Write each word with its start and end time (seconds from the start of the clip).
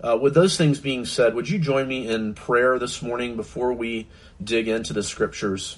Uh, 0.00 0.16
with 0.20 0.34
those 0.34 0.56
things 0.56 0.78
being 0.78 1.04
said, 1.04 1.34
would 1.34 1.48
you 1.48 1.58
join 1.58 1.88
me 1.88 2.06
in 2.08 2.34
prayer 2.34 2.78
this 2.78 3.02
morning 3.02 3.36
before 3.36 3.72
we 3.72 4.06
dig 4.42 4.68
into 4.68 4.92
the 4.92 5.02
scriptures? 5.02 5.76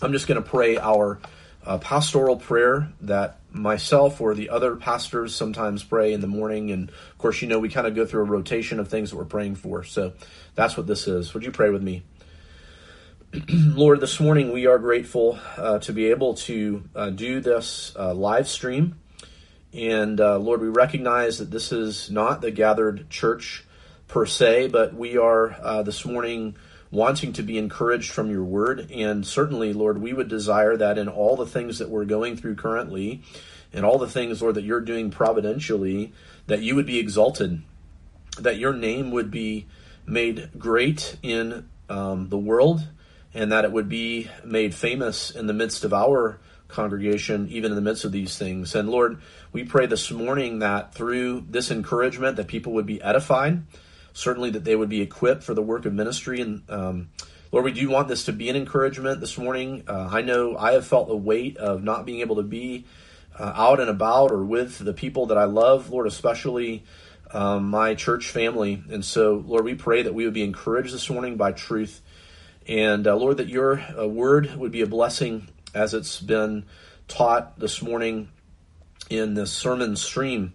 I'm 0.00 0.12
just 0.12 0.28
going 0.28 0.40
to 0.40 0.48
pray 0.48 0.78
our 0.78 1.18
uh, 1.66 1.78
pastoral 1.78 2.36
prayer 2.36 2.88
that 3.02 3.40
myself 3.50 4.20
or 4.20 4.34
the 4.34 4.50
other 4.50 4.76
pastors 4.76 5.34
sometimes 5.34 5.82
pray 5.82 6.12
in 6.12 6.20
the 6.20 6.28
morning. 6.28 6.70
And 6.70 6.90
of 6.90 7.18
course, 7.18 7.42
you 7.42 7.48
know, 7.48 7.58
we 7.58 7.68
kind 7.68 7.86
of 7.86 7.94
go 7.94 8.06
through 8.06 8.22
a 8.22 8.24
rotation 8.24 8.78
of 8.78 8.88
things 8.88 9.10
that 9.10 9.16
we're 9.16 9.24
praying 9.24 9.56
for. 9.56 9.82
So 9.82 10.12
that's 10.54 10.76
what 10.76 10.86
this 10.86 11.08
is. 11.08 11.34
Would 11.34 11.44
you 11.44 11.50
pray 11.50 11.70
with 11.70 11.82
me? 11.82 12.02
Lord, 13.48 14.00
this 14.00 14.20
morning 14.20 14.52
we 14.52 14.66
are 14.66 14.78
grateful 14.78 15.38
uh, 15.56 15.80
to 15.80 15.92
be 15.92 16.06
able 16.06 16.34
to 16.34 16.84
uh, 16.94 17.10
do 17.10 17.40
this 17.40 17.94
uh, 17.98 18.14
live 18.14 18.48
stream. 18.48 19.00
And 19.72 20.20
uh, 20.20 20.38
Lord, 20.38 20.60
we 20.60 20.68
recognize 20.68 21.38
that 21.38 21.50
this 21.50 21.70
is 21.72 22.10
not 22.10 22.40
the 22.40 22.50
gathered 22.50 23.08
church 23.08 23.64
per 24.08 24.26
se, 24.26 24.68
but 24.68 24.94
we 24.94 25.16
are 25.16 25.56
uh, 25.62 25.82
this 25.82 26.04
morning 26.04 26.56
wanting 26.90 27.32
to 27.34 27.42
be 27.42 27.56
encouraged 27.56 28.10
from 28.10 28.30
your 28.30 28.42
word. 28.42 28.90
And 28.90 29.24
certainly, 29.24 29.72
Lord, 29.72 30.02
we 30.02 30.12
would 30.12 30.28
desire 30.28 30.76
that 30.76 30.98
in 30.98 31.08
all 31.08 31.36
the 31.36 31.46
things 31.46 31.78
that 31.78 31.88
we're 31.88 32.04
going 32.04 32.36
through 32.36 32.56
currently, 32.56 33.22
and 33.72 33.84
all 33.84 33.98
the 33.98 34.08
things, 34.08 34.42
Lord, 34.42 34.56
that 34.56 34.64
you're 34.64 34.80
doing 34.80 35.10
providentially, 35.10 36.12
that 36.48 36.62
you 36.62 36.74
would 36.74 36.86
be 36.86 36.98
exalted, 36.98 37.62
that 38.40 38.58
your 38.58 38.72
name 38.72 39.12
would 39.12 39.30
be 39.30 39.66
made 40.04 40.50
great 40.58 41.16
in 41.22 41.68
um, 41.88 42.28
the 42.28 42.38
world, 42.38 42.84
and 43.32 43.52
that 43.52 43.64
it 43.64 43.70
would 43.70 43.88
be 43.88 44.28
made 44.44 44.74
famous 44.74 45.30
in 45.30 45.46
the 45.46 45.52
midst 45.52 45.84
of 45.84 45.94
our 45.94 46.40
congregation, 46.66 47.48
even 47.50 47.70
in 47.70 47.76
the 47.76 47.82
midst 47.82 48.04
of 48.04 48.12
these 48.12 48.36
things. 48.36 48.74
And 48.74 48.88
Lord, 48.88 49.20
we 49.52 49.64
pray 49.64 49.86
this 49.86 50.10
morning 50.10 50.60
that 50.60 50.94
through 50.94 51.44
this 51.48 51.70
encouragement, 51.70 52.36
that 52.36 52.46
people 52.46 52.72
would 52.74 52.86
be 52.86 53.02
edified, 53.02 53.62
certainly 54.12 54.50
that 54.50 54.64
they 54.64 54.76
would 54.76 54.88
be 54.88 55.00
equipped 55.00 55.42
for 55.42 55.54
the 55.54 55.62
work 55.62 55.86
of 55.86 55.92
ministry. 55.92 56.40
And 56.40 56.62
um, 56.68 57.10
Lord, 57.50 57.64
we 57.64 57.72
do 57.72 57.90
want 57.90 58.06
this 58.06 58.26
to 58.26 58.32
be 58.32 58.48
an 58.48 58.56
encouragement 58.56 59.20
this 59.20 59.36
morning. 59.36 59.84
Uh, 59.88 60.08
I 60.10 60.22
know 60.22 60.56
I 60.56 60.72
have 60.72 60.86
felt 60.86 61.08
the 61.08 61.16
weight 61.16 61.56
of 61.56 61.82
not 61.82 62.06
being 62.06 62.20
able 62.20 62.36
to 62.36 62.44
be 62.44 62.86
uh, 63.38 63.52
out 63.56 63.80
and 63.80 63.90
about 63.90 64.30
or 64.30 64.44
with 64.44 64.78
the 64.78 64.92
people 64.92 65.26
that 65.26 65.38
I 65.38 65.44
love, 65.44 65.90
Lord, 65.90 66.06
especially. 66.06 66.84
Um, 67.32 67.70
my 67.70 67.94
church 67.94 68.26
family. 68.26 68.82
And 68.90 69.04
so, 69.04 69.44
Lord, 69.46 69.64
we 69.64 69.76
pray 69.76 70.02
that 70.02 70.12
we 70.12 70.24
would 70.24 70.34
be 70.34 70.42
encouraged 70.42 70.92
this 70.92 71.08
morning 71.08 71.36
by 71.36 71.52
truth. 71.52 72.00
And 72.66 73.06
uh, 73.06 73.14
Lord, 73.14 73.36
that 73.36 73.46
your 73.46 73.78
uh, 73.78 74.08
word 74.08 74.56
would 74.56 74.72
be 74.72 74.80
a 74.80 74.86
blessing 74.88 75.46
as 75.72 75.94
it's 75.94 76.20
been 76.20 76.64
taught 77.06 77.56
this 77.56 77.82
morning 77.82 78.30
in 79.10 79.34
this 79.34 79.52
sermon 79.52 79.96
stream. 79.96 80.54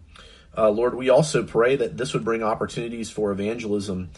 Uh, 0.58 0.70
Lord, 0.70 0.96
we 0.96 1.10
also 1.10 1.44
pray 1.44 1.76
that 1.76 1.98
this 1.98 2.14
would 2.14 2.24
bring 2.24 2.42
opportunities 2.42 3.12
for 3.12 3.32
evangelism 3.32 4.10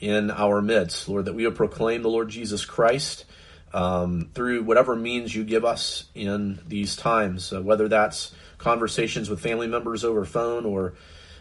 in 0.00 0.30
our 0.30 0.60
midst. 0.62 1.08
Lord, 1.08 1.26
that 1.26 1.34
we 1.34 1.46
would 1.46 1.54
proclaim 1.54 2.02
the 2.02 2.08
Lord 2.08 2.30
Jesus 2.30 2.64
Christ 2.64 3.26
um, 3.74 4.30
through 4.34 4.64
whatever 4.64 4.96
means 4.96 5.34
you 5.34 5.44
give 5.44 5.64
us 5.64 6.06
in 6.14 6.58
these 6.66 6.96
times, 6.96 7.52
uh, 7.52 7.62
whether 7.62 7.88
that's 7.88 8.34
conversations 8.58 9.28
with 9.28 9.40
family 9.40 9.66
members 9.66 10.04
over 10.04 10.24
phone 10.24 10.64
or 10.64 10.94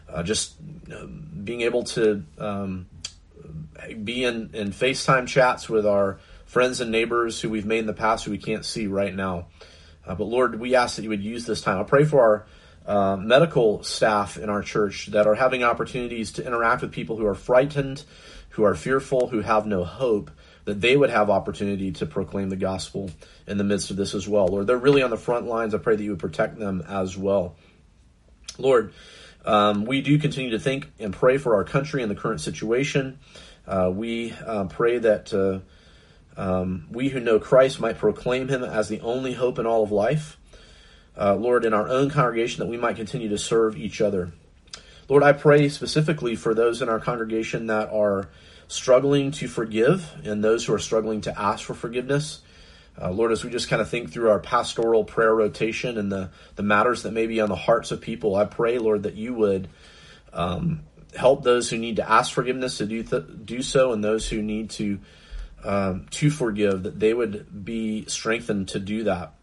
uh, 0.09 0.23
just 0.23 0.55
um, 0.93 1.27
being 1.43 1.61
able 1.61 1.83
to 1.83 2.23
um, 2.37 2.87
be 4.03 4.23
in, 4.23 4.49
in 4.53 4.71
FaceTime 4.71 5.27
chats 5.27 5.69
with 5.69 5.85
our 5.85 6.19
friends 6.45 6.81
and 6.81 6.91
neighbors 6.91 7.39
who 7.39 7.49
we've 7.49 7.65
made 7.65 7.79
in 7.79 7.85
the 7.85 7.93
past 7.93 8.25
who 8.25 8.31
we 8.31 8.37
can't 8.37 8.65
see 8.65 8.87
right 8.87 9.15
now. 9.15 9.47
Uh, 10.05 10.15
but 10.15 10.25
Lord, 10.25 10.59
we 10.59 10.75
ask 10.75 10.95
that 10.95 11.03
you 11.03 11.09
would 11.09 11.23
use 11.23 11.45
this 11.45 11.61
time. 11.61 11.79
I 11.79 11.83
pray 11.83 12.05
for 12.05 12.21
our 12.21 12.45
uh, 12.85 13.15
medical 13.15 13.83
staff 13.83 14.37
in 14.37 14.49
our 14.49 14.61
church 14.61 15.07
that 15.07 15.27
are 15.27 15.35
having 15.35 15.63
opportunities 15.63 16.31
to 16.33 16.45
interact 16.45 16.81
with 16.81 16.91
people 16.91 17.17
who 17.17 17.25
are 17.25 17.35
frightened, 17.35 18.03
who 18.49 18.63
are 18.63 18.75
fearful, 18.75 19.27
who 19.27 19.41
have 19.41 19.65
no 19.65 19.83
hope, 19.83 20.31
that 20.65 20.81
they 20.81 20.95
would 20.95 21.09
have 21.09 21.29
opportunity 21.29 21.91
to 21.91 22.05
proclaim 22.05 22.49
the 22.49 22.55
gospel 22.55 23.09
in 23.47 23.57
the 23.57 23.63
midst 23.63 23.91
of 23.91 23.97
this 23.97 24.13
as 24.13 24.27
well. 24.27 24.47
Lord, 24.47 24.67
they're 24.67 24.77
really 24.77 25.03
on 25.03 25.09
the 25.09 25.17
front 25.17 25.47
lines. 25.47 25.73
I 25.73 25.77
pray 25.77 25.95
that 25.95 26.03
you 26.03 26.11
would 26.11 26.19
protect 26.19 26.57
them 26.57 26.83
as 26.87 27.17
well. 27.17 27.55
Lord, 28.57 28.93
um, 29.45 29.85
we 29.85 30.01
do 30.01 30.19
continue 30.19 30.51
to 30.51 30.59
think 30.59 30.91
and 30.99 31.13
pray 31.13 31.37
for 31.37 31.55
our 31.55 31.63
country 31.63 32.01
and 32.01 32.11
the 32.11 32.15
current 32.15 32.41
situation. 32.41 33.19
Uh, 33.67 33.91
we 33.93 34.33
uh, 34.45 34.65
pray 34.65 34.99
that 34.99 35.33
uh, 35.33 35.59
um, 36.41 36.87
we 36.89 37.09
who 37.09 37.19
know 37.19 37.39
Christ 37.39 37.79
might 37.79 37.99
proclaim 37.99 38.47
him 38.47 38.63
as 38.63 38.89
the 38.89 38.99
only 39.01 39.33
hope 39.33 39.59
in 39.59 39.67
all 39.67 39.83
of 39.83 39.91
life. 39.91 40.39
Uh, 41.15 41.35
Lord, 41.35 41.65
in 41.65 41.73
our 41.73 41.87
own 41.87 42.09
congregation, 42.09 42.61
that 42.61 42.69
we 42.69 42.77
might 42.77 42.95
continue 42.95 43.29
to 43.29 43.37
serve 43.37 43.77
each 43.77 44.01
other. 44.01 44.31
Lord, 45.07 45.21
I 45.21 45.33
pray 45.33 45.69
specifically 45.69 46.35
for 46.35 46.55
those 46.55 46.81
in 46.81 46.89
our 46.89 46.99
congregation 46.99 47.67
that 47.67 47.91
are 47.91 48.29
struggling 48.67 49.29
to 49.33 49.47
forgive 49.47 50.11
and 50.23 50.43
those 50.43 50.65
who 50.65 50.73
are 50.73 50.79
struggling 50.79 51.21
to 51.21 51.39
ask 51.39 51.63
for 51.63 51.75
forgiveness. 51.75 52.41
Uh, 52.99 53.11
Lord, 53.11 53.31
as 53.31 53.43
we 53.43 53.51
just 53.51 53.69
kind 53.69 53.81
of 53.81 53.89
think 53.89 54.11
through 54.11 54.31
our 54.31 54.39
pastoral 54.39 55.03
prayer 55.03 55.35
rotation 55.35 55.99
and 55.99 56.11
the, 56.11 56.31
the 56.55 56.63
matters 56.63 57.03
that 57.03 57.11
may 57.11 57.27
be 57.27 57.39
on 57.39 57.49
the 57.49 57.55
hearts 57.55 57.91
of 57.91 58.01
people, 58.01 58.35
I 58.35 58.45
pray, 58.45 58.79
Lord, 58.79 59.03
that 59.03 59.13
you 59.13 59.35
would 59.35 59.67
um, 60.33 60.85
help 61.15 61.43
those 61.43 61.69
who 61.69 61.77
need 61.77 61.97
to 61.97 62.09
ask 62.09 62.33
forgiveness 62.33 62.79
to 62.79 62.87
do, 62.87 63.03
th- 63.03 63.25
do 63.45 63.61
so 63.61 63.91
and 63.91 64.03
those 64.03 64.27
who 64.27 64.41
need 64.41 64.71
to 64.71 64.99
um, 65.63 66.07
to 66.11 66.29
forgive, 66.29 66.83
that 66.83 66.99
they 66.99 67.13
would 67.13 67.65
be 67.65 68.05
strengthened 68.05 68.67
to 68.69 68.79
do 68.79 69.03
that. 69.03 69.33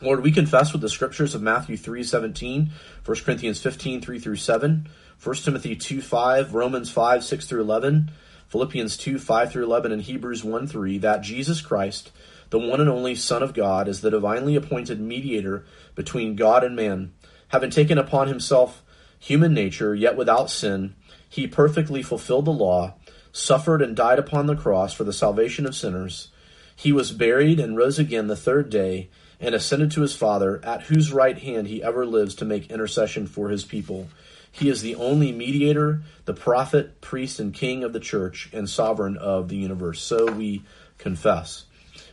Lord, 0.00 0.22
we 0.22 0.32
confess 0.32 0.72
with 0.72 0.80
the 0.80 0.88
scriptures 0.88 1.34
of 1.34 1.42
Matthew 1.42 1.76
3 1.76 2.02
17, 2.02 2.70
1 3.04 3.16
Corinthians 3.24 3.60
15 3.62 4.00
3 4.00 4.18
through 4.18 4.36
7, 4.36 4.88
1 5.22 5.36
Timothy 5.36 5.76
2 5.76 6.02
5, 6.02 6.54
Romans 6.54 6.90
5 6.90 7.22
6 7.22 7.46
through 7.46 7.60
11, 7.60 8.10
Philippians 8.48 8.96
2 8.96 9.18
5 9.18 9.52
through 9.52 9.64
11, 9.64 9.92
and 9.92 10.02
Hebrews 10.02 10.42
1 10.42 10.66
3, 10.66 10.98
that 10.98 11.22
Jesus 11.22 11.60
Christ, 11.60 12.10
the 12.50 12.58
one 12.58 12.80
and 12.80 12.90
only 12.90 13.14
Son 13.14 13.42
of 13.42 13.54
God, 13.54 13.86
is 13.86 14.00
the 14.00 14.10
divinely 14.10 14.56
appointed 14.56 15.00
mediator 15.00 15.64
between 15.94 16.34
God 16.34 16.64
and 16.64 16.74
man, 16.74 17.12
having 17.48 17.70
taken 17.70 17.96
upon 17.96 18.26
himself 18.26 18.82
human 19.20 19.54
nature, 19.54 19.94
yet 19.94 20.16
without 20.16 20.50
sin, 20.50 20.96
he 21.28 21.46
perfectly 21.46 22.02
fulfilled 22.02 22.44
the 22.44 22.50
law 22.50 22.94
suffered 23.32 23.82
and 23.82 23.96
died 23.96 24.18
upon 24.18 24.46
the 24.46 24.56
cross 24.56 24.92
for 24.92 25.04
the 25.04 25.12
salvation 25.12 25.66
of 25.66 25.74
sinners. 25.74 26.28
He 26.76 26.92
was 26.92 27.12
buried 27.12 27.58
and 27.58 27.76
rose 27.76 27.98
again 27.98 28.26
the 28.26 28.36
third 28.36 28.70
day 28.70 29.08
and 29.40 29.54
ascended 29.54 29.90
to 29.90 30.02
his 30.02 30.14
Father, 30.14 30.60
at 30.64 30.84
whose 30.84 31.12
right 31.12 31.36
hand 31.36 31.66
he 31.66 31.82
ever 31.82 32.06
lives 32.06 32.34
to 32.36 32.44
make 32.44 32.70
intercession 32.70 33.26
for 33.26 33.48
his 33.48 33.64
people. 33.64 34.08
He 34.52 34.68
is 34.68 34.82
the 34.82 34.94
only 34.94 35.32
mediator, 35.32 36.02
the 36.26 36.34
prophet, 36.34 37.00
priest, 37.00 37.40
and 37.40 37.52
king 37.52 37.82
of 37.82 37.92
the 37.92 38.00
church, 38.00 38.50
and 38.52 38.68
sovereign 38.68 39.16
of 39.16 39.48
the 39.48 39.56
universe. 39.56 40.00
So 40.00 40.30
we 40.30 40.62
confess. 40.98 41.64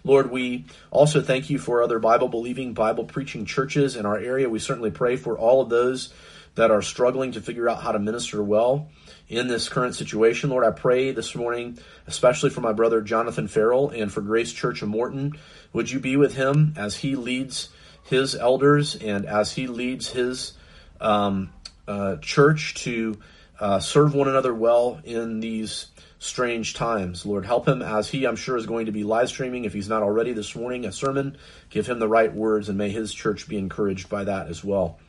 Lord, 0.03 0.31
we 0.31 0.65
also 0.89 1.21
thank 1.21 1.49
you 1.49 1.59
for 1.59 1.83
other 1.83 1.99
Bible 1.99 2.29
believing, 2.29 2.73
Bible 2.73 3.03
preaching 3.03 3.45
churches 3.45 3.95
in 3.95 4.05
our 4.05 4.17
area. 4.17 4.49
We 4.49 4.59
certainly 4.59 4.91
pray 4.91 5.17
for 5.17 5.37
all 5.37 5.61
of 5.61 5.69
those 5.69 6.13
that 6.55 6.71
are 6.71 6.81
struggling 6.81 7.33
to 7.33 7.41
figure 7.41 7.69
out 7.69 7.83
how 7.83 7.91
to 7.91 7.99
minister 7.99 8.41
well 8.41 8.89
in 9.29 9.47
this 9.47 9.69
current 9.69 9.95
situation. 9.95 10.49
Lord, 10.49 10.65
I 10.65 10.71
pray 10.71 11.11
this 11.11 11.35
morning, 11.35 11.77
especially 12.07 12.49
for 12.49 12.61
my 12.61 12.73
brother 12.73 13.01
Jonathan 13.01 13.47
Farrell 13.47 13.89
and 13.89 14.11
for 14.11 14.21
Grace 14.21 14.51
Church 14.51 14.81
of 14.81 14.89
Morton. 14.89 15.37
Would 15.71 15.91
you 15.91 15.99
be 15.99 16.17
with 16.17 16.35
him 16.35 16.73
as 16.75 16.97
he 16.97 17.15
leads 17.15 17.69
his 18.05 18.35
elders 18.35 18.95
and 18.95 19.25
as 19.25 19.51
he 19.51 19.67
leads 19.67 20.09
his 20.09 20.53
um, 20.99 21.51
uh, 21.87 22.17
church 22.17 22.73
to 22.75 23.19
uh, 23.59 23.79
serve 23.79 24.15
one 24.15 24.27
another 24.27 24.53
well 24.53 24.99
in 25.03 25.39
these 25.39 25.87
strange 26.17 26.73
times. 26.73 27.25
Lord, 27.25 27.45
help 27.45 27.67
him 27.67 27.81
as 27.81 28.09
he, 28.09 28.25
I'm 28.25 28.35
sure, 28.35 28.57
is 28.57 28.65
going 28.65 28.87
to 28.87 28.91
be 28.91 29.03
live 29.03 29.29
streaming, 29.29 29.65
if 29.65 29.73
he's 29.73 29.87
not 29.87 30.03
already 30.03 30.33
this 30.33 30.55
morning, 30.55 30.85
a 30.85 30.91
sermon. 30.91 31.37
Give 31.69 31.87
him 31.87 31.99
the 31.99 32.07
right 32.07 32.33
words, 32.33 32.67
and 32.67 32.77
may 32.77 32.89
his 32.89 33.13
church 33.13 33.47
be 33.47 33.57
encouraged 33.57 34.09
by 34.09 34.25
that 34.25 34.47
as 34.47 34.63
well. 34.63 34.99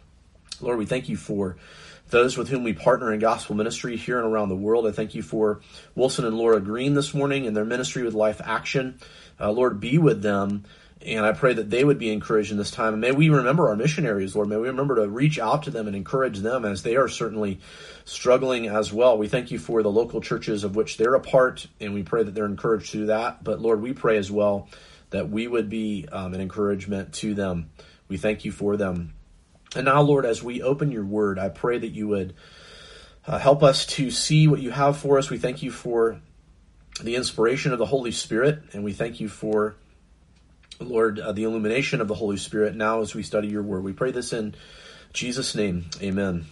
Lord, 0.61 0.79
we 0.79 0.87
thank 0.87 1.09
you 1.09 1.17
for 1.17 1.57
those 2.10 2.37
with 2.37 2.48
whom 2.48 2.65
we 2.65 2.72
partner 2.72 3.12
in 3.12 3.21
gospel 3.21 3.54
ministry 3.54 3.97
here 3.97 4.19
and 4.19 4.26
around 4.26 4.48
the 4.48 4.56
world. 4.56 4.87
I 4.87 4.93
thank 4.93 5.15
you 5.15 5.22
for 5.22 5.60
Wilson 5.95 6.24
and 6.24 6.36
Laura 6.36 6.60
Green 6.60 6.95
this 6.95 7.15
morning 7.15 7.47
and 7.47 7.57
their 7.57 7.65
ministry 7.65 8.03
with 8.03 8.15
Life 8.15 8.41
Action. 8.45 8.98
Uh, 9.39 9.51
Lord, 9.51 9.80
be 9.80 9.98
with 9.98 10.22
them. 10.22 10.65
And 11.03 11.24
I 11.24 11.33
pray 11.33 11.54
that 11.54 11.71
they 11.71 11.83
would 11.83 11.98
be 11.98 12.12
encouraged 12.12 12.53
in 12.53 12.59
this 12.59 12.71
time. 12.71 12.92
And 12.92 13.01
may 13.01 13.12
we 13.12 13.30
remember 13.30 13.71
our 13.71 13.77
missionaries, 13.77 14.36
Lord. 14.36 14.48
May 14.48 14.59
we 14.59 14.68
remember 14.68 14.97
to 14.97 15.09
reach 15.09 15.39
out 15.39 15.62
to 15.62 15.71
them 15.71 15.86
and 15.86 15.97
encourage 15.97 16.41
them 16.41 16.66
as 16.66 16.83
they 16.83 16.97
are 16.97 17.09
certainly 17.09 17.60
struggling 18.04 18.66
as 18.66 18.92
well. 18.92 19.16
We 19.16 19.27
thank 19.27 19.51
you 19.51 19.59
for 19.59 19.83
the 19.83 19.91
local 19.91 20.21
churches 20.21 20.63
of 20.63 20.77
which 20.77 20.98
they're 20.98 21.15
a 21.15 21.21
part, 21.21 21.66
and 21.80 21.95
we 21.95 22.03
pray 22.03 22.22
that 22.22 22.34
they're 22.34 22.45
encouraged 22.45 22.92
do 22.92 23.06
that. 23.06 23.42
But 23.42 23.60
Lord, 23.63 23.80
we 23.80 23.95
pray 23.95 24.18
as 24.18 24.30
well 24.30 24.68
that 25.09 25.30
we 25.30 25.47
would 25.47 25.71
be 25.71 26.06
um, 26.13 26.34
an 26.34 26.41
encouragement 26.42 27.15
to 27.15 27.33
them. 27.33 27.71
We 28.09 28.18
thank 28.18 28.45
you 28.45 28.53
for 28.53 28.77
them. 28.77 29.15
And 29.75 29.84
now, 29.84 30.03
Lord, 30.03 30.27
as 30.27 30.43
we 30.43 30.63
open 30.63 30.91
your 30.91 31.05
word, 31.05 31.39
I 31.39 31.49
pray 31.49 31.78
that 31.78 31.91
you 31.91 32.09
would 32.09 32.34
uh, 33.27 33.39
help 33.39 33.63
us 33.63 33.87
to 33.87 34.11
see 34.11 34.49
what 34.49 34.61
you 34.61 34.71
have 34.71 34.97
for 34.97 35.19
us. 35.19 35.31
We 35.31 35.39
thank 35.39 35.63
you 35.63 35.71
for 35.71 36.21
the 37.01 37.17
inspiration 37.17 37.72
of 37.72 37.78
the 37.78 37.87
Holy 37.87 38.11
Spirit, 38.11 38.63
and 38.72 38.83
we 38.83 38.93
thank 38.93 39.21
you 39.21 39.28
for, 39.28 39.77
Lord, 40.81 41.21
uh, 41.21 41.33
the 41.33 41.45
illumination 41.45 42.01
of 42.01 42.09
the 42.09 42.15
Holy 42.15 42.37
Spirit 42.37 42.75
now 42.75 43.01
as 43.01 43.15
we 43.15 43.22
study 43.22 43.49
your 43.49 43.63
word. 43.63 43.84
We 43.84 43.93
pray 43.93 44.11
this 44.11 44.33
in 44.33 44.55
Jesus' 45.13 45.55
name. 45.55 45.87
Amen. 46.03 46.47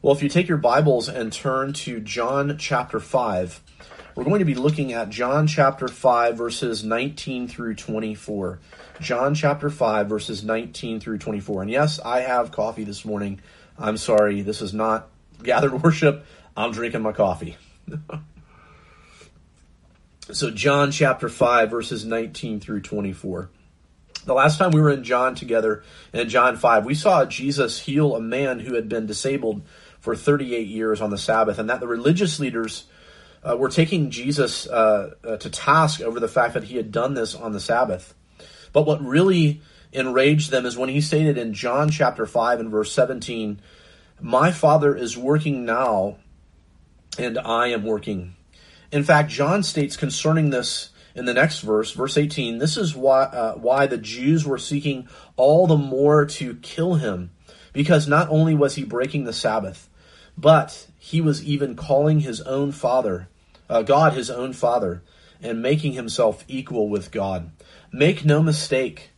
Well, 0.00 0.14
if 0.14 0.22
you 0.22 0.28
take 0.28 0.48
your 0.48 0.58
Bibles 0.58 1.08
and 1.08 1.32
turn 1.32 1.72
to 1.74 2.00
John 2.00 2.56
chapter 2.56 3.00
5, 3.00 3.60
we're 4.14 4.24
going 4.24 4.38
to 4.38 4.44
be 4.44 4.54
looking 4.54 4.92
at 4.92 5.10
John 5.10 5.46
chapter 5.46 5.88
5, 5.88 6.36
verses 6.36 6.84
19 6.84 7.48
through 7.48 7.74
24. 7.74 8.60
John 9.00 9.34
chapter 9.34 9.70
5, 9.70 10.08
verses 10.08 10.44
19 10.44 11.00
through 11.00 11.18
24. 11.18 11.62
And 11.62 11.70
yes, 11.70 11.98
I 12.00 12.20
have 12.20 12.52
coffee 12.52 12.84
this 12.84 13.04
morning. 13.04 13.40
I'm 13.78 13.96
sorry, 13.96 14.42
this 14.42 14.60
is 14.60 14.74
not 14.74 15.08
gathered 15.42 15.82
worship. 15.82 16.26
I'm 16.56 16.72
drinking 16.72 17.02
my 17.02 17.12
coffee. 17.12 17.56
so, 20.30 20.50
John 20.50 20.90
chapter 20.90 21.28
5, 21.28 21.70
verses 21.70 22.04
19 22.04 22.60
through 22.60 22.82
24. 22.82 23.50
The 24.26 24.34
last 24.34 24.58
time 24.58 24.70
we 24.72 24.82
were 24.82 24.90
in 24.90 25.02
John 25.02 25.34
together, 25.34 25.82
in 26.12 26.28
John 26.28 26.56
5, 26.56 26.84
we 26.84 26.94
saw 26.94 27.24
Jesus 27.24 27.80
heal 27.80 28.14
a 28.14 28.20
man 28.20 28.60
who 28.60 28.74
had 28.74 28.88
been 28.88 29.06
disabled 29.06 29.62
for 30.00 30.14
38 30.14 30.66
years 30.66 31.00
on 31.00 31.08
the 31.08 31.16
Sabbath, 31.16 31.58
and 31.58 31.70
that 31.70 31.80
the 31.80 31.88
religious 31.88 32.38
leaders 32.38 32.84
uh, 33.42 33.56
were 33.56 33.70
taking 33.70 34.10
Jesus 34.10 34.66
uh, 34.66 35.14
uh, 35.24 35.36
to 35.38 35.48
task 35.48 36.02
over 36.02 36.20
the 36.20 36.28
fact 36.28 36.52
that 36.52 36.64
he 36.64 36.76
had 36.76 36.92
done 36.92 37.14
this 37.14 37.34
on 37.34 37.52
the 37.52 37.60
Sabbath. 37.60 38.14
But 38.72 38.86
what 38.86 39.04
really 39.04 39.60
enraged 39.92 40.50
them 40.50 40.66
is 40.66 40.76
when 40.76 40.88
he 40.88 41.00
stated 41.00 41.36
in 41.36 41.54
John 41.54 41.90
chapter 41.90 42.26
5 42.26 42.60
and 42.60 42.70
verse 42.70 42.92
17, 42.92 43.60
My 44.20 44.52
Father 44.52 44.94
is 44.94 45.18
working 45.18 45.64
now, 45.64 46.16
and 47.18 47.38
I 47.38 47.68
am 47.68 47.84
working. 47.84 48.36
In 48.92 49.04
fact, 49.04 49.30
John 49.30 49.62
states 49.62 49.96
concerning 49.96 50.50
this 50.50 50.90
in 51.14 51.24
the 51.24 51.34
next 51.34 51.60
verse, 51.60 51.90
verse 51.92 52.16
18, 52.16 52.58
this 52.58 52.76
is 52.76 52.94
why, 52.94 53.22
uh, 53.24 53.54
why 53.54 53.86
the 53.86 53.98
Jews 53.98 54.46
were 54.46 54.58
seeking 54.58 55.08
all 55.36 55.66
the 55.66 55.76
more 55.76 56.24
to 56.24 56.54
kill 56.56 56.94
him, 56.94 57.32
because 57.72 58.06
not 58.06 58.28
only 58.28 58.54
was 58.54 58.76
he 58.76 58.84
breaking 58.84 59.24
the 59.24 59.32
Sabbath, 59.32 59.88
but 60.38 60.86
he 60.98 61.20
was 61.20 61.44
even 61.44 61.74
calling 61.74 62.20
his 62.20 62.40
own 62.42 62.72
father, 62.72 63.28
uh, 63.68 63.82
God 63.82 64.12
his 64.12 64.30
own 64.30 64.52
father, 64.52 65.02
and 65.42 65.62
making 65.62 65.92
himself 65.92 66.44
equal 66.46 66.88
with 66.88 67.10
God. 67.10 67.50
Make 67.92 68.24
no 68.24 68.42
mistake, 68.42 69.10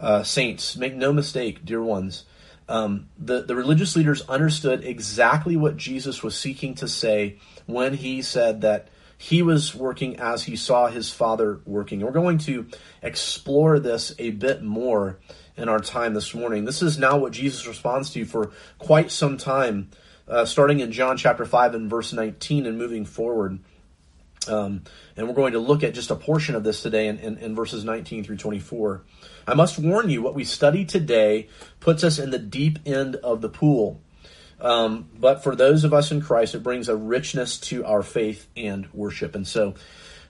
uh, 0.00 0.22
saints, 0.22 0.76
make 0.76 0.94
no 0.94 1.12
mistake, 1.12 1.64
dear 1.64 1.82
ones. 1.82 2.24
Um, 2.68 3.08
the, 3.18 3.42
the 3.42 3.54
religious 3.54 3.94
leaders 3.94 4.22
understood 4.28 4.84
exactly 4.84 5.56
what 5.56 5.76
Jesus 5.76 6.22
was 6.22 6.34
seeking 6.34 6.74
to 6.76 6.88
say 6.88 7.38
when 7.66 7.94
he 7.94 8.22
said 8.22 8.62
that 8.62 8.88
he 9.18 9.42
was 9.42 9.74
working 9.74 10.18
as 10.18 10.44
he 10.44 10.56
saw 10.56 10.86
his 10.86 11.10
father 11.10 11.60
working. 11.66 12.00
We're 12.00 12.12
going 12.12 12.38
to 12.38 12.66
explore 13.02 13.78
this 13.78 14.14
a 14.18 14.30
bit 14.30 14.62
more 14.62 15.18
in 15.56 15.68
our 15.68 15.78
time 15.78 16.14
this 16.14 16.34
morning. 16.34 16.64
This 16.64 16.82
is 16.82 16.98
now 16.98 17.18
what 17.18 17.32
Jesus 17.32 17.66
responds 17.66 18.10
to 18.10 18.24
for 18.24 18.50
quite 18.78 19.10
some 19.10 19.36
time 19.36 19.90
uh, 20.26 20.44
starting 20.44 20.80
in 20.80 20.92
John 20.92 21.16
chapter 21.16 21.44
5 21.44 21.74
and 21.74 21.90
verse 21.90 22.12
19 22.12 22.66
and 22.66 22.78
moving 22.78 23.04
forward. 23.04 23.58
Um, 24.48 24.82
and 25.16 25.28
we're 25.28 25.34
going 25.34 25.52
to 25.52 25.58
look 25.58 25.82
at 25.82 25.94
just 25.94 26.10
a 26.10 26.16
portion 26.16 26.54
of 26.54 26.64
this 26.64 26.82
today 26.82 27.08
in, 27.08 27.18
in, 27.18 27.38
in, 27.38 27.54
verses 27.54 27.84
19 27.84 28.24
through 28.24 28.36
24. 28.36 29.02
I 29.46 29.54
must 29.54 29.78
warn 29.78 30.10
you, 30.10 30.22
what 30.22 30.34
we 30.34 30.44
study 30.44 30.84
today 30.84 31.48
puts 31.80 32.04
us 32.04 32.18
in 32.18 32.30
the 32.30 32.38
deep 32.38 32.78
end 32.86 33.16
of 33.16 33.40
the 33.40 33.48
pool. 33.48 34.00
Um, 34.60 35.08
but 35.18 35.42
for 35.42 35.54
those 35.54 35.84
of 35.84 35.92
us 35.92 36.10
in 36.10 36.20
Christ, 36.20 36.54
it 36.54 36.62
brings 36.62 36.88
a 36.88 36.96
richness 36.96 37.58
to 37.60 37.84
our 37.84 38.02
faith 38.02 38.48
and 38.56 38.88
worship. 38.92 39.34
And 39.34 39.46
so, 39.46 39.74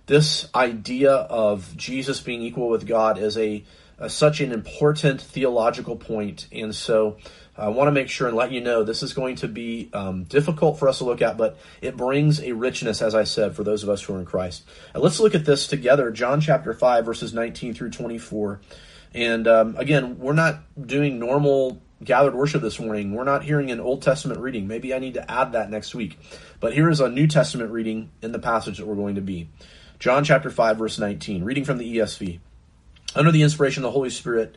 this 0.07 0.49
idea 0.55 1.13
of 1.13 1.75
Jesus 1.77 2.21
being 2.21 2.43
equal 2.43 2.69
with 2.69 2.87
God 2.87 3.19
is 3.19 3.39
a, 3.39 3.65
a 3.99 4.11
such 4.11 4.41
an 4.41 4.53
important 4.53 5.21
theological 5.21 5.97
point. 5.97 6.47
And 6.53 6.75
so, 6.75 7.17
I 7.57 7.69
want 7.69 7.89
to 7.89 7.93
make 7.93 8.09
sure 8.09 8.27
and 8.27 8.37
let 8.37 8.51
you 8.51 8.61
know 8.61 8.83
this 8.83 9.03
is 9.03 9.13
going 9.13 9.37
to 9.37 9.49
be 9.49 9.89
um, 9.93 10.25
difficult 10.25 10.79
for 10.79 10.89
us 10.89 10.99
to 10.99 11.05
look 11.05 11.23
at, 11.23 11.37
but 11.37 11.59
it 11.81 11.97
brings 11.97 12.41
a 12.41 12.53
richness, 12.53 13.01
as 13.01 13.15
I 13.15 13.25
said, 13.25 13.55
for 13.55 13.63
those 13.63 13.83
of 13.83 13.89
us 13.89 14.03
who 14.03 14.15
are 14.15 14.19
in 14.19 14.25
Christ. 14.25 14.65
And 14.93 15.03
let's 15.03 15.21
look 15.21 15.35
at 15.35 15.45
this 15.45 15.69
together. 15.69 16.11
John 16.11 16.41
chapter 16.41 16.75
5, 16.75 17.05
verses 17.05 17.33
19 17.33 17.75
through 17.75 17.91
24. 17.91 18.61
And 19.15 19.47
um, 19.47 19.77
again, 19.77 20.19
we're 20.19 20.33
not 20.33 20.63
doing 20.87 21.21
normal 21.21 21.81
gathered 22.03 22.35
worship 22.35 22.61
this 22.61 22.81
morning. 22.81 23.15
We're 23.15 23.25
not 23.25 23.45
hearing 23.45 23.71
an 23.71 23.81
Old 23.81 24.03
Testament 24.03 24.41
reading. 24.41 24.67
Maybe 24.67 24.93
I 24.93 24.99
need 24.99 25.15
to 25.15 25.31
add 25.31 25.53
that 25.53 25.71
next 25.71 25.95
week. 25.95 26.19
But 26.61 26.75
here 26.75 26.91
is 26.91 27.01
a 27.01 27.09
New 27.09 27.27
Testament 27.27 27.71
reading 27.71 28.11
in 28.21 28.33
the 28.33 28.39
passage 28.39 28.79
that 28.79 28.87
we're 28.87 28.97
going 28.97 29.15
to 29.15 29.21
be. 29.21 29.49
John 29.99 30.25
chapter 30.25 30.51
5, 30.51 30.77
verse 30.77 30.99
19, 30.99 31.45
reading 31.45 31.65
from 31.65 31.79
the 31.79 31.99
ESV. 31.99 32.41
Under 33.15 33.31
the 33.31 33.43
inspiration 33.43 33.85
of 33.85 33.89
the 33.89 33.93
Holy 33.93 34.11
Spirit, 34.11 34.57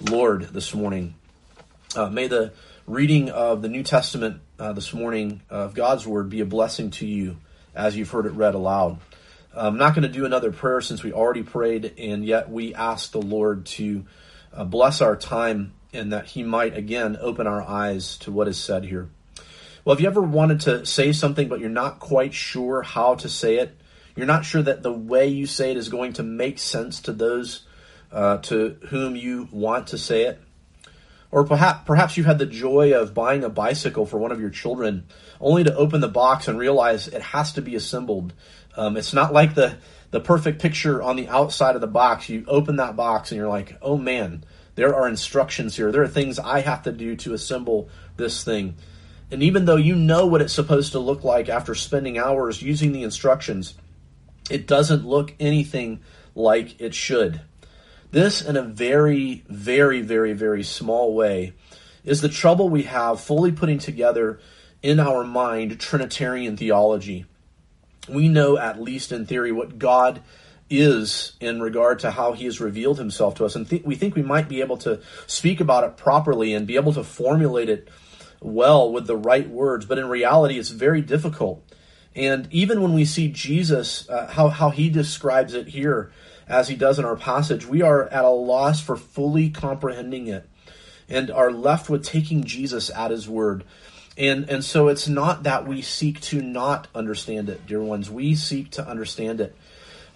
Lord 0.00 0.42
this 0.42 0.74
morning. 0.74 1.14
Uh, 1.94 2.10
may 2.10 2.26
the 2.26 2.52
reading 2.86 3.30
of 3.30 3.62
the 3.62 3.68
New 3.68 3.82
Testament 3.82 4.42
uh, 4.58 4.74
this 4.74 4.92
morning 4.92 5.40
of 5.48 5.74
God's 5.74 6.06
Word 6.06 6.28
be 6.28 6.40
a 6.40 6.46
blessing 6.46 6.90
to 6.92 7.06
you 7.06 7.38
as 7.74 7.96
you've 7.96 8.10
heard 8.10 8.26
it 8.26 8.32
read 8.32 8.54
aloud. 8.54 8.98
I'm 9.54 9.78
not 9.78 9.94
going 9.94 10.02
to 10.02 10.12
do 10.12 10.26
another 10.26 10.52
prayer 10.52 10.82
since 10.82 11.02
we 11.02 11.14
already 11.14 11.42
prayed, 11.42 11.94
and 11.96 12.26
yet 12.26 12.50
we 12.50 12.74
ask 12.74 13.10
the 13.10 13.22
Lord 13.22 13.64
to 13.66 14.04
uh, 14.52 14.64
bless 14.64 15.00
our 15.00 15.16
time 15.16 15.72
and 15.94 16.12
that 16.12 16.26
He 16.26 16.42
might 16.42 16.76
again 16.76 17.16
open 17.18 17.46
our 17.46 17.62
eyes 17.62 18.18
to 18.18 18.30
what 18.30 18.48
is 18.48 18.58
said 18.58 18.84
here. 18.84 19.08
Well, 19.82 19.94
if 19.94 20.02
you 20.02 20.08
ever 20.08 20.20
wanted 20.20 20.60
to 20.62 20.84
say 20.84 21.12
something 21.12 21.48
but 21.48 21.60
you're 21.60 21.70
not 21.70 22.00
quite 22.00 22.34
sure 22.34 22.82
how 22.82 23.14
to 23.14 23.30
say 23.30 23.56
it, 23.56 23.74
you're 24.14 24.26
not 24.26 24.44
sure 24.44 24.62
that 24.62 24.82
the 24.82 24.92
way 24.92 25.28
you 25.28 25.46
say 25.46 25.70
it 25.70 25.78
is 25.78 25.88
going 25.88 26.12
to 26.14 26.22
make 26.22 26.58
sense 26.58 27.00
to 27.02 27.12
those 27.12 27.65
uh, 28.16 28.38
to 28.38 28.78
whom 28.88 29.14
you 29.14 29.46
want 29.52 29.88
to 29.88 29.98
say 29.98 30.24
it. 30.24 30.40
Or 31.30 31.44
perhaps, 31.44 31.80
perhaps 31.84 32.16
you've 32.16 32.24
had 32.24 32.38
the 32.38 32.46
joy 32.46 32.94
of 32.94 33.12
buying 33.12 33.44
a 33.44 33.50
bicycle 33.50 34.06
for 34.06 34.16
one 34.16 34.32
of 34.32 34.40
your 34.40 34.48
children, 34.48 35.04
only 35.38 35.64
to 35.64 35.76
open 35.76 36.00
the 36.00 36.08
box 36.08 36.48
and 36.48 36.58
realize 36.58 37.08
it 37.08 37.20
has 37.20 37.52
to 37.52 37.62
be 37.62 37.74
assembled. 37.76 38.32
Um, 38.74 38.96
it's 38.96 39.12
not 39.12 39.34
like 39.34 39.54
the, 39.54 39.76
the 40.12 40.20
perfect 40.20 40.62
picture 40.62 41.02
on 41.02 41.16
the 41.16 41.28
outside 41.28 41.74
of 41.74 41.82
the 41.82 41.86
box. 41.86 42.30
You 42.30 42.46
open 42.48 42.76
that 42.76 42.96
box 42.96 43.32
and 43.32 43.38
you're 43.38 43.50
like, 43.50 43.76
oh 43.82 43.98
man, 43.98 44.44
there 44.76 44.94
are 44.94 45.06
instructions 45.06 45.76
here. 45.76 45.92
There 45.92 46.02
are 46.02 46.08
things 46.08 46.38
I 46.38 46.60
have 46.60 46.84
to 46.84 46.92
do 46.92 47.16
to 47.16 47.34
assemble 47.34 47.90
this 48.16 48.42
thing. 48.42 48.76
And 49.30 49.42
even 49.42 49.66
though 49.66 49.76
you 49.76 49.94
know 49.94 50.24
what 50.24 50.40
it's 50.40 50.54
supposed 50.54 50.92
to 50.92 51.00
look 51.00 51.22
like 51.22 51.50
after 51.50 51.74
spending 51.74 52.16
hours 52.16 52.62
using 52.62 52.92
the 52.92 53.02
instructions, 53.02 53.74
it 54.48 54.66
doesn't 54.66 55.04
look 55.04 55.34
anything 55.38 56.00
like 56.34 56.80
it 56.80 56.94
should. 56.94 57.42
This, 58.10 58.40
in 58.40 58.56
a 58.56 58.62
very, 58.62 59.44
very, 59.48 60.00
very, 60.00 60.32
very 60.32 60.62
small 60.62 61.14
way, 61.14 61.52
is 62.04 62.20
the 62.20 62.28
trouble 62.28 62.68
we 62.68 62.84
have 62.84 63.20
fully 63.20 63.52
putting 63.52 63.78
together 63.78 64.40
in 64.82 65.00
our 65.00 65.24
mind 65.24 65.80
Trinitarian 65.80 66.56
theology. 66.56 67.26
We 68.08 68.28
know, 68.28 68.56
at 68.56 68.80
least 68.80 69.10
in 69.10 69.26
theory, 69.26 69.50
what 69.50 69.78
God 69.78 70.22
is 70.70 71.32
in 71.40 71.60
regard 71.60 71.98
to 72.00 72.10
how 72.10 72.32
he 72.32 72.44
has 72.44 72.60
revealed 72.60 72.98
himself 72.98 73.34
to 73.36 73.44
us. 73.44 73.56
And 73.56 73.68
th- 73.68 73.84
we 73.84 73.94
think 73.94 74.14
we 74.14 74.22
might 74.22 74.48
be 74.48 74.60
able 74.60 74.76
to 74.78 75.00
speak 75.26 75.60
about 75.60 75.84
it 75.84 75.96
properly 75.96 76.54
and 76.54 76.66
be 76.66 76.76
able 76.76 76.92
to 76.94 77.04
formulate 77.04 77.68
it 77.68 77.88
well 78.40 78.92
with 78.92 79.06
the 79.06 79.16
right 79.16 79.48
words. 79.48 79.86
But 79.86 79.98
in 79.98 80.08
reality, 80.08 80.58
it's 80.58 80.70
very 80.70 81.00
difficult. 81.00 81.62
And 82.14 82.48
even 82.50 82.80
when 82.80 82.94
we 82.94 83.04
see 83.04 83.28
Jesus, 83.28 84.08
uh, 84.08 84.26
how, 84.28 84.48
how 84.48 84.70
he 84.70 84.88
describes 84.88 85.54
it 85.54 85.68
here, 85.68 86.12
as 86.48 86.68
he 86.68 86.76
does 86.76 86.98
in 86.98 87.04
our 87.04 87.16
passage, 87.16 87.66
we 87.66 87.82
are 87.82 88.04
at 88.08 88.24
a 88.24 88.30
loss 88.30 88.80
for 88.80 88.96
fully 88.96 89.50
comprehending 89.50 90.28
it 90.28 90.48
and 91.08 91.30
are 91.30 91.50
left 91.50 91.88
with 91.88 92.04
taking 92.04 92.44
Jesus 92.44 92.90
at 92.90 93.10
his 93.10 93.28
word. 93.28 93.64
And, 94.16 94.48
and 94.48 94.64
so 94.64 94.88
it's 94.88 95.08
not 95.08 95.42
that 95.42 95.66
we 95.66 95.82
seek 95.82 96.20
to 96.22 96.40
not 96.40 96.88
understand 96.94 97.48
it, 97.48 97.66
dear 97.66 97.82
ones. 97.82 98.10
We 98.10 98.34
seek 98.34 98.70
to 98.72 98.86
understand 98.86 99.40
it. 99.40 99.54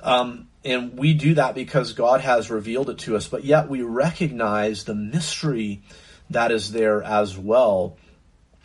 Um, 0.02 0.48
and 0.64 0.96
we 0.96 1.14
do 1.14 1.34
that 1.34 1.54
because 1.54 1.92
God 1.92 2.20
has 2.20 2.50
revealed 2.50 2.90
it 2.90 2.98
to 3.00 3.16
us, 3.16 3.28
but 3.28 3.44
yet 3.44 3.68
we 3.68 3.82
recognize 3.82 4.84
the 4.84 4.94
mystery 4.94 5.82
that 6.30 6.50
is 6.50 6.72
there 6.72 7.02
as 7.02 7.36
well 7.36 7.96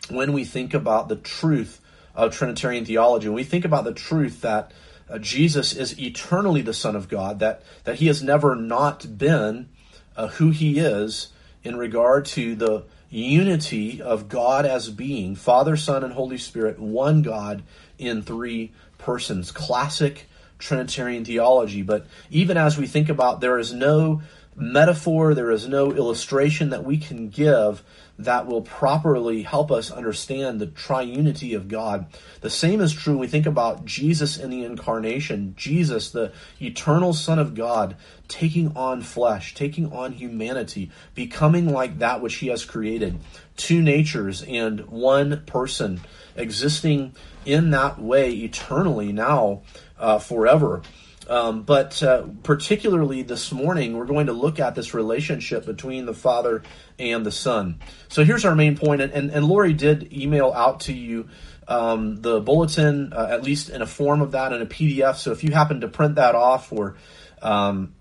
when 0.09 0.33
we 0.33 0.45
think 0.45 0.73
about 0.73 1.09
the 1.09 1.15
truth 1.15 1.81
of 2.13 2.33
Trinitarian 2.33 2.85
theology. 2.85 3.27
When 3.27 3.35
we 3.35 3.43
think 3.43 3.65
about 3.65 3.83
the 3.83 3.93
truth 3.93 4.41
that 4.41 4.71
uh, 5.09 5.17
Jesus 5.19 5.73
is 5.73 5.99
eternally 5.99 6.61
the 6.61 6.73
Son 6.73 6.95
of 6.95 7.09
God, 7.09 7.39
that, 7.39 7.61
that 7.83 7.95
he 7.95 8.07
has 8.07 8.23
never 8.23 8.55
not 8.55 9.17
been 9.17 9.69
uh, 10.15 10.27
who 10.27 10.49
he 10.51 10.79
is 10.79 11.29
in 11.63 11.75
regard 11.75 12.25
to 12.25 12.55
the 12.55 12.83
unity 13.09 14.01
of 14.01 14.29
God 14.29 14.65
as 14.65 14.89
being, 14.89 15.35
Father, 15.35 15.77
Son, 15.77 16.03
and 16.03 16.13
Holy 16.13 16.37
Spirit, 16.37 16.79
one 16.79 17.21
God 17.21 17.63
in 17.97 18.21
three 18.21 18.71
persons. 18.97 19.51
Classic 19.51 20.27
Trinitarian 20.59 21.25
theology. 21.25 21.81
But 21.81 22.07
even 22.29 22.57
as 22.57 22.77
we 22.77 22.87
think 22.87 23.09
about 23.09 23.41
there 23.41 23.59
is 23.59 23.73
no 23.73 24.21
metaphor, 24.55 25.33
there 25.33 25.51
is 25.51 25.67
no 25.67 25.91
illustration 25.91 26.69
that 26.69 26.83
we 26.83 26.97
can 26.97 27.29
give 27.29 27.83
that 28.17 28.47
will 28.47 28.61
properly 28.61 29.43
help 29.43 29.71
us 29.71 29.91
understand 29.91 30.59
the 30.59 30.67
triunity 30.67 31.55
of 31.55 31.67
God. 31.67 32.05
The 32.41 32.49
same 32.49 32.79
is 32.79 32.93
true 32.93 33.13
when 33.13 33.21
we 33.21 33.27
think 33.27 33.45
about 33.45 33.85
Jesus 33.85 34.37
in 34.37 34.49
the 34.49 34.63
incarnation. 34.63 35.53
Jesus, 35.57 36.11
the 36.11 36.31
eternal 36.61 37.13
Son 37.13 37.39
of 37.39 37.55
God, 37.55 37.95
taking 38.27 38.75
on 38.75 39.01
flesh, 39.01 39.53
taking 39.53 39.91
on 39.91 40.13
humanity, 40.13 40.91
becoming 41.13 41.69
like 41.69 41.99
that 41.99 42.21
which 42.21 42.35
he 42.35 42.47
has 42.47 42.63
created. 42.63 43.19
Two 43.57 43.81
natures 43.81 44.43
and 44.43 44.81
one 44.87 45.43
person 45.45 45.99
existing 46.37 47.13
in 47.45 47.71
that 47.71 48.01
way 48.01 48.31
eternally 48.31 49.11
now, 49.11 49.61
uh, 49.99 50.19
forever. 50.19 50.81
Um, 51.27 51.63
but 51.63 52.01
uh, 52.03 52.27
particularly 52.43 53.23
this 53.23 53.51
morning, 53.51 53.97
we're 53.97 54.05
going 54.05 54.27
to 54.27 54.33
look 54.33 54.59
at 54.59 54.75
this 54.75 54.93
relationship 54.93 55.65
between 55.65 56.05
the 56.05 56.13
Father 56.13 56.61
and 56.99 57.25
the 57.25 57.31
Son. 57.31 57.79
So 58.09 58.23
here's 58.23 58.45
our 58.45 58.55
main 58.55 58.77
point, 58.77 59.01
and, 59.01 59.11
and, 59.11 59.31
and 59.31 59.45
Lori 59.45 59.73
did 59.73 60.13
email 60.13 60.51
out 60.53 60.81
to 60.81 60.93
you 60.93 61.29
um, 61.67 62.21
the 62.21 62.39
bulletin, 62.39 63.13
uh, 63.13 63.27
at 63.29 63.43
least 63.43 63.69
in 63.69 63.81
a 63.81 63.87
form 63.87 64.21
of 64.21 64.31
that 64.31 64.53
in 64.53 64.61
a 64.61 64.65
PDF. 64.65 65.15
So 65.15 65.31
if 65.31 65.43
you 65.43 65.51
happen 65.51 65.81
to 65.81 65.87
print 65.87 66.15
that 66.15 66.35
off 66.35 66.71
or 66.71 66.95
um, 67.41 67.93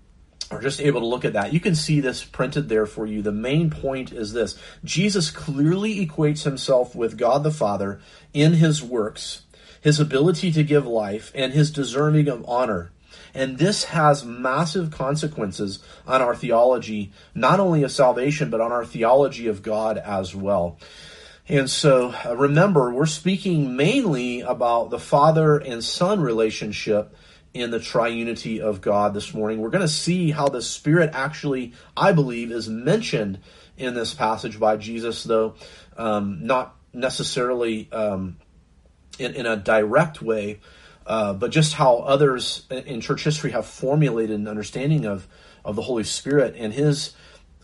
or 0.51 0.61
just 0.61 0.79
able 0.79 1.01
to 1.01 1.07
look 1.07 1.25
at 1.25 1.33
that, 1.33 1.53
you 1.53 1.59
can 1.59 1.73
see 1.73 1.99
this 1.99 2.23
printed 2.23 2.69
there 2.69 2.85
for 2.85 3.07
you. 3.07 3.23
The 3.23 3.31
main 3.31 3.71
point 3.71 4.11
is 4.11 4.33
this 4.33 4.57
Jesus 4.83 5.31
clearly 5.31 6.05
equates 6.05 6.43
himself 6.43 6.95
with 6.95 7.17
God 7.17 7.43
the 7.43 7.51
Father 7.51 7.99
in 8.33 8.53
his 8.53 8.83
works, 8.83 9.43
his 9.81 9.99
ability 9.99 10.51
to 10.51 10.63
give 10.63 10.85
life, 10.85 11.31
and 11.33 11.51
his 11.51 11.71
deserving 11.71 12.27
of 12.27 12.45
honor. 12.47 12.91
And 13.35 13.57
this 13.57 13.83
has 13.83 14.25
massive 14.25 14.91
consequences 14.91 15.79
on 16.07 16.21
our 16.21 16.35
theology, 16.35 17.11
not 17.35 17.59
only 17.59 17.83
of 17.83 17.91
salvation, 17.91 18.49
but 18.49 18.61
on 18.61 18.71
our 18.71 18.85
theology 18.85 19.47
of 19.47 19.61
God 19.61 19.97
as 19.97 20.33
well. 20.33 20.79
And 21.47 21.69
so 21.69 22.15
uh, 22.25 22.35
remember, 22.35 22.91
we're 22.91 23.05
speaking 23.05 23.75
mainly 23.75 24.41
about 24.41 24.89
the 24.89 24.97
Father 24.97 25.57
and 25.57 25.83
Son 25.83 26.21
relationship 26.21 27.15
in 27.53 27.71
the 27.71 27.79
triunity 27.79 28.59
of 28.59 28.81
God 28.81 29.13
this 29.13 29.33
morning. 29.33 29.59
We're 29.59 29.69
going 29.69 29.81
to 29.81 29.87
see 29.87 30.31
how 30.31 30.47
the 30.47 30.61
Spirit 30.61 31.11
actually, 31.13 31.73
I 31.95 32.13
believe, 32.13 32.51
is 32.51 32.67
mentioned 32.67 33.39
in 33.77 33.93
this 33.93 34.13
passage 34.13 34.59
by 34.59 34.77
Jesus, 34.77 35.23
though 35.23 35.55
um, 35.97 36.45
not 36.47 36.75
necessarily 36.93 37.89
um, 37.91 38.37
in, 39.19 39.35
in 39.35 39.45
a 39.45 39.55
direct 39.55 40.21
way. 40.21 40.61
Uh, 41.05 41.33
but 41.33 41.51
just 41.51 41.73
how 41.73 41.97
others 41.97 42.65
in 42.69 42.99
church 42.99 43.23
history 43.23 43.51
have 43.51 43.65
formulated 43.65 44.39
an 44.39 44.47
understanding 44.47 45.05
of, 45.05 45.27
of 45.63 45.75
the 45.75 45.83
Holy 45.83 46.03
Spirit 46.03 46.55
and 46.57 46.73
his 46.73 47.13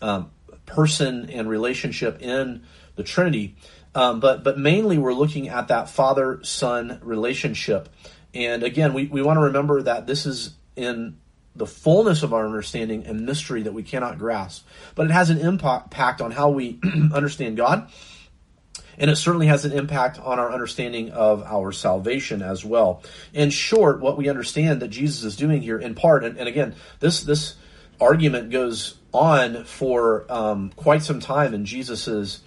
um, 0.00 0.30
person 0.66 1.28
and 1.30 1.48
relationship 1.48 2.22
in 2.22 2.62
the 2.94 3.02
Trinity. 3.02 3.56
Um, 3.94 4.20
but, 4.20 4.44
but 4.44 4.58
mainly 4.58 4.96
we're 4.96 5.12
looking 5.12 5.48
at 5.48 5.68
that 5.68 5.90
father 5.90 6.40
son 6.44 7.00
relationship. 7.02 7.88
And 8.32 8.62
again, 8.62 8.94
we, 8.94 9.06
we 9.06 9.22
want 9.22 9.38
to 9.38 9.42
remember 9.42 9.82
that 9.82 10.06
this 10.06 10.24
is 10.24 10.54
in 10.76 11.18
the 11.54 11.66
fullness 11.66 12.22
of 12.22 12.32
our 12.32 12.46
understanding 12.46 13.04
and 13.06 13.26
mystery 13.26 13.62
that 13.62 13.74
we 13.74 13.82
cannot 13.82 14.18
grasp. 14.18 14.66
But 14.94 15.06
it 15.06 15.12
has 15.12 15.30
an 15.30 15.38
impact 15.38 16.20
on 16.20 16.30
how 16.30 16.50
we 16.50 16.80
understand 17.12 17.56
God 17.56 17.90
and 18.98 19.10
it 19.10 19.16
certainly 19.16 19.46
has 19.46 19.64
an 19.64 19.72
impact 19.72 20.18
on 20.18 20.38
our 20.38 20.52
understanding 20.52 21.10
of 21.10 21.42
our 21.42 21.72
salvation 21.72 22.42
as 22.42 22.64
well. 22.64 23.02
In 23.32 23.50
short, 23.50 24.00
what 24.00 24.16
we 24.16 24.28
understand 24.28 24.80
that 24.80 24.88
Jesus 24.88 25.24
is 25.24 25.36
doing 25.36 25.62
here, 25.62 25.78
in 25.78 25.94
part, 25.94 26.24
and, 26.24 26.36
and 26.38 26.48
again, 26.48 26.74
this 27.00 27.22
this 27.22 27.56
argument 28.00 28.50
goes 28.50 28.96
on 29.12 29.64
for 29.64 30.26
um, 30.28 30.70
quite 30.76 31.02
some 31.02 31.20
time 31.20 31.54
in 31.54 31.64
Jesus's 31.64 32.40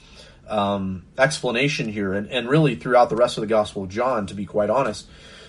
um, 0.47 1.03
explanation 1.17 1.87
here, 1.87 2.13
and, 2.13 2.27
and 2.29 2.49
really 2.49 2.75
throughout 2.75 3.09
the 3.09 3.15
rest 3.15 3.37
of 3.37 3.41
the 3.41 3.47
Gospel 3.47 3.83
of 3.83 3.89
John, 3.89 4.27
to 4.27 4.33
be 4.33 4.45
quite 4.45 4.69
honest. 4.69 5.07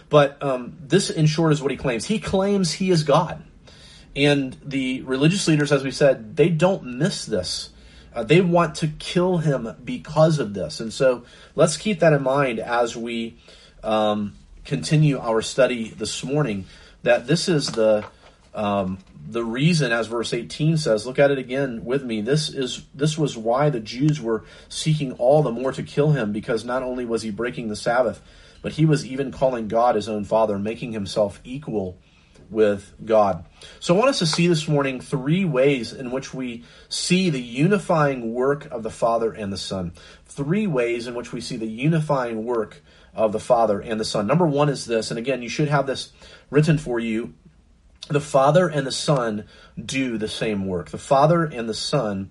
But 0.09 0.41
um, 0.43 0.77
this, 0.81 1.11
in 1.11 1.27
short, 1.27 1.53
is 1.53 1.61
what 1.61 1.71
he 1.71 1.77
claims. 1.77 2.05
He 2.05 2.19
claims 2.19 2.73
he 2.73 2.91
is 2.91 3.03
God. 3.03 3.43
And 4.15 4.57
the 4.65 5.03
religious 5.03 5.47
leaders, 5.49 5.73
as 5.73 5.85
we 5.85 5.91
said, 5.91 6.37
they 6.37 6.49
don't 6.49 6.85
miss 6.85 7.27
this. 7.27 7.71
Uh, 8.17 8.25
they 8.25 8.41
want 8.41 8.77
to 8.77 8.89
kill 8.89 9.37
him 9.37 9.69
because 9.85 10.39
of 10.39 10.55
this. 10.55 10.81
And 10.81 10.91
so 10.91 11.25
let's 11.55 11.77
keep 11.77 12.01
that 12.01 12.15
in 12.15 12.23
mind 12.23 12.59
as 12.59 12.97
we 12.97 13.37
um, 13.85 14.35
continue 14.65 15.19
our 15.19 15.43
study 15.43 15.91
this 15.91 16.25
morning. 16.25 16.65
That 17.03 17.27
this 17.27 17.47
is 17.47 17.69
the 17.69 18.07
um, 18.55 18.99
the 19.29 19.45
reason, 19.45 19.93
as 19.93 20.07
verse 20.07 20.33
18 20.33 20.79
says. 20.79 21.07
Look 21.07 21.19
at 21.19 21.31
it 21.31 21.37
again 21.37 21.85
with 21.85 22.03
me. 22.03 22.23
This 22.23 22.49
is 22.49 22.87
this 22.95 23.19
was 23.19 23.37
why 23.37 23.69
the 23.69 23.81
Jews 23.81 24.19
were 24.19 24.45
seeking 24.71 25.13
all 25.13 25.43
the 25.43 25.53
more 25.53 25.73
to 25.73 25.83
kill 25.83 26.13
him, 26.13 26.33
because 26.33 26.65
not 26.65 26.83
only 26.83 27.05
was 27.05 27.21
he 27.21 27.31
breaking 27.31 27.69
the 27.69 27.77
Sabbath, 27.77 28.23
but 28.63 28.73
he 28.73 28.87
was 28.87 29.05
even 29.05 29.31
calling 29.31 29.69
God 29.69 29.95
his 29.95 30.09
own 30.09 30.25
Father, 30.25 30.59
making 30.59 30.93
himself 30.93 31.39
equal 31.45 31.99
with 32.51 32.93
God. 33.05 33.45
So 33.81 33.95
I 33.95 33.99
want 33.99 34.11
us 34.11 34.19
to 34.21 34.27
see 34.27 34.47
this 34.47 34.69
morning 34.69 35.01
three 35.01 35.45
ways 35.45 35.93
in 35.93 36.11
which 36.11 36.33
we 36.33 36.65
see 36.89 37.31
the 37.31 37.41
unifying 37.41 38.33
work 38.35 38.67
of 38.71 38.83
the 38.83 38.91
Father 38.91 39.33
and 39.33 39.53
the 39.53 39.59
Son. 39.59 39.93
Three 40.27 40.67
ways 40.67 41.07
in 41.07 41.15
which 41.15 41.33
we 41.33 41.41
see 41.41 41.57
the 41.57 41.67
unifying 41.67 42.45
work 42.45 42.83
of 43.15 43.33
the 43.33 43.41
Father 43.41 43.81
and 43.81 43.99
the 43.99 44.05
Son. 44.05 44.27
Number 44.27 44.47
one 44.47 44.69
is 44.69 44.85
this, 44.85 45.11
and 45.11 45.19
again, 45.19 45.43
you 45.43 45.49
should 45.49 45.69
have 45.69 45.87
this 45.87 46.13
written 46.51 46.79
for 46.79 47.01
you. 47.01 47.35
The 48.09 48.21
Father 48.21 48.69
and 48.69 48.87
the 48.87 48.93
Son 48.93 49.47
do 49.83 50.17
the 50.19 50.29
same 50.29 50.67
work. 50.67 50.91
The 50.91 50.99
Father 50.99 51.45
and 51.45 51.69
the 51.69 51.75
Son 51.75 52.31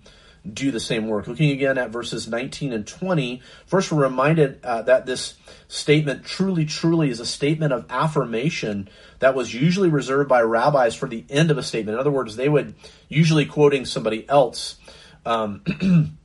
do 0.54 0.72
the 0.72 0.80
same 0.80 1.08
work. 1.08 1.28
Looking 1.28 1.52
again 1.52 1.78
at 1.78 1.90
verses 1.90 2.28
19 2.28 2.74
and 2.74 2.86
20, 2.86 3.42
first 3.66 3.92
we're 3.92 4.04
reminded 4.04 4.60
uh, 4.64 4.84
that 4.84 5.06
this 5.06 5.36
statement 5.68 6.26
truly, 6.26 6.66
truly 6.66 7.10
is 7.10 7.20
a 7.20 7.26
statement 7.26 7.74
of 7.74 7.86
affirmation 7.90 8.90
that 9.20 9.36
was 9.36 9.54
usually 9.54 9.90
reserved 9.90 10.30
by 10.30 10.42
rabbis 10.42 10.96
for 10.96 11.08
the 11.08 11.26
end 11.30 11.52
of 11.52 11.58
a 11.58 11.64
statement. 11.64 11.96
In 11.96 12.00
other 12.00 12.12
words, 12.12 12.36
they 12.36 12.50
would, 12.50 12.76
usually 13.10 13.46
quoting 13.46 13.86
somebody 13.86 14.28
else, 14.30 14.78
um, 15.26 15.64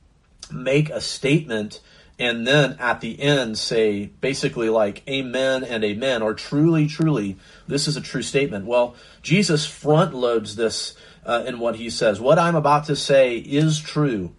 make 0.51 0.89
a 0.89 1.01
statement 1.01 1.81
and 2.21 2.45
then 2.45 2.75
at 2.79 3.01
the 3.01 3.19
end 3.19 3.57
say 3.57 4.05
basically 4.21 4.69
like 4.69 5.01
amen 5.09 5.63
and 5.63 5.83
amen 5.83 6.21
or 6.21 6.33
truly 6.33 6.85
truly 6.85 7.35
this 7.67 7.87
is 7.87 7.97
a 7.97 8.01
true 8.01 8.21
statement 8.21 8.65
well 8.65 8.95
jesus 9.23 9.65
front 9.65 10.13
loads 10.13 10.55
this 10.55 10.95
uh, 11.25 11.43
in 11.45 11.59
what 11.59 11.75
he 11.75 11.89
says. 11.89 12.19
What 12.19 12.39
I'm 12.39 12.55
about 12.55 12.85
to 12.85 12.95
say 12.95 13.37
is 13.37 13.79
true. 13.79 14.33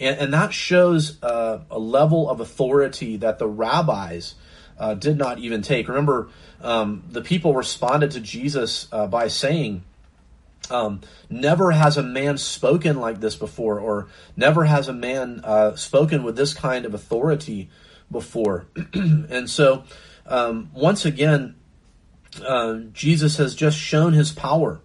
And, 0.00 0.18
and 0.18 0.34
that 0.34 0.52
shows 0.52 1.22
uh, 1.22 1.60
a 1.70 1.78
level 1.78 2.28
of 2.28 2.40
authority 2.40 3.16
that 3.18 3.38
the 3.38 3.48
rabbis 3.48 4.34
uh, 4.78 4.94
did 4.94 5.16
not 5.16 5.38
even 5.38 5.62
take. 5.62 5.88
Remember, 5.88 6.28
um, 6.60 7.04
the 7.10 7.22
people 7.22 7.54
responded 7.54 8.12
to 8.12 8.20
Jesus 8.20 8.88
uh, 8.90 9.06
by 9.06 9.28
saying, 9.28 9.84
um, 10.70 11.02
never 11.28 11.70
has 11.72 11.96
a 11.96 12.02
man 12.02 12.38
spoken 12.38 12.98
like 12.98 13.20
this 13.20 13.36
before, 13.36 13.78
or 13.78 14.08
never 14.36 14.64
has 14.64 14.88
a 14.88 14.94
man 14.94 15.42
uh, 15.44 15.76
spoken 15.76 16.22
with 16.22 16.36
this 16.36 16.54
kind 16.54 16.86
of 16.86 16.94
authority 16.94 17.68
before. 18.10 18.66
and 18.94 19.48
so, 19.48 19.84
um, 20.26 20.70
once 20.72 21.04
again, 21.04 21.54
uh, 22.44 22.78
Jesus 22.92 23.36
has 23.36 23.54
just 23.54 23.78
shown 23.78 24.14
his 24.14 24.32
power 24.32 24.80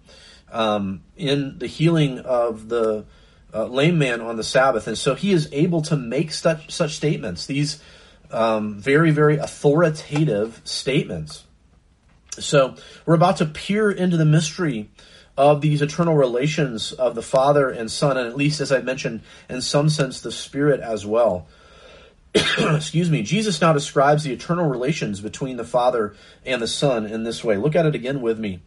um, 0.52 1.04
in 1.16 1.60
the 1.60 1.68
healing 1.68 2.20
of 2.20 2.70
the 2.70 3.06
uh, 3.54 3.66
lame 3.66 3.98
man 3.98 4.22
on 4.22 4.38
the 4.38 4.44
Sabbath. 4.44 4.88
And 4.88 4.98
so 4.98 5.16
he 5.16 5.32
is 5.32 5.50
able 5.52 5.82
to 5.84 5.98
make 5.98 6.32
such, 6.32 6.72
such 6.72 6.96
statements, 6.96 7.46
these 7.46 7.82
um, 8.32 8.80
very, 8.80 9.12
very 9.12 9.38
authoritative 9.38 10.62
statements. 10.64 11.46
So 12.32 12.76
we're 13.06 13.16
about 13.16 13.38
to 13.38 13.46
peer 13.46 13.92
into 13.92 14.18
the 14.18 14.26
mystery 14.26 14.90
of 15.38 15.62
these 15.62 15.82
eternal 15.82 16.16
relations 16.16 16.92
of 16.92 17.16
the 17.16 17.22
Father 17.22 17.70
and 17.70 17.90
Son, 17.90 18.18
and 18.18 18.28
at 18.28 18.36
least, 18.36 18.60
as 18.60 18.72
I 18.72 18.82
mentioned, 18.82 19.22
in 19.50 19.62
some 19.62 19.90
sense, 19.90 20.22
the 20.22 20.32
Spirit 20.32 20.82
as 20.82 21.06
well. 21.06 21.48
excuse 22.36 23.10
me, 23.10 23.24
Jesus 23.24 23.60
now 23.60 23.74
describes 23.74 24.24
the 24.24 24.34
eternal 24.34 24.70
relations 24.70 25.22
between 25.22 25.58
the 25.58 25.64
Father 25.64 26.14
and 26.46 26.62
the 26.62 26.68
Son 26.68 27.06
in 27.06 27.24
this 27.24 27.44
way. 27.44 27.58
Look 27.58 27.76
at 27.76 27.86
it 27.86 27.96
again 27.96 28.22
with 28.22 28.38
me. 28.38 28.62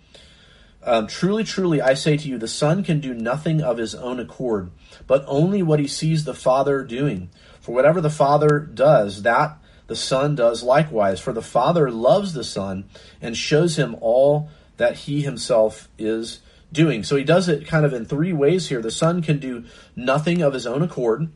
Um, 0.84 1.06
truly, 1.06 1.44
truly, 1.44 1.80
I 1.80 1.94
say 1.94 2.16
to 2.16 2.28
you, 2.28 2.38
the 2.38 2.48
Son 2.48 2.82
can 2.82 3.00
do 3.00 3.14
nothing 3.14 3.62
of 3.62 3.78
his 3.78 3.94
own 3.94 4.18
accord, 4.18 4.70
but 5.06 5.24
only 5.28 5.62
what 5.62 5.78
he 5.78 5.86
sees 5.86 6.24
the 6.24 6.34
Father 6.34 6.82
doing. 6.82 7.30
For 7.60 7.72
whatever 7.72 8.00
the 8.00 8.10
Father 8.10 8.58
does, 8.58 9.22
that 9.22 9.58
the 9.86 9.94
Son 9.94 10.34
does 10.34 10.64
likewise. 10.64 11.20
For 11.20 11.32
the 11.32 11.42
Father 11.42 11.90
loves 11.90 12.32
the 12.32 12.42
Son 12.42 12.84
and 13.20 13.36
shows 13.36 13.78
him 13.78 13.96
all 14.00 14.50
that 14.76 14.96
he 14.96 15.22
himself 15.22 15.88
is 15.98 16.40
doing. 16.72 17.04
So 17.04 17.14
he 17.16 17.24
does 17.24 17.48
it 17.48 17.66
kind 17.66 17.86
of 17.86 17.92
in 17.92 18.04
three 18.04 18.32
ways 18.32 18.68
here. 18.68 18.82
The 18.82 18.90
Son 18.90 19.22
can 19.22 19.38
do 19.38 19.64
nothing 19.94 20.42
of 20.42 20.54
his 20.54 20.66
own 20.66 20.82
accord, 20.82 21.28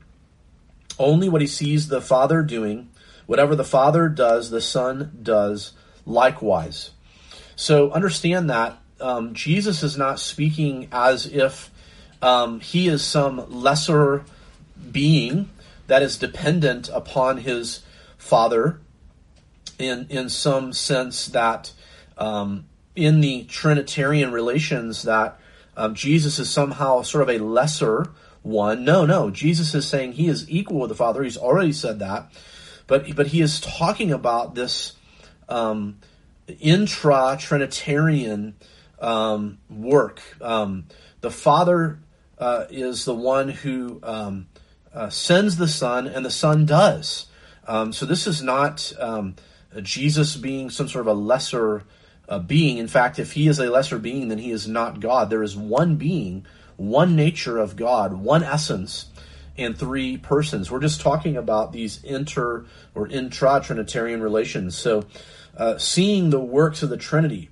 only 0.98 1.28
what 1.28 1.42
he 1.42 1.46
sees 1.46 1.86
the 1.86 2.00
Father 2.00 2.42
doing. 2.42 2.90
Whatever 3.26 3.54
the 3.54 3.64
Father 3.64 4.08
does, 4.08 4.50
the 4.50 4.60
Son 4.60 5.18
does 5.22 5.72
likewise. 6.04 6.90
So 7.54 7.90
understand 7.92 8.50
that 8.50 8.78
um, 9.00 9.34
Jesus 9.34 9.82
is 9.82 9.96
not 9.96 10.20
speaking 10.20 10.88
as 10.90 11.26
if 11.26 11.70
um, 12.22 12.60
he 12.60 12.88
is 12.88 13.02
some 13.02 13.50
lesser 13.50 14.24
being 14.90 15.50
that 15.86 16.02
is 16.02 16.18
dependent 16.18 16.88
upon 16.92 17.38
his 17.38 17.82
Father 18.16 18.80
in 19.78 20.06
in 20.08 20.28
some 20.28 20.72
sense 20.72 21.26
that 21.26 21.72
um, 22.18 22.66
in 22.94 23.20
the 23.20 23.44
Trinitarian 23.44 24.32
relations 24.32 25.02
that 25.02 25.38
um, 25.76 25.94
Jesus 25.94 26.38
is 26.38 26.48
somehow 26.48 27.02
sort 27.02 27.22
of 27.22 27.28
a 27.28 27.44
lesser 27.44 28.10
one. 28.42 28.84
No, 28.84 29.04
no. 29.04 29.30
Jesus 29.30 29.74
is 29.74 29.86
saying 29.86 30.12
he 30.12 30.28
is 30.28 30.48
equal 30.50 30.80
with 30.80 30.88
the 30.88 30.94
Father. 30.94 31.22
He's 31.22 31.36
already 31.36 31.72
said 31.72 31.98
that, 31.98 32.32
but 32.86 33.14
but 33.14 33.28
he 33.28 33.40
is 33.42 33.60
talking 33.60 34.10
about 34.10 34.54
this 34.54 34.94
um, 35.48 35.98
intra 36.60 37.36
Trinitarian 37.38 38.54
um, 39.00 39.58
work. 39.68 40.20
Um, 40.40 40.86
the 41.20 41.30
Father 41.30 41.98
uh, 42.38 42.66
is 42.70 43.04
the 43.04 43.14
one 43.14 43.48
who 43.48 44.00
um, 44.02 44.46
uh, 44.92 45.10
sends 45.10 45.56
the 45.56 45.68
Son, 45.68 46.06
and 46.06 46.24
the 46.24 46.30
Son 46.30 46.66
does. 46.66 47.26
Um, 47.66 47.92
so 47.92 48.06
this 48.06 48.26
is 48.26 48.42
not 48.42 48.92
um, 48.98 49.36
Jesus 49.82 50.36
being 50.36 50.70
some 50.70 50.88
sort 50.88 51.06
of 51.06 51.16
a 51.16 51.18
lesser 51.18 51.84
uh, 52.28 52.38
being. 52.38 52.78
In 52.78 52.88
fact, 52.88 53.18
if 53.18 53.32
he 53.32 53.48
is 53.48 53.58
a 53.58 53.70
lesser 53.70 53.98
being, 53.98 54.28
then 54.28 54.38
he 54.38 54.50
is 54.50 54.68
not 54.68 55.00
God. 55.00 55.30
There 55.30 55.42
is 55.42 55.56
one 55.56 55.96
being, 55.96 56.46
one 56.76 57.16
nature 57.16 57.58
of 57.58 57.76
God, 57.76 58.12
one 58.14 58.42
essence, 58.42 59.06
and 59.56 59.76
three 59.76 60.16
persons. 60.16 60.70
We're 60.70 60.80
just 60.80 61.00
talking 61.00 61.36
about 61.36 61.72
these 61.72 62.02
inter 62.04 62.66
or 62.94 63.08
intra 63.08 63.60
Trinitarian 63.62 64.22
relations. 64.22 64.76
So, 64.76 65.04
uh, 65.56 65.78
seeing 65.78 66.30
the 66.30 66.40
works 66.40 66.82
of 66.82 66.90
the 66.90 66.98
Trinity. 66.98 67.48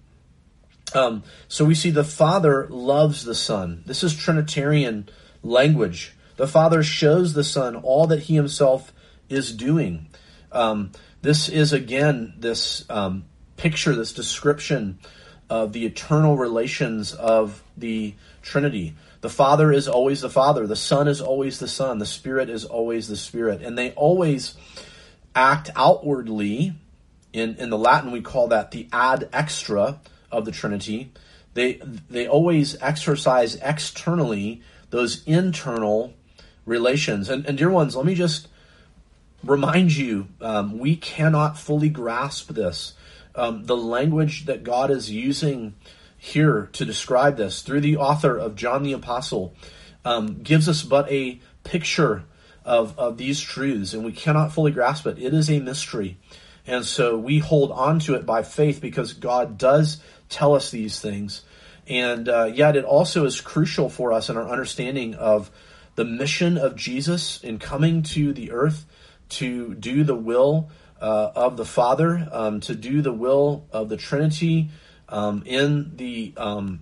Um, 0.94 1.24
so 1.48 1.64
we 1.64 1.74
see 1.74 1.90
the 1.90 2.04
Father 2.04 2.68
loves 2.68 3.24
the 3.24 3.34
Son. 3.34 3.82
This 3.84 4.04
is 4.04 4.14
Trinitarian 4.14 5.08
language. 5.42 6.14
The 6.36 6.46
Father 6.46 6.82
shows 6.82 7.34
the 7.34 7.44
Son 7.44 7.76
all 7.76 8.06
that 8.06 8.20
He 8.20 8.36
Himself 8.36 8.92
is 9.28 9.52
doing. 9.52 10.06
Um, 10.52 10.92
this 11.22 11.48
is 11.48 11.72
again 11.72 12.34
this 12.38 12.88
um, 12.88 13.24
picture, 13.56 13.94
this 13.94 14.12
description 14.12 14.98
of 15.50 15.72
the 15.72 15.84
eternal 15.84 16.36
relations 16.38 17.12
of 17.12 17.62
the 17.76 18.14
Trinity. 18.42 18.94
The 19.20 19.30
Father 19.30 19.72
is 19.72 19.88
always 19.88 20.20
the 20.20 20.30
Father, 20.30 20.66
the 20.66 20.76
Son 20.76 21.08
is 21.08 21.20
always 21.20 21.58
the 21.58 21.68
Son, 21.68 21.98
the 21.98 22.06
Spirit 22.06 22.50
is 22.50 22.64
always 22.64 23.08
the 23.08 23.16
Spirit, 23.16 23.62
and 23.62 23.76
they 23.76 23.92
always 23.92 24.54
act 25.34 25.70
outwardly. 25.74 26.74
In, 27.32 27.56
in 27.56 27.68
the 27.68 27.78
Latin, 27.78 28.12
we 28.12 28.20
call 28.20 28.48
that 28.48 28.70
the 28.70 28.88
ad 28.92 29.28
extra 29.32 29.98
of 30.30 30.44
the 30.44 30.52
Trinity. 30.52 31.12
They 31.54 31.80
they 32.10 32.26
always 32.26 32.76
exercise 32.80 33.56
externally 33.56 34.62
those 34.90 35.22
internal 35.24 36.14
relations. 36.66 37.28
And, 37.28 37.46
and 37.46 37.58
dear 37.58 37.70
ones, 37.70 37.96
let 37.96 38.06
me 38.06 38.14
just 38.14 38.48
remind 39.42 39.94
you, 39.94 40.28
um, 40.40 40.78
we 40.78 40.96
cannot 40.96 41.58
fully 41.58 41.88
grasp 41.88 42.50
this 42.50 42.94
um, 43.34 43.64
the 43.64 43.76
language 43.76 44.46
that 44.46 44.64
God 44.64 44.90
is 44.90 45.10
using 45.10 45.74
here 46.16 46.68
to 46.72 46.84
describe 46.84 47.36
this 47.36 47.62
through 47.62 47.80
the 47.80 47.96
author 47.96 48.36
of 48.36 48.54
John 48.56 48.82
the 48.82 48.92
Apostle 48.92 49.54
um, 50.04 50.42
gives 50.42 50.68
us 50.68 50.82
but 50.82 51.10
a 51.10 51.40
picture 51.64 52.24
of, 52.64 52.98
of 52.98 53.18
these 53.18 53.40
truths, 53.40 53.92
and 53.92 54.04
we 54.04 54.12
cannot 54.12 54.52
fully 54.52 54.72
grasp 54.72 55.06
it. 55.06 55.18
It 55.18 55.34
is 55.34 55.50
a 55.50 55.58
mystery. 55.60 56.18
And 56.66 56.84
so 56.84 57.18
we 57.18 57.40
hold 57.40 57.72
on 57.72 57.98
to 58.00 58.14
it 58.14 58.24
by 58.24 58.42
faith 58.42 58.80
because 58.80 59.12
God 59.12 59.58
does 59.58 60.00
tell 60.28 60.54
us 60.54 60.70
these 60.70 61.00
things. 61.00 61.42
And 61.86 62.28
uh, 62.28 62.44
yet, 62.44 62.76
it 62.76 62.84
also 62.84 63.24
is 63.24 63.40
crucial 63.40 63.88
for 63.88 64.12
us 64.12 64.30
in 64.30 64.36
our 64.36 64.48
understanding 64.48 65.14
of 65.14 65.50
the 65.96 66.04
mission 66.04 66.58
of 66.58 66.76
Jesus 66.76 67.42
in 67.44 67.58
coming 67.58 68.02
to 68.02 68.32
the 68.32 68.52
earth 68.52 68.86
to 69.28 69.74
do 69.74 70.04
the 70.04 70.14
will 70.14 70.70
uh, 71.00 71.30
of 71.34 71.56
the 71.56 71.64
Father 71.64 72.28
um, 72.32 72.60
to 72.60 72.74
do 72.74 73.02
the 73.02 73.12
will 73.12 73.66
of 73.72 73.88
the 73.88 73.96
Trinity 73.96 74.70
um, 75.08 75.42
in 75.46 75.96
the 75.96 76.32
um, 76.36 76.80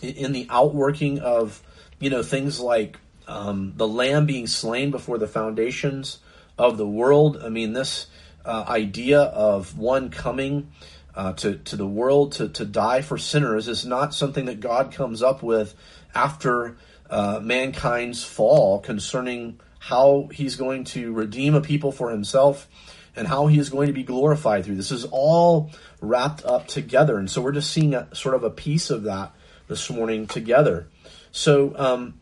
in 0.00 0.32
the 0.32 0.46
outworking 0.50 1.20
of 1.20 1.62
you 2.00 2.10
know 2.10 2.22
things 2.22 2.58
like 2.58 2.98
um, 3.28 3.74
the 3.76 3.86
Lamb 3.86 4.26
being 4.26 4.46
slain 4.46 4.90
before 4.90 5.18
the 5.18 5.26
foundations 5.26 6.18
of 6.58 6.76
the 6.76 6.86
world. 6.86 7.40
I 7.42 7.48
mean, 7.48 7.72
this 7.72 8.06
uh, 8.44 8.64
idea 8.66 9.20
of 9.20 9.78
one 9.78 10.10
coming. 10.10 10.72
Uh, 11.14 11.34
to, 11.34 11.56
to 11.58 11.76
the 11.76 11.86
world 11.86 12.32
to, 12.32 12.48
to 12.48 12.64
die 12.64 13.02
for 13.02 13.18
sinners 13.18 13.68
is 13.68 13.84
not 13.84 14.14
something 14.14 14.46
that 14.46 14.60
God 14.60 14.92
comes 14.92 15.22
up 15.22 15.42
with 15.42 15.74
after 16.14 16.78
uh, 17.10 17.38
mankind's 17.42 18.24
fall 18.24 18.80
concerning 18.80 19.60
how 19.78 20.30
he's 20.32 20.56
going 20.56 20.84
to 20.84 21.12
redeem 21.12 21.54
a 21.54 21.60
people 21.60 21.92
for 21.92 22.10
himself 22.10 22.66
and 23.14 23.28
how 23.28 23.46
he 23.46 23.58
is 23.58 23.68
going 23.68 23.88
to 23.88 23.92
be 23.92 24.04
glorified 24.04 24.64
through. 24.64 24.76
This 24.76 24.90
is 24.90 25.04
all 25.10 25.70
wrapped 26.00 26.44
up 26.44 26.66
together. 26.66 27.18
And 27.18 27.30
so 27.30 27.42
we're 27.42 27.52
just 27.52 27.70
seeing 27.70 27.94
a, 27.94 28.08
sort 28.14 28.34
of 28.34 28.44
a 28.44 28.50
piece 28.50 28.88
of 28.90 29.02
that 29.02 29.32
this 29.68 29.90
morning 29.90 30.26
together. 30.26 30.88
So, 31.30 31.74
um, 31.76 32.20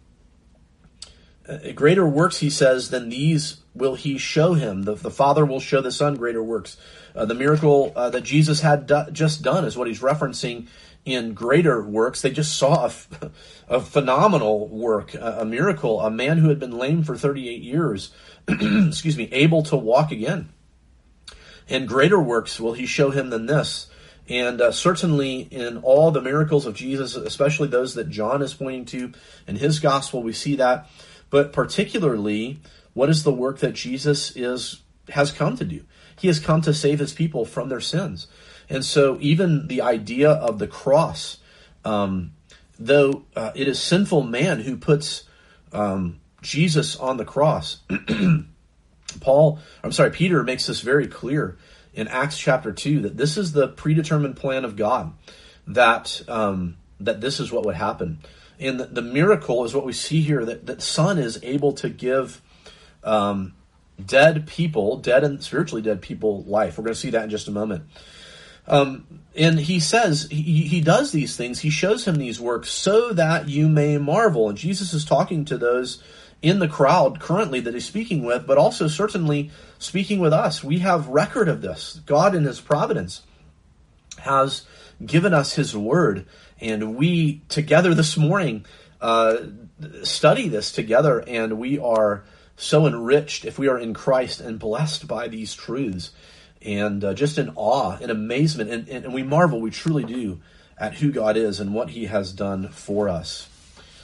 greater 1.74 2.06
works, 2.06 2.38
he 2.38 2.50
says, 2.50 2.90
than 2.90 3.08
these 3.08 3.60
will 3.74 3.94
he 3.94 4.18
show 4.18 4.54
him. 4.54 4.82
The, 4.82 4.94
the 4.94 5.10
Father 5.10 5.44
will 5.44 5.60
show 5.60 5.80
the 5.80 5.92
Son 5.92 6.16
greater 6.16 6.42
works. 6.42 6.76
Uh, 7.14 7.24
the 7.24 7.34
miracle 7.34 7.92
uh, 7.96 8.10
that 8.10 8.22
Jesus 8.22 8.60
had 8.60 8.86
do- 8.86 9.06
just 9.12 9.42
done 9.42 9.64
is 9.64 9.76
what 9.76 9.88
he's 9.88 10.00
referencing 10.00 10.68
in 11.04 11.34
greater 11.34 11.82
works. 11.82 12.22
They 12.22 12.30
just 12.30 12.56
saw 12.56 12.86
a, 12.86 13.30
a 13.68 13.80
phenomenal 13.80 14.68
work, 14.68 15.14
a, 15.14 15.38
a, 15.40 15.44
miracle, 15.44 16.00
a 16.00 16.10
man 16.10 16.38
who 16.38 16.48
had 16.48 16.58
been 16.58 16.76
lame 16.76 17.02
for 17.02 17.16
38 17.16 17.62
years, 17.62 18.10
excuse 18.48 19.16
me, 19.16 19.28
able 19.32 19.62
to 19.64 19.76
walk 19.76 20.12
again 20.12 20.50
and 21.70 21.86
greater 21.86 22.20
works 22.20 22.60
will 22.60 22.72
he 22.72 22.84
show 22.84 23.10
him 23.10 23.30
than 23.30 23.46
this. 23.46 23.86
And 24.28 24.60
uh, 24.60 24.72
certainly 24.72 25.40
in 25.40 25.78
all 25.78 26.10
the 26.10 26.20
miracles 26.20 26.66
of 26.66 26.74
Jesus, 26.74 27.16
especially 27.16 27.68
those 27.68 27.94
that 27.94 28.10
John 28.10 28.42
is 28.42 28.52
pointing 28.52 28.84
to 28.86 29.12
in 29.46 29.56
his 29.56 29.78
gospel, 29.78 30.22
we 30.22 30.32
see 30.32 30.56
that. 30.56 30.88
But 31.30 31.52
particularly, 31.52 32.60
what 32.92 33.08
is 33.08 33.22
the 33.22 33.32
work 33.32 33.58
that 33.60 33.74
Jesus 33.74 34.36
is 34.36 34.82
has 35.10 35.32
come 35.32 35.56
to 35.56 35.64
do? 35.64 35.84
He 36.18 36.28
has 36.28 36.38
come 36.38 36.60
to 36.62 36.74
save 36.74 36.98
his 36.98 37.12
people 37.12 37.44
from 37.44 37.68
their 37.68 37.80
sins. 37.80 38.26
And 38.68 38.84
so, 38.84 39.16
even 39.20 39.68
the 39.68 39.82
idea 39.82 40.30
of 40.30 40.58
the 40.58 40.66
cross, 40.66 41.38
um, 41.84 42.32
though 42.78 43.24
uh, 43.34 43.52
it 43.54 43.66
is 43.66 43.80
sinful 43.80 44.22
man 44.22 44.60
who 44.60 44.76
puts 44.76 45.24
um, 45.72 46.20
Jesus 46.42 46.96
on 46.96 47.16
the 47.16 47.24
cross, 47.24 47.80
Paul, 49.20 49.58
I'm 49.82 49.92
sorry, 49.92 50.10
Peter 50.10 50.44
makes 50.44 50.66
this 50.66 50.80
very 50.80 51.08
clear 51.08 51.58
in 51.94 52.06
Acts 52.06 52.38
chapter 52.38 52.72
2 52.72 53.00
that 53.00 53.16
this 53.16 53.36
is 53.36 53.52
the 53.52 53.66
predetermined 53.68 54.36
plan 54.36 54.64
of 54.64 54.76
God, 54.76 55.12
that, 55.66 56.22
um, 56.28 56.76
that 57.00 57.20
this 57.20 57.40
is 57.40 57.50
what 57.50 57.64
would 57.64 57.74
happen. 57.74 58.18
And 58.60 58.78
the, 58.78 58.86
the, 58.86 59.02
miracle 59.02 59.64
is 59.64 59.74
what 59.74 59.86
we 59.86 59.92
see 59.92 60.20
here 60.20 60.44
that, 60.44 60.66
that 60.66 60.82
Son 60.82 61.18
is 61.18 61.40
able 61.42 61.72
to 61.74 61.88
give 61.88 62.42
um, 63.02 63.54
dead 64.04 64.46
people, 64.46 64.98
dead 64.98 65.24
and 65.24 65.42
spiritually 65.42 65.82
dead 65.82 66.02
people, 66.02 66.42
life. 66.44 66.76
We're 66.76 66.84
going 66.84 66.94
to 66.94 67.00
see 67.00 67.10
that 67.10 67.24
in 67.24 67.30
just 67.30 67.48
a 67.48 67.52
moment. 67.52 67.84
Um, 68.66 69.20
and 69.34 69.58
he 69.58 69.80
says 69.80 70.28
he, 70.30 70.42
he 70.68 70.80
does 70.80 71.12
these 71.12 71.36
things. 71.36 71.60
He 71.60 71.70
shows 71.70 72.04
him 72.06 72.16
these 72.16 72.40
works 72.40 72.70
so 72.70 73.12
that 73.12 73.48
you 73.48 73.68
may 73.68 73.98
marvel. 73.98 74.48
And 74.48 74.58
Jesus 74.58 74.92
is 74.92 75.04
talking 75.04 75.44
to 75.46 75.58
those 75.58 76.02
in 76.42 76.58
the 76.58 76.68
crowd 76.68 77.20
currently 77.20 77.60
that 77.60 77.74
he's 77.74 77.86
speaking 77.86 78.24
with, 78.24 78.46
but 78.46 78.58
also 78.58 78.88
certainly 78.88 79.50
speaking 79.78 80.20
with 80.20 80.32
us. 80.32 80.64
We 80.64 80.78
have 80.78 81.08
record 81.08 81.48
of 81.48 81.62
this. 81.62 82.00
God 82.06 82.34
in 82.34 82.44
his 82.44 82.60
providence 82.60 83.22
has 84.18 84.62
given 85.04 85.34
us 85.34 85.54
his 85.54 85.76
word, 85.76 86.26
and 86.60 86.96
we 86.96 87.42
together 87.48 87.94
this 87.94 88.16
morning 88.16 88.64
uh, 89.00 89.36
study 90.02 90.48
this 90.48 90.72
together, 90.72 91.22
and 91.26 91.58
we 91.58 91.78
are 91.78 92.24
so 92.56 92.86
enriched 92.86 93.44
if 93.44 93.58
we 93.58 93.68
are 93.68 93.78
in 93.78 93.94
Christ 93.94 94.40
and 94.40 94.58
blessed 94.58 95.08
by 95.08 95.28
these 95.28 95.54
truths, 95.54 96.10
and 96.60 97.02
uh, 97.02 97.14
just 97.14 97.38
in 97.38 97.52
awe 97.56 97.96
and 98.00 98.10
amazement, 98.10 98.70
and, 98.70 98.88
and, 98.88 99.06
and 99.06 99.14
we 99.14 99.22
marvel, 99.22 99.60
we 99.60 99.70
truly 99.70 100.04
do, 100.04 100.40
at 100.76 100.94
who 100.94 101.10
God 101.10 101.36
is 101.36 101.60
and 101.60 101.72
what 101.74 101.90
He 101.90 102.06
has 102.06 102.32
done 102.32 102.68
for 102.68 103.08
us. 103.08 103.48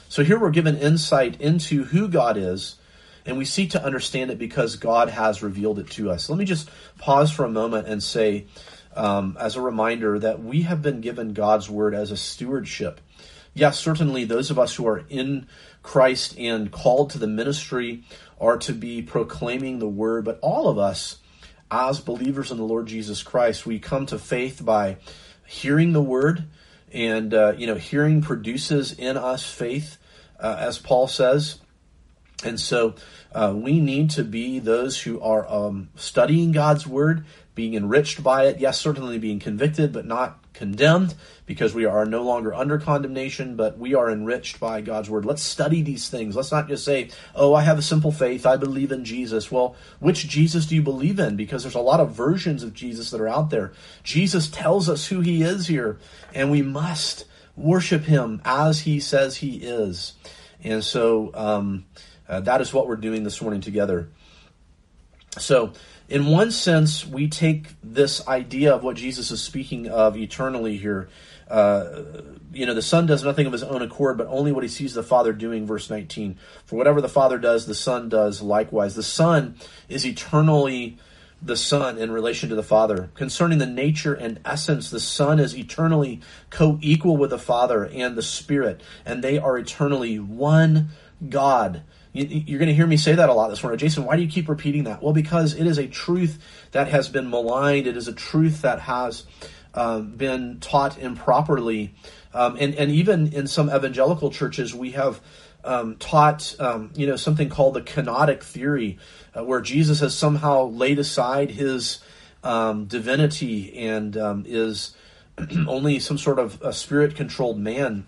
So 0.09 0.23
here 0.23 0.39
we're 0.39 0.51
given 0.51 0.77
insight 0.77 1.39
into 1.39 1.83
who 1.83 2.07
God 2.07 2.37
is, 2.37 2.77
and 3.25 3.37
we 3.37 3.45
seek 3.45 3.71
to 3.71 3.83
understand 3.83 4.31
it 4.31 4.39
because 4.39 4.77
God 4.77 5.09
has 5.09 5.43
revealed 5.43 5.79
it 5.79 5.91
to 5.91 6.09
us. 6.09 6.29
Let 6.29 6.39
me 6.39 6.45
just 6.45 6.69
pause 6.97 7.29
for 7.29 7.45
a 7.45 7.49
moment 7.49 7.87
and 7.87 8.01
say, 8.01 8.47
um, 8.97 9.37
as 9.39 9.55
a 9.55 9.61
reminder, 9.61 10.19
that 10.19 10.43
we 10.43 10.63
have 10.63 10.81
been 10.81 11.01
given 11.01 11.33
God's 11.33 11.69
word 11.69 11.93
as 11.93 12.11
a 12.11 12.17
stewardship. 12.17 12.99
Yes, 13.53 13.79
certainly 13.79 14.25
those 14.25 14.51
of 14.51 14.59
us 14.59 14.75
who 14.75 14.87
are 14.87 15.05
in 15.09 15.47
Christ 15.83 16.37
and 16.37 16.71
called 16.71 17.11
to 17.11 17.19
the 17.19 17.27
ministry 17.27 18.03
are 18.39 18.57
to 18.57 18.73
be 18.73 19.01
proclaiming 19.01 19.79
the 19.79 19.87
word, 19.87 20.25
but 20.25 20.39
all 20.41 20.67
of 20.67 20.77
us, 20.77 21.17
as 21.71 21.99
believers 21.99 22.51
in 22.51 22.57
the 22.57 22.63
Lord 22.63 22.87
Jesus 22.87 23.23
Christ, 23.23 23.65
we 23.65 23.79
come 23.79 24.05
to 24.07 24.19
faith 24.19 24.63
by 24.63 24.97
hearing 25.45 25.93
the 25.93 26.01
word, 26.01 26.43
and 26.91 27.33
uh, 27.33 27.53
you 27.57 27.67
know, 27.67 27.75
hearing 27.75 28.21
produces 28.21 28.91
in 28.93 29.17
us 29.17 29.49
faith, 29.49 29.97
uh, 30.39 30.57
as 30.59 30.77
Paul 30.77 31.07
says. 31.07 31.59
And 32.43 32.59
so 32.59 32.95
uh, 33.33 33.53
we 33.55 33.79
need 33.79 34.11
to 34.11 34.23
be 34.23 34.59
those 34.59 35.01
who 35.01 35.19
are 35.21 35.49
um, 35.49 35.89
studying 35.95 36.51
God's 36.51 36.85
word, 36.85 37.25
being 37.57 37.73
enriched 37.73 38.23
by 38.23 38.45
it. 38.45 38.59
Yes, 38.59 38.79
certainly 38.79 39.17
being 39.17 39.39
convicted, 39.39 39.91
but 39.91 40.05
not 40.05 40.39
condemned 40.53 41.15
because 41.47 41.73
we 41.73 41.85
are 41.85 42.05
no 42.05 42.21
longer 42.21 42.53
under 42.53 42.77
condemnation, 42.77 43.55
but 43.55 43.79
we 43.79 43.95
are 43.95 44.11
enriched 44.11 44.59
by 44.59 44.79
God's 44.79 45.09
word. 45.09 45.25
Let's 45.25 45.41
study 45.41 45.81
these 45.81 46.07
things. 46.07 46.35
Let's 46.35 46.51
not 46.51 46.67
just 46.67 46.85
say, 46.85 47.09
oh, 47.33 47.55
I 47.55 47.63
have 47.63 47.79
a 47.79 47.81
simple 47.81 48.11
faith. 48.11 48.45
I 48.45 48.57
believe 48.57 48.91
in 48.91 49.03
Jesus. 49.03 49.51
Well, 49.51 49.75
which 49.99 50.27
Jesus 50.27 50.67
do 50.67 50.75
you 50.75 50.83
believe 50.83 51.19
in? 51.19 51.35
Because 51.35 51.63
there's 51.63 51.73
a 51.73 51.79
lot 51.79 51.99
of 51.99 52.11
versions 52.11 52.61
of 52.61 52.75
Jesus 52.75 53.09
that 53.09 53.19
are 53.19 53.27
out 53.27 53.49
there. 53.49 53.73
Jesus 54.03 54.47
tells 54.47 54.87
us 54.87 55.07
who 55.07 55.19
he 55.21 55.41
is 55.41 55.65
here, 55.65 55.97
and 56.35 56.51
we 56.51 56.61
must 56.61 57.25
worship 57.55 58.03
him 58.03 58.39
as 58.45 58.81
he 58.81 58.99
says 58.99 59.37
he 59.37 59.57
is. 59.57 60.13
And 60.63 60.83
so 60.83 61.31
um, 61.33 61.85
uh, 62.29 62.41
that 62.41 62.61
is 62.61 62.71
what 62.71 62.87
we're 62.87 62.97
doing 62.97 63.23
this 63.23 63.41
morning 63.41 63.61
together. 63.61 64.09
So, 65.39 65.73
in 66.09 66.27
one 66.27 66.51
sense, 66.51 67.05
we 67.05 67.27
take 67.27 67.69
this 67.83 68.25
idea 68.27 68.73
of 68.73 68.83
what 68.83 68.95
Jesus 68.95 69.31
is 69.31 69.41
speaking 69.41 69.87
of 69.87 70.15
eternally 70.15 70.77
here. 70.77 71.09
Uh, 71.49 72.03
you 72.53 72.65
know, 72.65 72.73
the 72.73 72.81
Son 72.81 73.05
does 73.05 73.23
nothing 73.23 73.45
of 73.45 73.51
his 73.51 73.63
own 73.63 73.81
accord, 73.81 74.17
but 74.17 74.27
only 74.27 74.51
what 74.51 74.63
he 74.63 74.69
sees 74.69 74.93
the 74.93 75.03
Father 75.03 75.33
doing, 75.33 75.65
verse 75.65 75.89
19. 75.89 76.37
For 76.65 76.75
whatever 76.75 77.01
the 77.01 77.09
Father 77.09 77.37
does, 77.37 77.65
the 77.65 77.75
Son 77.75 78.09
does 78.09 78.41
likewise. 78.41 78.95
The 78.95 79.03
Son 79.03 79.55
is 79.89 80.05
eternally 80.05 80.97
the 81.41 81.57
Son 81.57 81.97
in 81.97 82.11
relation 82.11 82.49
to 82.49 82.55
the 82.55 82.63
Father. 82.63 83.09
Concerning 83.13 83.59
the 83.59 83.65
nature 83.65 84.13
and 84.13 84.39
essence, 84.45 84.89
the 84.89 84.99
Son 84.99 85.39
is 85.39 85.55
eternally 85.55 86.21
co 86.49 86.79
equal 86.81 87.17
with 87.17 87.29
the 87.29 87.37
Father 87.37 87.85
and 87.85 88.15
the 88.15 88.23
Spirit, 88.23 88.81
and 89.05 89.23
they 89.23 89.37
are 89.37 89.57
eternally 89.57 90.19
one 90.19 90.89
God. 91.29 91.83
You're 92.13 92.59
going 92.59 92.69
to 92.69 92.75
hear 92.75 92.87
me 92.87 92.97
say 92.97 93.13
that 93.15 93.29
a 93.29 93.33
lot 93.33 93.49
this 93.49 93.61
morning. 93.61 93.77
Jason, 93.77 94.05
why 94.05 94.15
do 94.15 94.23
you 94.23 94.29
keep 94.29 94.49
repeating 94.49 94.85
that? 94.85 95.03
Well, 95.03 95.13
because 95.13 95.53
it 95.53 95.67
is 95.67 95.77
a 95.77 95.87
truth 95.87 96.39
that 96.71 96.87
has 96.87 97.09
been 97.09 97.29
maligned. 97.29 97.85
It 97.85 97.97
is 97.97 98.07
a 98.07 98.13
truth 98.13 98.63
that 98.63 98.79
has 98.79 99.25
um, 99.73 100.11
been 100.15 100.59
taught 100.59 100.97
improperly. 100.97 101.93
Um, 102.33 102.57
and, 102.59 102.73
and 102.75 102.91
even 102.91 103.33
in 103.33 103.47
some 103.47 103.69
evangelical 103.69 104.31
churches, 104.31 104.73
we 104.73 104.91
have 104.91 105.21
um, 105.63 105.97
taught, 105.97 106.55
um, 106.59 106.91
you 106.95 107.05
know, 107.05 107.15
something 107.15 107.49
called 107.49 107.75
the 107.75 107.81
kenotic 107.81 108.41
theory, 108.41 108.97
uh, 109.37 109.43
where 109.43 109.61
Jesus 109.61 109.99
has 109.99 110.15
somehow 110.15 110.65
laid 110.67 110.97
aside 110.97 111.51
his 111.51 111.99
um, 112.43 112.85
divinity 112.85 113.77
and 113.77 114.17
um, 114.17 114.45
is 114.47 114.95
only 115.67 115.99
some 115.99 116.17
sort 116.17 116.39
of 116.39 116.61
a 116.61 116.73
spirit-controlled 116.73 117.59
man 117.59 118.07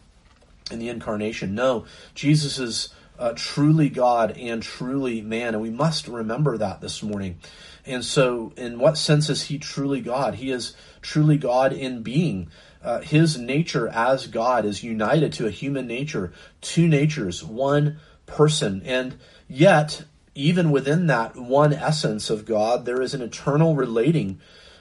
in 0.71 0.79
the 0.79 0.89
incarnation. 0.89 1.53
No, 1.53 1.85
Jesus 2.15 2.59
is 2.59 2.89
uh, 3.19 3.33
truly 3.35 3.89
God 3.89 4.37
and 4.37 4.63
truly 4.63 5.21
man. 5.21 5.53
And 5.53 5.61
we 5.61 5.69
must 5.69 6.07
remember 6.07 6.57
that 6.57 6.81
this 6.81 7.03
morning. 7.03 7.37
And 7.85 8.03
so, 8.03 8.53
in 8.55 8.79
what 8.79 8.97
sense 8.97 9.29
is 9.29 9.43
he 9.43 9.59
truly 9.59 10.01
God? 10.01 10.35
He 10.35 10.51
is 10.51 10.75
truly 11.01 11.37
God 11.37 11.73
in 11.73 12.01
being. 12.01 12.49
Uh, 12.81 13.01
his 13.01 13.37
nature 13.37 13.89
as 13.89 14.27
God 14.27 14.63
is 14.63 14.83
united 14.83 15.33
to 15.33 15.45
a 15.45 15.51
human 15.51 15.85
nature, 15.85 16.31
two 16.61 16.87
natures, 16.87 17.43
one 17.43 17.99
person. 18.25 18.81
And 18.85 19.17
yet, 19.47 20.05
even 20.33 20.71
within 20.71 21.07
that 21.07 21.35
one 21.35 21.73
essence 21.73 22.29
of 22.29 22.45
God, 22.45 22.85
there 22.85 23.01
is 23.01 23.13
an 23.13 23.21
eternal 23.21 23.75
relating 23.75 24.39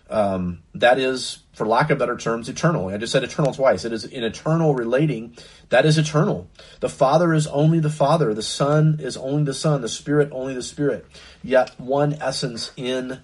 um, 0.09 0.63
that 0.75 0.99
is, 0.99 1.41
for 1.59 1.67
lack 1.67 1.91
of 1.91 1.99
better 1.99 2.17
terms, 2.17 2.49
eternal. 2.49 2.89
I 2.89 2.97
just 2.97 3.13
said 3.13 3.25
eternal 3.25 3.53
twice. 3.53 3.85
It 3.85 3.93
is 3.93 4.05
an 4.05 4.23
eternal 4.23 4.75
relating 4.75 5.37
that 5.71 5.85
is 5.85 5.99
eternal. 5.99 6.49
The 6.81 6.89
Father 6.89 7.35
is 7.35 7.49
only 7.49 7.81
the 7.81 7.91
Father. 7.91 8.33
The 8.33 8.43
Son 8.43 8.99
is 9.03 9.17
only 9.17 9.43
the 9.43 9.53
Son. 9.53 9.83
The 9.83 9.89
Spirit 9.89 10.31
only 10.33 10.55
the 10.55 10.63
Spirit. 10.63 11.05
Yet 11.43 11.79
one 11.79 12.15
essence 12.21 12.71
in 12.77 13.19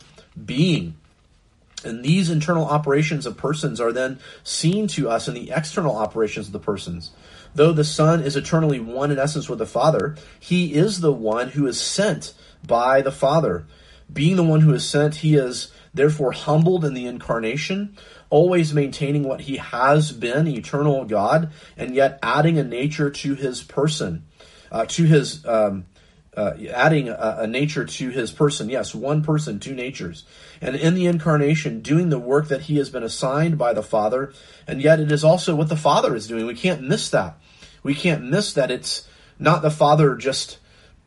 being. 0.45 0.97
And 1.85 2.05
these 2.05 2.29
internal 2.29 2.65
operations 2.65 3.25
of 3.25 3.37
persons 3.37 3.81
are 3.81 3.93
then 3.93 4.19
seen 4.43 4.89
to 4.89 5.09
us 5.09 5.29
in 5.29 5.35
the 5.35 5.53
external 5.53 5.97
operations 5.97 6.49
of 6.49 6.53
the 6.53 6.59
persons. 6.59 7.11
Though 7.55 7.73
the 7.73 7.85
Son 7.85 8.21
is 8.21 8.37
eternally 8.37 8.81
one 8.81 9.13
in 9.13 9.19
essence 9.19 9.49
with 9.49 9.61
the 9.61 9.67
Father, 9.67 10.17
he 10.41 10.75
is 10.75 11.01
the 11.01 11.13
one 11.13 11.51
who 11.51 11.69
is 11.69 11.81
sent 11.81 12.35
by 12.67 13.01
the 13.01 13.13
Father. 13.13 13.65
Being 14.13 14.37
the 14.37 14.43
one 14.43 14.61
who 14.63 14.75
is 14.75 14.85
sent, 14.85 15.17
he 15.17 15.37
is 15.37 15.71
therefore 15.95 16.33
humbled 16.33 16.85
in 16.85 16.95
the 16.95 17.07
incarnation, 17.07 17.97
always 18.35 18.75
maintaining 18.75 19.23
what 19.23 19.43
he 19.43 19.59
has 19.59 20.11
been, 20.11 20.49
eternal 20.49 21.05
God, 21.05 21.53
and 21.77 21.95
yet 21.95 22.19
adding 22.21 22.59
a 22.59 22.65
nature 22.65 23.09
to 23.09 23.37
his 23.37 23.63
person, 23.63 24.25
uh, 24.73 24.85
to 24.87 25.05
his, 25.05 25.47
um, 25.47 25.87
uh, 26.37 26.55
adding 26.73 27.09
a, 27.09 27.37
a, 27.43 27.47
nature 27.47 27.85
to 27.85 28.11
his 28.11 28.33
person. 28.33 28.69
Yes, 28.69 28.93
one 28.93 29.23
person, 29.23 29.61
two 29.61 29.73
natures. 29.73 30.25
And 30.61 30.75
in 30.75 30.95
the 30.95 31.07
incarnation, 31.07 31.79
doing 31.81 32.09
the 32.09 32.19
work 32.19 32.49
that 32.49 32.63
he 32.63 32.77
has 32.79 32.91
been 32.91 33.05
assigned 33.05 33.57
by 33.57 33.73
the 33.73 33.85
Father, 33.85 34.33
and 34.67 34.83
yet 34.83 34.99
it 34.99 35.13
is 35.13 35.23
also 35.23 35.55
what 35.55 35.69
the 35.69 35.77
Father 35.77 36.17
is 36.17 36.27
doing. 36.27 36.45
We 36.45 36.57
can't 36.57 36.83
miss 36.83 37.09
that. 37.11 37.39
We 37.85 37.95
can't 37.95 38.25
miss 38.25 38.53
that 38.55 38.73
it's 38.73 39.09
not 39.39 39.63
the 39.63 39.71
Father 39.71 40.17
just 40.17 40.59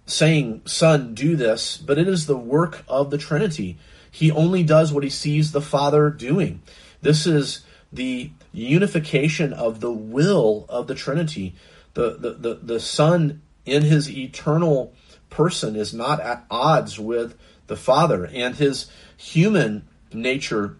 saying, 0.06 0.62
Son, 0.64 1.14
do 1.14 1.36
this, 1.36 1.76
but 1.76 1.98
it 1.98 2.08
is 2.08 2.26
the 2.26 2.38
work 2.38 2.86
of 2.88 3.10
the 3.10 3.18
Trinity 3.18 3.78
he 4.18 4.32
only 4.32 4.64
does 4.64 4.92
what 4.92 5.04
he 5.04 5.12
sees 5.12 5.52
the 5.52 5.62
Father 5.62 6.10
doing. 6.10 6.64
This 7.02 7.26
is 7.26 7.62
the 7.92 8.32
unification 8.52 9.54
of 9.54 9.80
the 9.80 9.92
will 9.92 10.66
of 10.70 10.88
the 10.88 10.96
Trinity. 10.96 11.56
The, 11.94 12.18
the, 12.18 12.32
the, 12.34 12.54
the 12.56 12.80
Son 12.80 13.42
in 13.66 13.84
his 13.84 14.10
eternal 14.10 14.94
person 15.30 15.76
is 15.76 15.94
not 15.94 16.20
at 16.20 16.46
odds 16.50 17.00
with 17.00 17.36
the 17.68 17.76
Father, 17.76 18.26
and 18.26 18.56
his 18.56 18.88
human 19.18 19.88
nature 20.14 20.78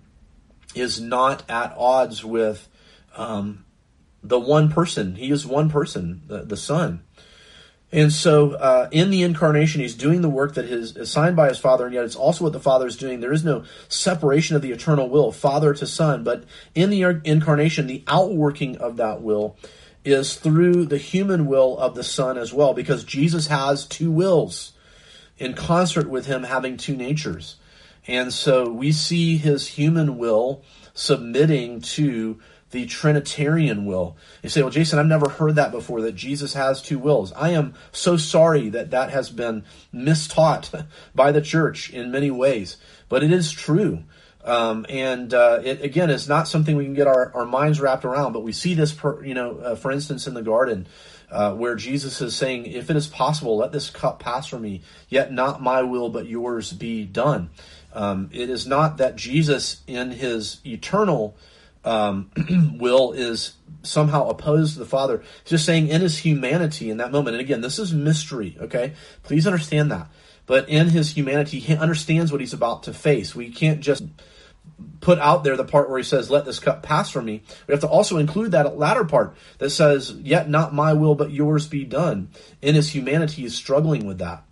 is 0.74 1.02
not 1.02 1.44
at 1.50 1.74
odds 1.78 2.24
with 2.24 2.68
um, 3.16 3.66
the 4.24 4.40
one 4.40 4.72
person. 4.72 5.16
He 5.16 5.32
is 5.32 5.46
one 5.46 5.70
person, 5.70 6.22
the, 6.28 6.44
the 6.44 6.58
Son. 6.58 7.04
And 7.90 8.12
so, 8.12 8.52
uh, 8.52 8.90
in 8.92 9.12
the 9.12 9.24
incarnation, 9.24 9.80
he's 9.80 9.96
doing 9.96 10.22
the 10.22 10.30
work 10.30 10.56
that 10.56 10.66
is 10.66 10.98
assigned 10.98 11.38
by 11.38 11.48
his 11.48 11.58
Father, 11.58 11.86
and 11.86 11.94
yet 11.94 12.04
it's 12.04 12.18
also 12.18 12.44
what 12.44 12.52
the 12.52 12.60
Father 12.60 12.86
is 12.86 12.98
doing. 12.98 13.22
There 13.22 13.32
is 13.32 13.46
no 13.46 13.64
separation 13.88 14.58
of 14.58 14.62
the 14.62 14.74
eternal 14.74 15.10
will, 15.10 15.32
Father 15.32 15.74
to 15.74 15.88
Son, 15.88 16.24
but 16.24 16.44
in 16.76 16.90
the 16.90 17.02
incarnation, 17.24 17.88
the 17.88 18.04
outworking 18.08 18.76
of 18.78 18.98
that 18.98 19.22
will 19.22 19.56
is 20.04 20.36
through 20.36 20.86
the 20.86 20.98
human 20.98 21.46
will 21.46 21.78
of 21.78 21.96
the 21.96 22.04
Son 22.04 22.38
as 22.38 22.54
well, 22.54 22.74
because 22.74 23.06
Jesus 23.06 23.48
has 23.48 23.86
two 23.86 24.12
wills 24.12 24.74
in 25.38 25.54
concert 25.54 26.10
with 26.10 26.26
him 26.26 26.44
having 26.44 26.76
two 26.76 26.96
natures. 26.96 27.56
And 28.06 28.34
so 28.34 28.70
we 28.70 28.92
see 28.92 29.38
his 29.38 29.68
human 29.68 30.18
will 30.18 30.64
submitting 30.94 31.82
to 31.82 32.40
the 32.72 32.86
Trinitarian 32.86 33.86
will. 33.86 34.18
You 34.44 34.50
say, 34.50 34.62
well, 34.62 34.72
Jason, 34.72 35.00
I've 35.00 35.06
never 35.06 35.30
heard 35.30 35.56
that 35.56 35.72
before, 35.72 36.02
that 36.02 36.16
Jesus 36.16 36.54
has 36.54 36.82
two 36.82 37.00
wills. 37.00 37.32
I 37.34 37.52
am 37.52 37.74
so 37.92 38.18
sorry 38.18 38.70
that 38.70 38.92
that 38.92 39.10
has 39.12 39.30
been 39.30 39.64
mistaught 39.94 40.86
by 41.16 41.32
the 41.32 41.42
church 41.42 41.90
in 41.90 42.12
many 42.12 42.32
ways, 42.32 42.78
but 43.10 43.24
it 43.24 43.32
is 43.32 43.52
true. 43.52 44.04
Um, 44.44 44.86
and 44.88 45.34
uh, 45.34 45.62
it, 45.64 45.82
again, 45.82 46.10
it's 46.10 46.28
not 46.28 46.48
something 46.48 46.78
we 46.78 46.86
can 46.86 46.94
get 46.94 47.08
our, 47.08 47.34
our 47.36 47.46
minds 47.46 47.82
wrapped 47.82 48.06
around, 48.06 48.32
but 48.32 48.44
we 48.44 48.54
see 48.54 48.76
this, 48.76 48.94
per, 48.94 49.24
you 49.24 49.34
know, 49.34 49.58
uh, 49.58 49.76
for 49.76 49.92
instance, 49.92 50.28
in 50.28 50.34
the 50.34 50.42
garden. 50.42 50.88
Uh, 51.30 51.54
where 51.54 51.76
Jesus 51.76 52.22
is 52.22 52.34
saying, 52.34 52.66
If 52.68 52.90
it 52.90 52.96
is 52.96 53.06
possible, 53.06 53.58
let 53.58 53.74
this 53.74 53.90
cup 53.90 54.20
pass 54.20 54.48
from 54.48 54.62
me, 54.62 54.82
yet 55.10 55.30
not 55.30 55.62
my 55.62 55.82
will, 55.82 56.08
but 56.08 56.26
yours 56.26 56.72
be 56.72 57.04
done. 57.04 57.50
Um, 57.92 58.30
it 58.32 58.50
is 58.50 58.66
not 58.66 58.96
that 58.98 59.18
Jesus, 59.18 59.82
in 59.88 60.12
his 60.12 60.62
eternal 60.66 61.36
um, 61.88 62.30
will 62.80 63.14
is 63.14 63.54
somehow 63.84 64.28
opposed 64.30 64.74
to 64.74 64.80
the 64.80 64.86
Father. 64.86 65.24
Just 65.46 65.66
saying 65.66 65.88
in 65.88 66.02
his 66.02 66.18
humanity 66.18 66.90
in 66.90 66.98
that 66.98 67.12
moment. 67.12 67.36
And 67.36 67.42
again, 67.42 67.62
this 67.62 67.80
is 67.80 67.94
mystery, 67.94 68.58
okay? 68.60 68.94
Please 69.24 69.48
understand 69.48 69.92
that. 69.92 70.08
but 70.46 70.68
in 70.70 70.90
his 70.90 71.12
humanity, 71.12 71.60
he 71.60 71.76
understands 71.76 72.32
what 72.32 72.42
he's 72.42 72.54
about 72.54 72.84
to 72.84 72.94
face. 72.94 73.36
We 73.36 73.50
can't 73.50 73.82
just 73.82 74.04
put 75.02 75.20
out 75.20 75.44
there 75.44 75.58
the 75.58 75.64
part 75.64 75.90
where 75.90 75.98
he 75.98 76.04
says, 76.04 76.30
Let 76.30 76.46
this 76.46 76.60
cup 76.60 76.84
pass 76.84 77.10
from 77.10 77.26
me. 77.26 77.42
We 77.68 77.74
have 77.74 77.82
to 77.82 77.88
also 77.88 78.18
include 78.18 78.52
that 78.52 78.78
latter 78.78 79.06
part 79.06 79.36
that 79.60 79.70
says, 79.70 80.12
Yet 80.12 80.50
not 80.50 80.74
my 80.74 80.94
will, 80.94 81.16
but 81.16 81.32
yours 81.32 81.68
be 81.68 81.84
done. 81.84 82.30
In 82.62 82.76
his 82.76 82.90
humanity, 82.90 83.44
he's 83.44 83.56
struggling 83.56 84.06
with 84.06 84.20
that. 84.20 84.44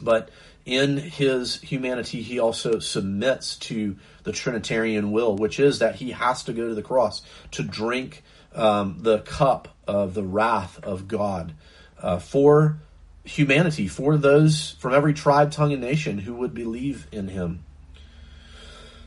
But 0.00 0.30
in 0.64 0.96
his 0.96 1.60
humanity, 1.60 2.22
he 2.22 2.38
also 2.38 2.78
submits 2.78 3.56
to 3.56 3.96
the 4.22 4.32
Trinitarian 4.32 5.12
will, 5.12 5.36
which 5.36 5.60
is 5.60 5.78
that 5.80 5.96
he 5.96 6.12
has 6.12 6.42
to 6.44 6.52
go 6.52 6.68
to 6.68 6.74
the 6.74 6.82
cross 6.82 7.22
to 7.52 7.62
drink 7.62 8.22
um, 8.54 8.98
the 9.00 9.18
cup 9.20 9.76
of 9.86 10.14
the 10.14 10.22
wrath 10.22 10.82
of 10.82 11.06
God 11.06 11.54
uh, 12.00 12.18
for 12.18 12.78
humanity, 13.24 13.88
for 13.88 14.16
those 14.16 14.72
from 14.78 14.94
every 14.94 15.12
tribe, 15.12 15.50
tongue, 15.50 15.72
and 15.72 15.82
nation 15.82 16.18
who 16.18 16.34
would 16.34 16.54
believe 16.54 17.06
in 17.12 17.28
him. 17.28 17.64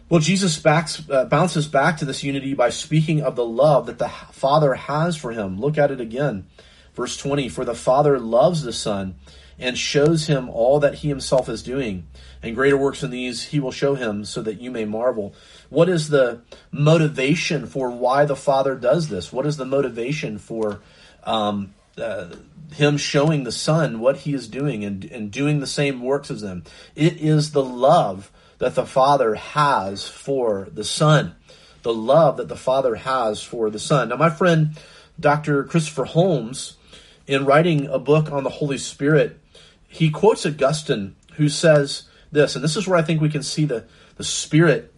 Well, 0.10 0.22
Jesus 0.22 0.58
backs, 0.60 1.08
uh, 1.10 1.26
bounces 1.26 1.68
back 1.68 1.98
to 1.98 2.06
this 2.06 2.24
unity 2.24 2.54
by 2.54 2.70
speaking 2.70 3.22
of 3.22 3.36
the 3.36 3.46
love 3.46 3.88
that 3.88 4.00
the 4.00 4.08
Father 4.08 4.74
has 4.76 5.18
for 5.18 5.32
him. 5.32 5.60
Look 5.60 5.78
at 5.78 5.92
it 5.92 6.00
again. 6.00 6.48
Verse 6.94 7.18
20 7.18 7.50
For 7.50 7.66
the 7.66 7.76
Father 7.76 8.18
loves 8.18 8.64
the 8.64 8.72
Son 8.72 9.16
and 9.60 9.78
shows 9.78 10.28
him 10.28 10.50
all 10.50 10.80
that 10.80 10.96
he 10.96 11.08
himself 11.08 11.50
is 11.50 11.64
doing. 11.64 12.08
And 12.44 12.56
greater 12.56 12.78
works 12.78 13.02
than 13.02 13.12
these 13.12 13.46
he 13.46 13.60
will 13.60 13.72
show 13.72 13.96
him 13.96 14.26
so 14.26 14.42
that 14.44 14.62
you 14.62 14.70
may 14.70 14.86
marvel. 14.86 15.34
What 15.70 15.90
is 15.90 16.10
the 16.10 16.42
motivation 16.72 17.66
for 17.66 17.90
why 17.90 18.26
the 18.26 18.36
Father 18.36 18.76
does 18.76 19.10
this? 19.10 19.34
What 19.34 19.46
is 19.46 19.58
the 19.58 19.66
motivation 19.66 20.38
for 20.38 20.82
um, 21.24 21.74
uh, 21.98 22.36
him 22.74 22.98
showing 22.98 23.44
the 23.44 23.52
Son 23.52 24.00
what 24.00 24.18
he 24.18 24.34
is 24.34 24.48
doing 24.48 24.84
and, 24.84 25.06
and 25.06 25.32
doing 25.32 25.60
the 25.60 25.68
same 25.68 26.02
works 26.02 26.30
as 26.30 26.42
them? 26.42 26.64
It 26.96 27.18
is 27.18 27.52
the 27.52 27.64
love 27.64 28.32
that 28.60 28.76
the 28.76 28.86
Father 28.86 29.36
has 29.36 30.08
for 30.08 30.68
the 30.72 30.84
Son. 30.84 31.36
The 31.82 31.94
love 31.94 32.38
that 32.38 32.48
the 32.48 32.56
Father 32.56 32.96
has 32.96 33.42
for 33.42 33.70
the 33.70 33.80
Son. 33.80 34.10
Now, 34.10 34.18
my 34.18 34.30
friend 34.30 34.78
Dr. 35.20 35.64
Christopher 35.64 36.06
Holmes, 36.06 36.78
in 37.26 37.46
writing 37.46 37.88
a 37.88 38.00
book 38.00 38.32
on 38.32 38.44
the 38.44 38.50
Holy 38.50 38.78
Spirit, 38.78 39.40
he 39.88 40.10
quotes 40.10 40.46
Augustine, 40.46 41.16
who 41.36 41.50
says 41.50 42.04
this, 42.32 42.56
and 42.56 42.64
this 42.64 42.76
is 42.76 42.88
where 42.88 43.00
I 43.00 43.02
think 43.02 43.22
we 43.22 43.30
can 43.30 43.44
see 43.44 43.66
the, 43.66 43.86
the 44.18 44.24
Spirit 44.24 44.94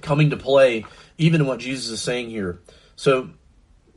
coming 0.00 0.30
to 0.30 0.36
play, 0.36 0.84
even 1.18 1.40
in 1.40 1.46
what 1.46 1.58
Jesus 1.58 1.88
is 1.88 2.00
saying 2.00 2.30
here. 2.30 2.60
So, 2.94 3.30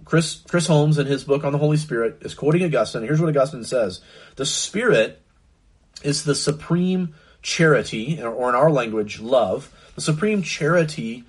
Chris, 0.05 0.41
Chris 0.47 0.67
Holmes, 0.67 0.97
in 0.97 1.05
his 1.05 1.23
book 1.23 1.43
on 1.43 1.51
the 1.51 1.59
Holy 1.59 1.77
Spirit, 1.77 2.17
is 2.21 2.33
quoting 2.33 2.63
Augustine. 2.63 3.03
Here's 3.03 3.21
what 3.21 3.29
Augustine 3.29 3.63
says 3.63 4.01
The 4.35 4.45
Spirit 4.45 5.21
is 6.01 6.23
the 6.23 6.35
supreme 6.35 7.13
charity, 7.41 8.21
or 8.21 8.49
in 8.49 8.55
our 8.55 8.71
language, 8.71 9.19
love, 9.19 9.71
the 9.95 10.01
supreme 10.01 10.41
charity 10.41 11.25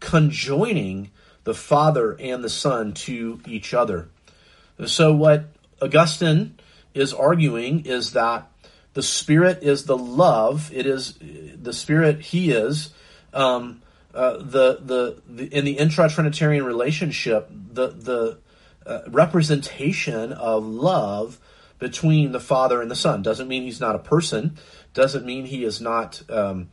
conjoining 0.00 1.10
the 1.44 1.54
Father 1.54 2.16
and 2.20 2.44
the 2.44 2.50
Son 2.50 2.92
to 2.92 3.40
each 3.46 3.72
other. 3.72 4.08
So, 4.86 5.14
what 5.14 5.46
Augustine 5.80 6.57
is 6.94 7.12
arguing 7.12 7.84
is 7.86 8.12
that 8.12 8.50
the 8.94 9.02
Spirit 9.02 9.62
is 9.62 9.84
the 9.84 9.96
love. 9.96 10.70
It 10.72 10.86
is 10.86 11.14
the 11.20 11.72
Spirit. 11.72 12.20
He 12.20 12.50
is 12.50 12.92
um, 13.32 13.82
uh, 14.14 14.38
the, 14.38 14.78
the, 14.80 15.22
the 15.28 15.46
in 15.56 15.64
the 15.64 15.78
intra 15.78 16.08
Trinitarian 16.08 16.64
relationship 16.64 17.48
the 17.50 17.88
the 17.88 18.38
uh, 18.86 19.02
representation 19.08 20.32
of 20.32 20.64
love 20.64 21.38
between 21.78 22.32
the 22.32 22.40
Father 22.40 22.80
and 22.80 22.90
the 22.90 22.96
Son. 22.96 23.22
Doesn't 23.22 23.48
mean 23.48 23.62
he's 23.62 23.80
not 23.80 23.94
a 23.94 24.00
person. 24.00 24.58
Doesn't 24.94 25.24
mean 25.24 25.44
he 25.46 25.64
is 25.64 25.80
not 25.80 26.22
um, 26.30 26.70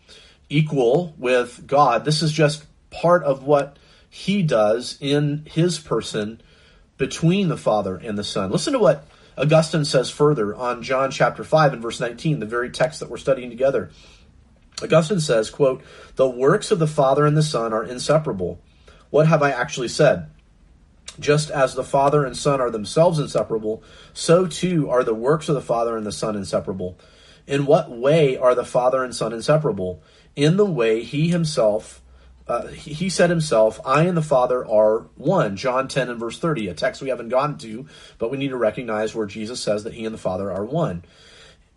equal 0.50 1.14
with 1.18 1.68
God. 1.68 2.06
This 2.06 2.22
is 2.22 2.32
just 2.32 2.66
part 2.90 3.24
of 3.24 3.44
what 3.44 3.78
he 4.10 4.42
does 4.42 4.98
in 5.02 5.46
his 5.46 5.78
person 5.78 6.42
between 6.98 7.50
the 7.50 7.58
Father 7.58 7.98
and 7.98 8.18
the 8.18 8.24
Son. 8.24 8.50
Listen 8.50 8.74
to 8.74 8.80
what 8.80 9.06
Augustine 9.38 9.86
says 9.86 10.10
further 10.10 10.56
on 10.56 10.84
John 10.84 11.12
chapter 11.12 11.44
5 11.44 11.74
and 11.74 11.82
verse 11.82 12.00
19, 12.00 12.40
the 12.40 12.46
very 12.46 12.70
text 12.70 13.00
that 13.00 13.10
we're 13.10 13.18
studying 13.18 13.50
together. 13.50 13.92
Augustine 14.82 15.20
says, 15.20 15.50
quote, 15.50 15.84
The 16.16 16.30
works 16.30 16.72
of 16.72 16.80
the 16.80 16.88
Father 16.88 17.26
and 17.26 17.36
the 17.36 17.44
Son 17.44 17.74
are 17.74 17.84
inseparable. 17.84 18.60
What 19.10 19.28
have 19.28 19.44
I 19.44 19.52
actually 19.52 19.88
said? 19.88 20.30
Just 21.20 21.50
as 21.50 21.76
the 21.76 21.84
Father 21.84 22.26
and 22.26 22.36
Son 22.36 22.60
are 22.60 22.70
themselves 22.70 23.20
inseparable, 23.20 23.84
so 24.14 24.48
too 24.48 24.90
are 24.90 25.04
the 25.04 25.14
works 25.14 25.48
of 25.48 25.56
the 25.56 25.62
Father 25.62 25.96
and 25.96 26.06
the 26.06 26.12
Son 26.12 26.36
inseparable. 26.36 26.98
In 27.48 27.66
what 27.66 27.90
way 27.90 28.38
are 28.38 28.56
the 28.56 28.66
Father 28.66 29.04
and 29.04 29.16
Son 29.16 29.32
inseparable? 29.32 30.02
In 30.36 30.58
the 30.58 30.66
way 30.66 31.04
he 31.04 31.30
himself 31.30 32.02
uh, 32.48 32.68
he 32.68 33.10
said 33.10 33.32
himself, 33.32 33.80
I 33.84 34.04
and 34.04 34.16
the 34.16 34.22
Father 34.22 34.66
are 34.66 35.08
one. 35.16 35.56
John 35.56 35.88
10 35.88 36.10
and 36.10 36.20
verse 36.20 36.38
30, 36.38 36.68
a 36.68 36.74
text 36.76 37.02
we 37.02 37.10
haven't 37.10 37.30
gotten 37.30 37.58
to, 37.60 37.88
but 38.20 38.30
we 38.30 38.38
need 38.38 38.50
to 38.50 38.58
recognize 38.58 39.16
where 39.16 39.26
Jesus 39.26 39.60
says 39.60 39.84
that 39.84 39.96
he 39.96 40.06
and 40.06 40.14
the 40.14 40.20
Father 40.20 40.52
are 40.52 40.64
one. 40.64 41.04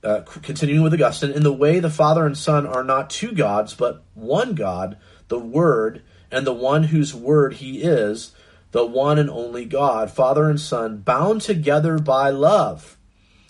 Uh, 0.04 0.20
continuing 0.42 0.85
with 0.85 0.92
Augustine, 0.92 1.31
in 1.31 1.42
the 1.42 1.52
way 1.52 1.81
the 1.81 1.90
Father 1.90 2.26
and 2.26 2.37
Son 2.37 2.66
are 2.66 2.85
not 2.85 3.09
two 3.09 3.33
gods, 3.33 3.74
but 3.74 4.04
one 4.14 4.54
God, 4.54 4.98
the 5.28 5.38
Word, 5.38 6.02
and 6.31 6.46
the 6.46 6.52
one 6.52 6.85
whose 6.85 7.14
Word 7.14 7.54
he 7.54 7.83
is, 7.83 8.33
the 8.72 8.85
one 8.85 9.18
and 9.18 9.31
only 9.31 9.64
God, 9.64 10.11
Father 10.11 10.50
and 10.50 10.61
Son, 10.61 10.98
bound 10.98 11.40
together 11.40 11.98
by 11.98 12.28
love. 12.28 12.98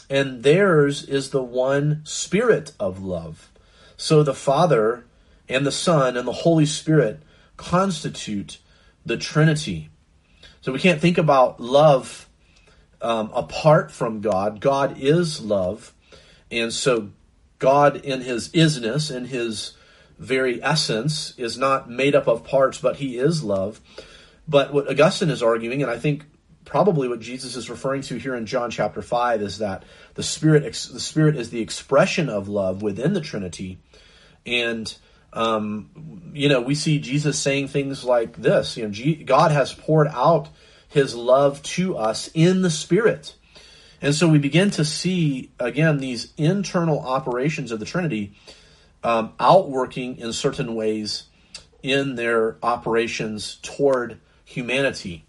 And 0.09 0.44
theirs 0.44 1.02
is 1.02 1.31
the 1.31 1.42
one 1.42 2.00
Spirit 2.04 2.72
of 2.78 3.02
love. 3.02 3.50
So 3.96 4.22
the 4.22 4.33
Father 4.35 5.04
and 5.48 5.66
the 5.66 5.72
Son 5.72 6.16
and 6.16 6.26
the 6.26 6.32
Holy 6.32 6.66
Spirit 6.66 7.22
constitute 7.56 8.58
the 9.04 9.16
Trinity. 9.16 9.90
So 10.61 10.72
we 10.72 10.78
can't 10.78 11.00
think 11.00 11.18
about 11.18 11.61
love 11.61 12.28
um, 13.00 13.30
apart 13.34 13.90
from 13.90 14.20
God. 14.20 14.61
God 14.61 14.98
is 14.98 15.40
love. 15.40 15.94
And 16.50 16.72
so 16.72 17.11
God, 17.58 17.96
in 17.96 18.20
his 18.20 18.48
isness, 18.50 19.14
in 19.14 19.26
his 19.26 19.74
very 20.18 20.62
essence, 20.62 21.34
is 21.38 21.58
not 21.58 21.90
made 21.90 22.14
up 22.14 22.26
of 22.26 22.44
parts, 22.44 22.80
but 22.80 22.96
he 22.96 23.18
is 23.18 23.42
love. 23.42 23.80
But 24.46 24.72
what 24.72 24.90
Augustine 24.90 25.30
is 25.30 25.42
arguing, 25.42 25.82
and 25.82 25.90
I 25.90 25.98
think 25.98 26.24
probably 26.64 27.08
what 27.08 27.20
Jesus 27.20 27.56
is 27.56 27.70
referring 27.70 28.02
to 28.02 28.16
here 28.16 28.34
in 28.34 28.46
John 28.46 28.70
chapter 28.70 29.00
5 29.00 29.42
is 29.42 29.58
that 29.58 29.84
the 30.14 30.22
spirit 30.22 30.64
the 30.64 31.00
spirit 31.00 31.37
is 31.37 31.50
the 31.50 31.61
expression 31.61 32.28
of 32.28 32.48
love 32.48 32.82
within 32.82 33.14
the 33.14 33.20
Trinity 33.20 33.78
and 34.44 34.94
um, 35.32 36.30
you 36.32 36.48
know, 36.48 36.60
we 36.60 36.74
see 36.74 36.98
Jesus 36.98 37.38
saying 37.38 37.68
things 37.68 38.04
like 38.04 38.36
this. 38.36 38.76
You 38.76 38.88
know, 38.88 39.24
God 39.24 39.50
has 39.50 39.72
poured 39.72 40.08
out 40.08 40.48
His 40.88 41.14
love 41.14 41.62
to 41.62 41.96
us 41.96 42.30
in 42.34 42.62
the 42.62 42.70
Spirit, 42.70 43.34
and 44.00 44.14
so 44.14 44.28
we 44.28 44.38
begin 44.38 44.70
to 44.72 44.84
see 44.84 45.50
again 45.58 45.98
these 45.98 46.32
internal 46.36 47.00
operations 47.00 47.72
of 47.72 47.80
the 47.80 47.86
Trinity 47.86 48.32
um, 49.02 49.32
outworking 49.38 50.18
in 50.18 50.32
certain 50.32 50.74
ways 50.74 51.24
in 51.82 52.16
their 52.16 52.56
operations 52.62 53.58
toward 53.62 54.18
humanity. 54.44 55.24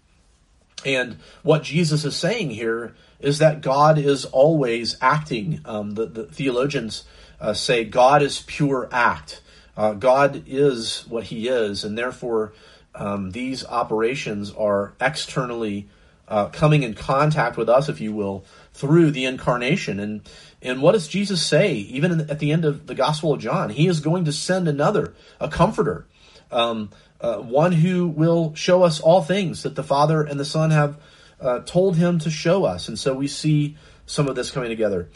And 0.84 1.18
what 1.42 1.62
Jesus 1.62 2.04
is 2.04 2.16
saying 2.16 2.50
here 2.50 2.94
is 3.20 3.38
that 3.38 3.60
God 3.60 3.98
is 3.98 4.24
always 4.24 4.96
acting. 5.00 5.60
Um, 5.64 5.92
the, 5.92 6.06
the, 6.06 6.24
theologians 6.24 7.04
uh, 7.40 7.52
say 7.52 7.84
God 7.84 8.22
is 8.22 8.42
pure 8.46 8.88
act. 8.90 9.42
Uh, 9.80 9.94
God 9.94 10.44
is 10.46 11.06
what 11.08 11.24
He 11.24 11.48
is, 11.48 11.84
and 11.84 11.96
therefore 11.96 12.52
um, 12.94 13.30
these 13.30 13.64
operations 13.64 14.52
are 14.52 14.92
externally 15.00 15.88
uh, 16.28 16.48
coming 16.48 16.82
in 16.82 16.92
contact 16.92 17.56
with 17.56 17.70
us, 17.70 17.88
if 17.88 17.98
you 17.98 18.12
will, 18.12 18.44
through 18.74 19.10
the 19.10 19.24
incarnation. 19.24 19.98
And 19.98 20.28
and 20.60 20.82
what 20.82 20.92
does 20.92 21.08
Jesus 21.08 21.42
say? 21.42 21.72
Even 21.72 22.28
at 22.28 22.40
the 22.40 22.52
end 22.52 22.66
of 22.66 22.88
the 22.88 22.94
Gospel 22.94 23.32
of 23.32 23.40
John, 23.40 23.70
He 23.70 23.86
is 23.86 24.00
going 24.00 24.26
to 24.26 24.32
send 24.32 24.68
another, 24.68 25.14
a 25.40 25.48
Comforter, 25.48 26.06
um, 26.50 26.90
uh, 27.18 27.38
one 27.38 27.72
who 27.72 28.06
will 28.06 28.54
show 28.54 28.82
us 28.82 29.00
all 29.00 29.22
things 29.22 29.62
that 29.62 29.76
the 29.76 29.82
Father 29.82 30.22
and 30.22 30.38
the 30.38 30.44
Son 30.44 30.72
have 30.72 31.00
uh, 31.40 31.60
told 31.60 31.96
Him 31.96 32.18
to 32.18 32.30
show 32.30 32.64
us. 32.66 32.86
And 32.86 32.98
so 32.98 33.14
we 33.14 33.28
see 33.28 33.78
some 34.04 34.28
of 34.28 34.36
this 34.36 34.50
coming 34.50 34.68
together. 34.68 35.08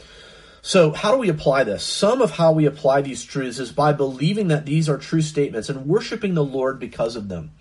So, 0.67 0.93
how 0.93 1.13
do 1.13 1.19
we 1.19 1.29
apply 1.29 1.65
this? 1.65 1.85
Some 1.85 2.23
of 2.23 2.31
how 2.31 2.53
we 2.53 2.65
apply 2.65 3.03
these 3.03 3.23
truths 3.23 3.59
is 3.59 3.71
by 3.71 3.93
believing 3.93 4.49
that 4.49 4.65
these 4.65 4.89
are 4.89 4.97
true 4.97 5.21
statements 5.21 5.69
and 5.69 5.85
worshiping 5.85 6.33
the 6.33 6.43
Lord 6.43 6.81
because 6.81 7.17
of 7.17 7.29
them. 7.29 7.53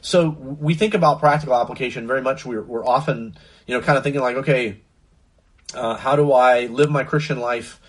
So, 0.00 0.30
we 0.30 0.74
think 0.74 0.92
about 0.92 1.20
practical 1.20 1.54
application 1.54 2.08
very 2.08 2.20
much. 2.20 2.44
We're, 2.44 2.64
we're 2.64 2.84
often, 2.84 3.36
you 3.68 3.76
know, 3.76 3.80
kind 3.80 3.96
of 3.96 4.02
thinking 4.02 4.20
like, 4.20 4.34
okay, 4.34 4.80
uh, 5.74 5.96
how 5.96 6.16
do 6.16 6.32
I 6.32 6.66
live 6.66 6.90
my 6.90 7.04
Christian 7.04 7.38
life 7.38 7.80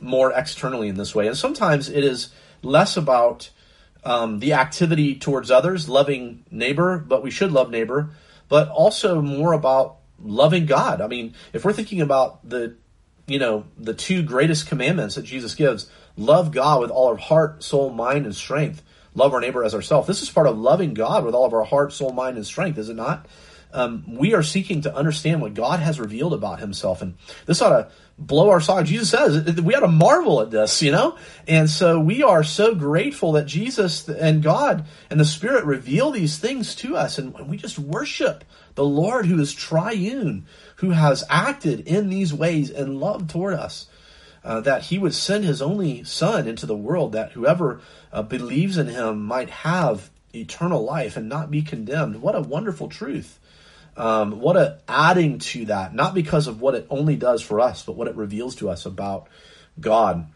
more 0.00 0.32
externally 0.32 0.88
in 0.88 0.94
this 0.94 1.14
way? 1.14 1.26
And 1.26 1.36
sometimes 1.36 1.90
it 1.90 2.02
is 2.02 2.30
less 2.62 2.96
about 2.96 3.50
um, 4.02 4.38
the 4.38 4.54
activity 4.54 5.14
towards 5.14 5.50
others, 5.50 5.90
loving 5.90 6.46
neighbor, 6.50 6.96
but 6.96 7.22
we 7.22 7.30
should 7.30 7.52
love 7.52 7.70
neighbor, 7.70 8.12
but 8.48 8.70
also 8.70 9.20
more 9.20 9.52
about 9.52 9.98
loving 10.18 10.64
God. 10.64 11.02
I 11.02 11.06
mean, 11.06 11.34
if 11.52 11.66
we're 11.66 11.74
thinking 11.74 12.00
about 12.00 12.48
the 12.48 12.76
you 13.30 13.38
know, 13.38 13.64
the 13.78 13.94
two 13.94 14.24
greatest 14.24 14.66
commandments 14.66 15.14
that 15.14 15.22
Jesus 15.22 15.54
gives 15.54 15.88
love 16.16 16.50
God 16.50 16.80
with 16.80 16.90
all 16.90 17.06
our 17.06 17.16
heart, 17.16 17.62
soul, 17.62 17.90
mind, 17.90 18.26
and 18.26 18.34
strength. 18.34 18.82
Love 19.14 19.32
our 19.32 19.40
neighbor 19.40 19.62
as 19.62 19.72
ourselves. 19.72 20.08
This 20.08 20.20
is 20.20 20.28
part 20.28 20.48
of 20.48 20.58
loving 20.58 20.94
God 20.94 21.24
with 21.24 21.32
all 21.32 21.46
of 21.46 21.54
our 21.54 21.62
heart, 21.62 21.92
soul, 21.92 22.12
mind, 22.12 22.36
and 22.36 22.44
strength, 22.44 22.76
is 22.76 22.88
it 22.88 22.96
not? 22.96 23.26
Um, 23.72 24.04
we 24.08 24.34
are 24.34 24.42
seeking 24.42 24.80
to 24.82 24.94
understand 24.94 25.40
what 25.40 25.54
God 25.54 25.78
has 25.78 26.00
revealed 26.00 26.34
about 26.34 26.58
himself. 26.58 27.02
And 27.02 27.14
this 27.46 27.62
ought 27.62 27.70
to 27.70 27.88
blow 28.20 28.50
our 28.50 28.60
socks. 28.60 28.88
Jesus 28.88 29.10
says 29.10 29.60
we 29.62 29.74
ought 29.74 29.80
to 29.80 29.88
marvel 29.88 30.42
at 30.42 30.50
this, 30.50 30.82
you 30.82 30.92
know? 30.92 31.16
And 31.48 31.68
so 31.68 31.98
we 31.98 32.22
are 32.22 32.44
so 32.44 32.74
grateful 32.74 33.32
that 33.32 33.46
Jesus 33.46 34.06
and 34.08 34.42
God 34.42 34.84
and 35.08 35.18
the 35.18 35.24
Spirit 35.24 35.64
reveal 35.64 36.10
these 36.10 36.38
things 36.38 36.74
to 36.76 36.96
us. 36.96 37.18
And 37.18 37.48
we 37.48 37.56
just 37.56 37.78
worship 37.78 38.44
the 38.74 38.84
Lord 38.84 39.26
who 39.26 39.40
is 39.40 39.52
triune, 39.52 40.46
who 40.76 40.90
has 40.90 41.24
acted 41.30 41.80
in 41.88 42.10
these 42.10 42.32
ways 42.32 42.70
and 42.70 43.00
love 43.00 43.26
toward 43.26 43.54
us. 43.54 43.86
Uh, 44.42 44.58
that 44.60 44.84
he 44.84 44.98
would 44.98 45.12
send 45.12 45.44
his 45.44 45.60
only 45.60 46.02
son 46.02 46.48
into 46.48 46.64
the 46.64 46.76
world 46.76 47.12
that 47.12 47.32
whoever 47.32 47.82
uh, 48.10 48.22
believes 48.22 48.78
in 48.78 48.86
him 48.86 49.22
might 49.22 49.50
have 49.50 50.08
eternal 50.34 50.82
life 50.82 51.16
and 51.16 51.28
not 51.28 51.50
be 51.50 51.60
condemned. 51.60 52.22
What 52.22 52.34
a 52.34 52.40
wonderful 52.40 52.88
truth. 52.88 53.38
Um, 53.96 54.40
what 54.40 54.56
a 54.56 54.78
adding 54.88 55.38
to 55.38 55.66
that, 55.66 55.94
not 55.94 56.14
because 56.14 56.46
of 56.46 56.60
what 56.60 56.74
it 56.74 56.86
only 56.90 57.16
does 57.16 57.42
for 57.42 57.60
us, 57.60 57.82
but 57.82 57.96
what 57.96 58.08
it 58.08 58.16
reveals 58.16 58.54
to 58.56 58.70
us 58.70 58.86
about 58.86 59.28
God. 59.78 60.26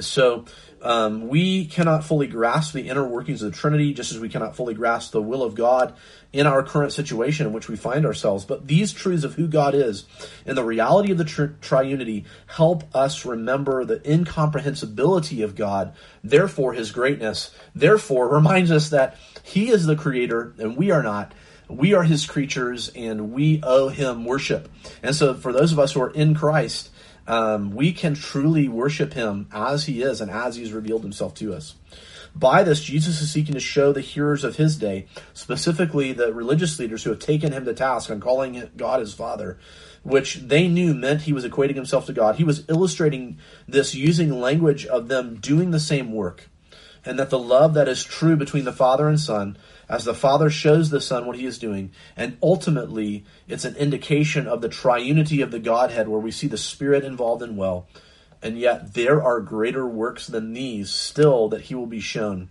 So 0.00 0.46
um, 0.80 1.28
we 1.28 1.66
cannot 1.66 2.04
fully 2.04 2.26
grasp 2.26 2.72
the 2.72 2.88
inner 2.88 3.06
workings 3.06 3.42
of 3.42 3.52
the 3.52 3.56
Trinity, 3.56 3.92
just 3.92 4.12
as 4.12 4.18
we 4.18 4.28
cannot 4.28 4.56
fully 4.56 4.74
grasp 4.74 5.12
the 5.12 5.22
will 5.22 5.42
of 5.42 5.54
God 5.54 5.94
in 6.32 6.46
our 6.46 6.62
current 6.62 6.92
situation 6.92 7.46
in 7.46 7.52
which 7.52 7.68
we 7.68 7.76
find 7.76 8.06
ourselves. 8.06 8.44
But 8.44 8.66
these 8.66 8.92
truths 8.92 9.24
of 9.24 9.34
who 9.34 9.46
God 9.46 9.74
is 9.74 10.06
and 10.46 10.56
the 10.56 10.64
reality 10.64 11.12
of 11.12 11.18
the 11.18 11.24
tri- 11.24 11.50
triunity 11.60 12.24
help 12.46 12.84
us 12.94 13.24
remember 13.24 13.84
the 13.84 14.00
incomprehensibility 14.10 15.42
of 15.42 15.54
God, 15.54 15.94
therefore 16.24 16.72
his 16.72 16.90
greatness, 16.90 17.54
therefore 17.74 18.28
reminds 18.34 18.70
us 18.70 18.88
that 18.90 19.16
he 19.42 19.68
is 19.68 19.86
the 19.86 19.96
creator 19.96 20.54
and 20.58 20.76
we 20.76 20.90
are 20.90 21.02
not. 21.02 21.32
We 21.72 21.94
are 21.94 22.02
his 22.02 22.26
creatures 22.26 22.90
and 22.94 23.32
we 23.32 23.60
owe 23.62 23.88
him 23.88 24.24
worship. 24.24 24.68
And 25.02 25.14
so 25.14 25.34
for 25.34 25.52
those 25.52 25.72
of 25.72 25.78
us 25.78 25.92
who 25.92 26.02
are 26.02 26.10
in 26.10 26.34
Christ, 26.34 26.90
um, 27.26 27.70
we 27.70 27.92
can 27.92 28.14
truly 28.14 28.68
worship 28.68 29.14
him 29.14 29.48
as 29.52 29.84
he 29.84 30.02
is 30.02 30.20
and 30.20 30.30
as 30.30 30.56
he's 30.56 30.72
revealed 30.72 31.02
himself 31.02 31.34
to 31.36 31.54
us. 31.54 31.74
By 32.34 32.62
this, 32.62 32.82
Jesus 32.82 33.20
is 33.20 33.30
seeking 33.30 33.54
to 33.54 33.60
show 33.60 33.92
the 33.92 34.00
hearers 34.00 34.42
of 34.42 34.56
his 34.56 34.76
day, 34.76 35.06
specifically 35.34 36.12
the 36.12 36.32
religious 36.32 36.78
leaders 36.78 37.04
who 37.04 37.10
have 37.10 37.18
taken 37.18 37.52
him 37.52 37.64
to 37.66 37.74
task 37.74 38.10
on 38.10 38.20
calling 38.20 38.70
God 38.76 39.00
his 39.00 39.12
Father, 39.12 39.58
which 40.02 40.36
they 40.36 40.66
knew 40.66 40.94
meant 40.94 41.22
he 41.22 41.32
was 41.32 41.44
equating 41.44 41.74
himself 41.74 42.06
to 42.06 42.12
God. 42.12 42.36
He 42.36 42.44
was 42.44 42.64
illustrating 42.68 43.38
this 43.68 43.94
using 43.94 44.40
language 44.40 44.86
of 44.86 45.08
them 45.08 45.36
doing 45.36 45.70
the 45.72 45.80
same 45.80 46.12
work, 46.12 46.48
and 47.04 47.18
that 47.18 47.30
the 47.30 47.38
love 47.38 47.74
that 47.74 47.88
is 47.88 48.02
true 48.02 48.36
between 48.36 48.64
the 48.64 48.72
Father 48.72 49.08
and 49.08 49.20
Son 49.20 49.58
as 49.92 50.06
the 50.06 50.14
Father 50.14 50.48
shows 50.48 50.88
the 50.88 51.02
Son 51.02 51.26
what 51.26 51.36
he 51.36 51.44
is 51.44 51.58
doing. 51.58 51.90
And 52.16 52.38
ultimately, 52.42 53.26
it's 53.46 53.66
an 53.66 53.76
indication 53.76 54.46
of 54.46 54.62
the 54.62 54.70
triunity 54.70 55.42
of 55.42 55.50
the 55.50 55.58
Godhead 55.58 56.08
where 56.08 56.18
we 56.18 56.30
see 56.30 56.46
the 56.46 56.56
Spirit 56.56 57.04
involved 57.04 57.42
in 57.42 57.56
well. 57.56 57.86
And 58.40 58.58
yet, 58.58 58.94
there 58.94 59.22
are 59.22 59.40
greater 59.40 59.86
works 59.86 60.26
than 60.26 60.54
these 60.54 60.90
still 60.90 61.50
that 61.50 61.60
he 61.62 61.74
will 61.74 61.86
be 61.86 62.00
shown 62.00 62.48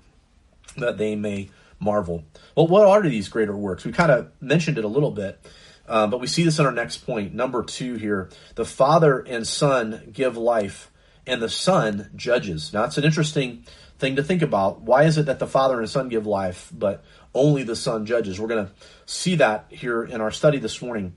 that 0.78 1.00
they 1.00 1.16
may 1.16 1.50
marvel. 1.80 2.24
Well, 2.56 2.68
what 2.68 2.88
are 2.88 3.02
these 3.02 3.28
greater 3.28 3.58
works? 3.58 3.86
We 3.86 3.92
kind 3.92 4.12
of 4.12 4.30
mentioned 4.40 4.78
it 4.78 4.86
a 4.86 4.88
little 4.88 5.12
bit. 5.12 5.44
Uh, 5.88 6.06
but 6.06 6.20
we 6.20 6.28
see 6.28 6.44
this 6.44 6.60
in 6.60 6.68
our 6.68 6.72
next 6.72 7.00
point, 7.08 7.34
number 7.34 7.64
two 7.64 7.96
here. 7.96 8.30
The 8.54 8.66
Father 8.66 9.20
and 9.20 9.48
Son 9.48 10.12
give 10.14 10.38
life, 10.38 10.92
and 11.26 11.42
the 11.42 11.50
Son 11.50 12.12
judges. 12.16 12.72
Now, 12.72 12.84
it's 12.84 13.00
an 13.00 13.04
interesting 13.04 13.66
thing 14.02 14.18
to 14.18 14.24
think 14.24 14.42
about. 14.42 14.82
Why 14.82 15.04
is 15.04 15.18
it 15.18 15.28
that 15.28 15.40
the 15.40 15.48
Father 15.48 15.80
and 15.80 15.90
Son 15.90 16.10
give 16.10 16.26
life, 16.26 16.70
but 16.74 17.04
only 17.34 17.64
the 17.64 17.76
Son 17.76 18.06
judges. 18.06 18.40
We're 18.40 18.48
going 18.48 18.68
to 18.68 18.72
see 19.06 19.36
that 19.36 19.66
here 19.70 20.04
in 20.04 20.22
our 20.22 20.32
study 20.32 20.60
this 20.60 20.82
morning. 20.82 21.14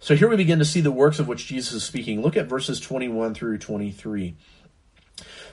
So 0.00 0.14
here 0.14 0.28
we 0.28 0.36
begin 0.36 0.60
to 0.60 0.64
see 0.64 0.80
the 0.80 0.92
works 0.92 1.18
of 1.18 1.26
which 1.26 1.46
Jesus 1.46 1.72
is 1.72 1.84
speaking. 1.84 2.22
Look 2.22 2.36
at 2.36 2.46
verses 2.46 2.78
21 2.80 3.34
through 3.34 3.58
23. 3.58 4.36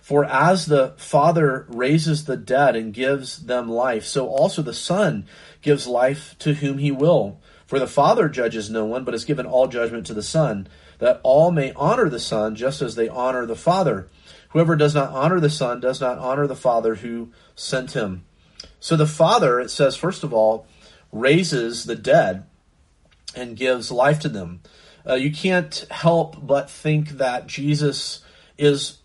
For 0.02 0.24
as 0.24 0.68
the 0.68 0.94
Father 0.98 1.66
raises 1.68 2.26
the 2.26 2.38
dead 2.38 2.76
and 2.76 2.94
gives 2.94 3.46
them 3.46 3.68
life, 3.68 4.06
so 4.06 4.28
also 4.28 4.62
the 4.62 4.74
Son 4.74 5.26
gives 5.64 5.88
life 5.88 6.36
to 6.40 6.54
whom 6.54 6.78
he 6.78 6.92
will. 6.92 7.40
For 7.66 7.80
the 7.80 7.88
Father 7.88 8.30
judges 8.30 8.70
no 8.70 8.86
one, 8.86 9.04
but 9.04 9.16
has 9.16 9.26
given 9.26 9.48
all 9.48 9.68
judgment 9.68 10.06
to 10.06 10.14
the 10.14 10.22
Son, 10.22 10.68
that 11.00 11.20
all 11.24 11.50
may 11.50 11.74
honor 11.74 12.08
the 12.08 12.20
Son 12.20 12.56
just 12.56 12.84
as 12.84 12.94
they 12.94 13.10
honor 13.10 13.48
the 13.48 13.56
Father. 13.56 14.08
Whoever 14.50 14.76
does 14.76 14.94
not 14.94 15.10
honor 15.10 15.40
the 15.40 15.50
Son 15.50 15.80
does 15.80 16.00
not 16.00 16.20
honor 16.20 16.46
the 16.46 16.56
Father 16.56 16.96
who 16.96 17.32
sent 17.56 17.94
him. 17.94 18.26
So 18.86 18.96
the 18.96 19.08
Father, 19.08 19.60
it 19.60 19.72
says, 19.72 19.96
first 19.96 20.24
of 20.24 20.32
all, 20.32 20.68
raises 21.12 21.86
the 21.86 21.96
dead 21.96 22.46
and 23.36 23.58
gives 23.58 23.90
life 23.90 24.20
to 24.20 24.30
them. 24.30 24.62
Uh, 25.04 25.16
you 25.16 25.32
can't 25.32 25.88
help 25.90 26.46
but 26.46 26.70
think 26.70 27.10
that 27.18 27.48
Jesus 27.48 28.24
is 28.60 29.00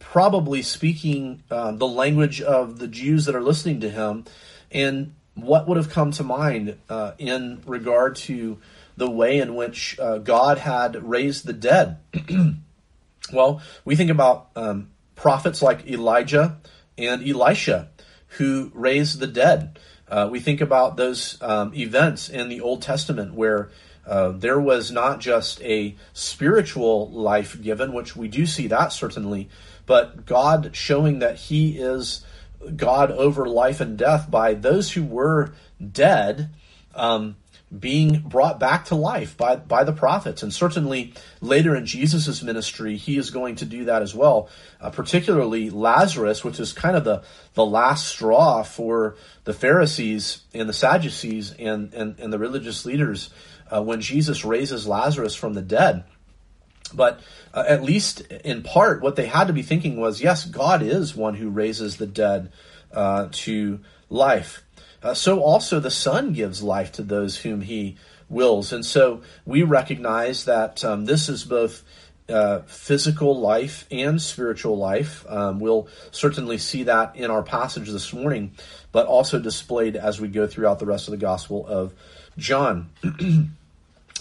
probably 0.00 0.60
speaking 0.60 1.44
uh, 1.52 1.70
the 1.70 1.86
language 1.86 2.42
of 2.42 2.80
the 2.80 2.88
Jews 2.88 3.26
that 3.26 3.36
are 3.36 3.40
listening 3.40 3.78
to 3.82 3.90
him. 3.90 4.24
And 4.72 5.14
what 5.36 5.68
would 5.68 5.76
have 5.76 5.90
come 5.90 6.10
to 6.10 6.24
mind 6.24 6.76
uh, 6.88 7.12
in 7.16 7.62
regard 7.64 8.16
to 8.26 8.58
the 8.96 9.08
way 9.08 9.38
in 9.38 9.54
which 9.54 9.96
uh, 10.00 10.18
God 10.18 10.58
had 10.58 11.00
raised 11.00 11.46
the 11.46 11.52
dead? 11.52 11.98
well, 13.32 13.62
we 13.84 13.94
think 13.94 14.10
about 14.10 14.48
um, 14.56 14.90
prophets 15.14 15.62
like 15.62 15.86
Elijah 15.86 16.56
and 16.98 17.22
Elisha 17.22 17.88
who 18.38 18.70
raised 18.74 19.18
the 19.18 19.26
dead. 19.26 19.78
Uh, 20.08 20.28
we 20.30 20.40
think 20.40 20.60
about 20.60 20.96
those 20.96 21.40
um, 21.40 21.74
events 21.74 22.28
in 22.28 22.48
the 22.48 22.60
Old 22.60 22.82
Testament 22.82 23.34
where 23.34 23.70
uh, 24.06 24.30
there 24.32 24.60
was 24.60 24.90
not 24.90 25.20
just 25.20 25.62
a 25.62 25.94
spiritual 26.12 27.08
life 27.10 27.60
given, 27.62 27.92
which 27.92 28.16
we 28.16 28.28
do 28.28 28.46
see 28.46 28.66
that 28.66 28.92
certainly, 28.92 29.48
but 29.86 30.26
God 30.26 30.70
showing 30.74 31.20
that 31.20 31.36
He 31.36 31.78
is 31.78 32.24
God 32.76 33.10
over 33.10 33.46
life 33.46 33.80
and 33.80 33.96
death 33.96 34.30
by 34.30 34.54
those 34.54 34.92
who 34.92 35.04
were 35.04 35.52
dead. 35.80 36.50
Um, 36.94 37.36
being 37.76 38.20
brought 38.20 38.60
back 38.60 38.84
to 38.86 38.94
life 38.94 39.36
by, 39.36 39.56
by 39.56 39.84
the 39.84 39.92
prophets. 39.92 40.42
And 40.42 40.52
certainly 40.52 41.14
later 41.40 41.74
in 41.74 41.86
Jesus' 41.86 42.42
ministry, 42.42 42.96
he 42.96 43.16
is 43.16 43.30
going 43.30 43.56
to 43.56 43.64
do 43.64 43.86
that 43.86 44.02
as 44.02 44.14
well. 44.14 44.50
Uh, 44.80 44.90
particularly 44.90 45.70
Lazarus, 45.70 46.44
which 46.44 46.60
is 46.60 46.72
kind 46.72 46.96
of 46.96 47.04
the, 47.04 47.22
the 47.54 47.64
last 47.64 48.08
straw 48.08 48.62
for 48.62 49.16
the 49.44 49.54
Pharisees 49.54 50.42
and 50.52 50.68
the 50.68 50.74
Sadducees 50.74 51.54
and, 51.58 51.94
and, 51.94 52.18
and 52.18 52.32
the 52.32 52.38
religious 52.38 52.84
leaders 52.84 53.30
uh, 53.70 53.82
when 53.82 54.02
Jesus 54.02 54.44
raises 54.44 54.86
Lazarus 54.86 55.34
from 55.34 55.54
the 55.54 55.62
dead. 55.62 56.04
But 56.94 57.20
uh, 57.54 57.64
at 57.66 57.82
least 57.82 58.20
in 58.20 58.62
part, 58.62 59.00
what 59.00 59.16
they 59.16 59.26
had 59.26 59.46
to 59.46 59.54
be 59.54 59.62
thinking 59.62 59.98
was 59.98 60.22
yes, 60.22 60.44
God 60.44 60.82
is 60.82 61.16
one 61.16 61.34
who 61.34 61.48
raises 61.48 61.96
the 61.96 62.06
dead 62.06 62.52
uh, 62.92 63.28
to 63.32 63.80
life. 64.10 64.62
Uh, 65.02 65.14
so 65.14 65.40
also 65.40 65.80
the 65.80 65.90
Son 65.90 66.32
gives 66.32 66.62
life 66.62 66.92
to 66.92 67.02
those 67.02 67.38
whom 67.38 67.60
He 67.62 67.96
wills. 68.28 68.72
And 68.72 68.84
so 68.84 69.22
we 69.44 69.62
recognize 69.62 70.44
that 70.46 70.84
um, 70.84 71.04
this 71.04 71.28
is 71.28 71.44
both 71.44 71.82
uh, 72.28 72.60
physical 72.60 73.38
life 73.38 73.86
and 73.90 74.20
spiritual 74.20 74.78
life. 74.78 75.24
Um, 75.28 75.60
we'll 75.60 75.88
certainly 76.10 76.58
see 76.58 76.84
that 76.84 77.16
in 77.16 77.30
our 77.30 77.42
passage 77.42 77.88
this 77.90 78.12
morning, 78.12 78.52
but 78.90 79.06
also 79.06 79.38
displayed 79.38 79.96
as 79.96 80.20
we 80.20 80.28
go 80.28 80.46
throughout 80.46 80.78
the 80.78 80.86
rest 80.86 81.08
of 81.08 81.12
the 81.12 81.18
Gospel 81.18 81.66
of 81.66 81.92
John. 82.38 82.90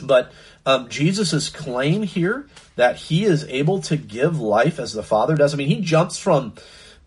but 0.04 0.32
um, 0.66 0.90
Jesus' 0.90 1.50
claim 1.50 2.04
here 2.04 2.48
that 2.76 2.96
he 2.96 3.24
is 3.24 3.44
able 3.46 3.82
to 3.84 3.98
give 3.98 4.40
life 4.40 4.80
as 4.80 4.94
the 4.94 5.04
Father 5.04 5.36
does, 5.36 5.54
I 5.54 5.58
mean, 5.58 5.68
he 5.68 5.82
jumps 5.82 6.18
from 6.18 6.54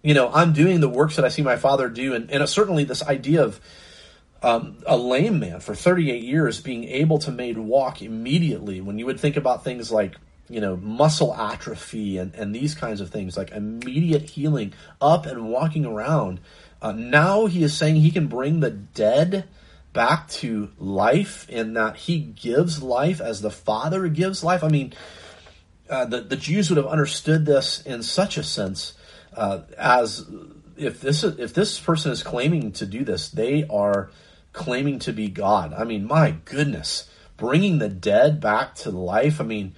you 0.05 0.13
know, 0.13 0.31
I'm 0.31 0.53
doing 0.53 0.81
the 0.81 0.89
works 0.89 1.17
that 1.17 1.25
I 1.25 1.29
see 1.29 1.41
my 1.41 1.57
father 1.57 1.89
do. 1.89 2.15
And, 2.15 2.31
and 2.31 2.47
certainly 2.47 2.85
this 2.85 3.03
idea 3.03 3.43
of 3.43 3.59
um, 4.43 4.77
a 4.87 4.99
lame 4.99 5.41
man 5.41 5.61
for 5.61 5.75
38 5.75 6.23
years 6.23 6.61
being 6.61 6.85
able 6.85 7.19
to 7.21 7.33
made 7.33 7.57
walk 7.57 8.03
immediately 8.03 8.83
when 8.83 8.99
you 8.99 9.07
would 9.07 9.19
think 9.19 9.39
about 9.39 9.65
things 9.65 9.91
like, 9.91 10.15
you 10.51 10.61
know, 10.61 10.77
muscle 10.77 11.35
atrophy 11.35 12.19
and, 12.19 12.35
and 12.35 12.55
these 12.55 12.75
kinds 12.75 13.01
of 13.01 13.09
things, 13.09 13.39
like 13.39 13.51
immediate 13.53 14.29
healing, 14.29 14.75
up 15.01 15.25
and 15.25 15.49
walking 15.49 15.87
around. 15.87 16.39
Uh, 16.83 16.93
now 16.93 17.47
he 17.47 17.63
is 17.63 17.75
saying 17.75 17.97
he 17.97 18.11
can 18.11 18.27
bring 18.27 18.61
the 18.61 18.71
dead 18.71 19.49
back 19.95 20.29
to 20.29 20.71
life 20.77 21.47
and 21.49 21.75
that 21.79 21.97
he 21.97 22.19
gives 22.19 22.83
life 22.83 23.23
as 23.23 23.41
the 23.41 23.51
Father 23.51 24.09
gives 24.09 24.45
life. 24.45 24.63
I 24.63 24.69
mean, 24.69 24.93
uh, 25.89 26.05
the, 26.05 26.21
the 26.21 26.37
Jews 26.37 26.69
would 26.69 26.77
have 26.77 26.87
understood 26.87 27.47
this 27.47 27.81
in 27.87 28.03
such 28.03 28.37
a 28.37 28.43
sense 28.43 28.93
uh, 29.37 29.61
as 29.79 30.27
if 30.77 31.01
this 31.01 31.25
if 31.25 31.55
this 31.55 31.81
person 31.81 32.13
is 32.13 32.23
claiming 32.23 32.73
to 32.73 32.87
do 32.87 33.05
this, 33.05 33.29
they 33.29 33.67
are 33.69 34.11
claiming 34.53 34.99
to 35.01 35.13
be 35.13 35.29
God. 35.29 35.73
I 35.73 35.85
mean, 35.85 36.07
my 36.07 36.37
goodness, 36.45 37.09
bringing 37.37 37.79
the 37.79 37.89
dead 37.89 38.41
back 38.41 38.75
to 38.77 38.91
life. 38.91 39.41
I 39.41 39.45
mean, 39.45 39.75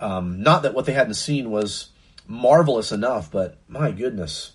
Um, 0.00 0.42
not 0.42 0.62
that 0.62 0.72
what 0.72 0.86
they 0.86 0.94
hadn't 0.94 1.20
seen 1.20 1.50
was 1.50 1.90
marvelous 2.26 2.90
enough, 2.90 3.30
but 3.30 3.58
my 3.68 3.92
goodness. 3.92 4.52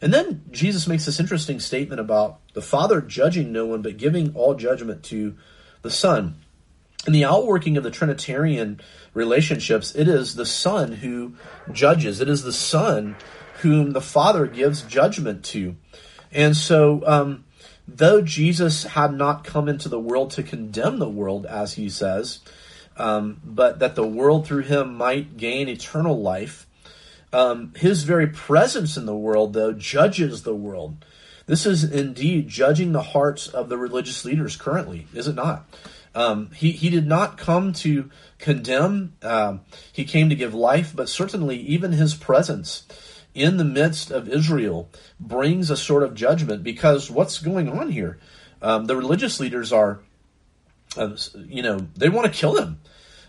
And 0.00 0.14
then 0.14 0.42
Jesus 0.50 0.88
makes 0.88 1.04
this 1.04 1.20
interesting 1.20 1.60
statement 1.60 2.00
about 2.00 2.40
the 2.54 2.62
Father 2.62 3.02
judging 3.02 3.52
no 3.52 3.66
one, 3.66 3.82
but 3.82 3.98
giving 3.98 4.34
all 4.34 4.54
judgment 4.54 5.02
to 5.04 5.36
the 5.82 5.90
Son. 5.90 6.36
In 7.06 7.12
the 7.12 7.26
outworking 7.26 7.76
of 7.76 7.84
the 7.84 7.90
Trinitarian 7.90 8.80
relationships, 9.12 9.94
it 9.94 10.08
is 10.08 10.34
the 10.34 10.46
Son 10.46 10.92
who 10.92 11.34
judges. 11.70 12.20
It 12.20 12.28
is 12.28 12.42
the 12.42 12.52
Son 12.52 13.16
whom 13.62 13.92
the 13.92 14.00
Father 14.00 14.46
gives 14.46 14.82
judgment 14.82 15.44
to. 15.44 15.76
And 16.30 16.56
so, 16.56 17.02
um, 17.06 17.44
though 17.86 18.22
Jesus 18.22 18.84
had 18.84 19.14
not 19.14 19.44
come 19.44 19.68
into 19.68 19.88
the 19.88 20.00
world 20.00 20.32
to 20.32 20.42
condemn 20.42 20.98
the 20.98 21.08
world, 21.08 21.46
as 21.46 21.74
he 21.74 21.88
says, 21.88 22.40
um, 22.96 23.40
but 23.44 23.78
that 23.78 23.94
the 23.94 24.06
world 24.06 24.46
through 24.46 24.62
him 24.62 24.94
might 24.94 25.36
gain 25.36 25.68
eternal 25.68 26.20
life, 26.20 26.66
um, 27.32 27.72
his 27.76 28.02
very 28.02 28.26
presence 28.26 28.96
in 28.96 29.06
the 29.06 29.16
world, 29.16 29.52
though, 29.52 29.72
judges 29.72 30.42
the 30.42 30.54
world. 30.54 31.04
This 31.46 31.64
is 31.64 31.84
indeed 31.84 32.48
judging 32.48 32.92
the 32.92 33.02
hearts 33.02 33.48
of 33.48 33.68
the 33.68 33.78
religious 33.78 34.24
leaders 34.24 34.56
currently, 34.56 35.06
is 35.14 35.28
it 35.28 35.34
not? 35.34 35.66
Um, 36.14 36.50
he, 36.50 36.72
he 36.72 36.90
did 36.90 37.06
not 37.06 37.38
come 37.38 37.72
to 37.74 38.10
condemn, 38.38 39.14
um, 39.22 39.62
he 39.92 40.04
came 40.04 40.28
to 40.28 40.34
give 40.34 40.52
life, 40.52 40.92
but 40.94 41.08
certainly 41.08 41.56
even 41.56 41.92
his 41.92 42.14
presence 42.14 42.86
in 43.34 43.56
the 43.56 43.64
midst 43.64 44.10
of 44.10 44.28
Israel 44.28 44.90
brings 45.18 45.70
a 45.70 45.76
sort 45.76 46.02
of 46.02 46.14
judgment 46.14 46.62
because 46.62 47.10
what's 47.10 47.38
going 47.38 47.68
on 47.68 47.90
here? 47.90 48.18
Um, 48.60 48.84
the 48.84 48.96
religious 48.96 49.40
leaders 49.40 49.72
are, 49.72 50.00
uh, 50.96 51.16
you 51.34 51.62
know, 51.62 51.86
they 51.96 52.08
want 52.08 52.32
to 52.32 52.38
kill 52.38 52.56
him. 52.56 52.80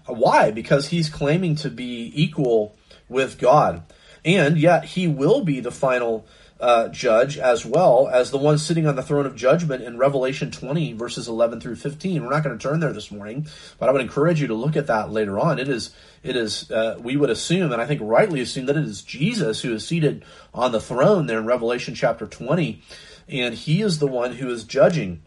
Why? 0.05 0.51
Because 0.51 0.89
he's 0.89 1.09
claiming 1.09 1.55
to 1.57 1.69
be 1.69 2.11
equal 2.13 2.75
with 3.07 3.39
God. 3.39 3.83
And 4.25 4.57
yet 4.57 4.85
he 4.85 5.07
will 5.07 5.43
be 5.43 5.59
the 5.59 5.71
final 5.71 6.25
uh, 6.59 6.87
judge 6.87 7.37
as 7.37 7.65
well 7.65 8.07
as 8.07 8.31
the 8.31 8.37
one 8.37 8.57
sitting 8.57 8.87
on 8.87 8.95
the 8.95 9.03
throne 9.03 9.25
of 9.25 9.35
judgment 9.35 9.83
in 9.83 9.97
Revelation 9.97 10.49
20, 10.49 10.93
verses 10.93 11.27
11 11.27 11.59
through 11.59 11.75
15. 11.75 12.23
We're 12.23 12.29
not 12.29 12.43
going 12.43 12.57
to 12.57 12.61
turn 12.61 12.79
there 12.79 12.93
this 12.93 13.11
morning, 13.11 13.47
but 13.79 13.89
I 13.89 13.91
would 13.91 14.01
encourage 14.01 14.39
you 14.39 14.47
to 14.47 14.53
look 14.53 14.77
at 14.77 14.87
that 14.87 15.11
later 15.11 15.39
on. 15.39 15.59
It 15.59 15.67
is, 15.67 15.93
it 16.23 16.35
is, 16.35 16.71
uh, 16.71 16.97
we 16.99 17.17
would 17.17 17.29
assume, 17.29 17.71
and 17.71 17.81
I 17.81 17.85
think 17.85 18.01
rightly 18.03 18.41
assume, 18.41 18.65
that 18.67 18.77
it 18.77 18.85
is 18.85 19.01
Jesus 19.01 19.61
who 19.61 19.73
is 19.73 19.87
seated 19.87 20.23
on 20.53 20.71
the 20.71 20.79
throne 20.79 21.27
there 21.27 21.39
in 21.39 21.45
Revelation 21.45 21.95
chapter 21.95 22.25
20, 22.25 22.81
and 23.27 23.53
he 23.53 23.81
is 23.81 23.99
the 23.99 24.07
one 24.07 24.33
who 24.33 24.49
is 24.49 24.63
judging. 24.63 25.21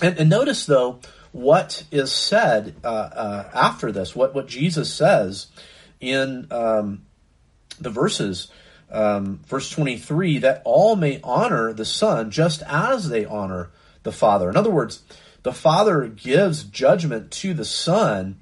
And, 0.00 0.18
and 0.18 0.28
notice, 0.28 0.66
though, 0.66 1.00
what 1.30 1.84
is 1.90 2.12
said 2.12 2.74
uh, 2.84 2.86
uh 2.86 3.50
after 3.54 3.90
this, 3.90 4.14
what, 4.14 4.34
what 4.34 4.48
Jesus 4.48 4.92
says 4.92 5.46
in 6.00 6.48
um, 6.50 7.02
the 7.80 7.90
verses 7.90 8.48
um, 8.92 9.40
verse 9.46 9.70
23 9.70 10.38
that 10.38 10.62
all 10.64 10.94
may 10.96 11.20
honor 11.24 11.72
the 11.72 11.84
Son 11.84 12.30
just 12.30 12.62
as 12.66 13.08
they 13.08 13.24
honor 13.24 13.70
the 14.02 14.12
Father. 14.12 14.48
In 14.50 14.56
other 14.56 14.70
words, 14.70 15.02
the 15.42 15.52
Father 15.52 16.06
gives 16.06 16.62
judgment 16.62 17.30
to 17.32 17.54
the 17.54 17.64
Son, 17.64 18.38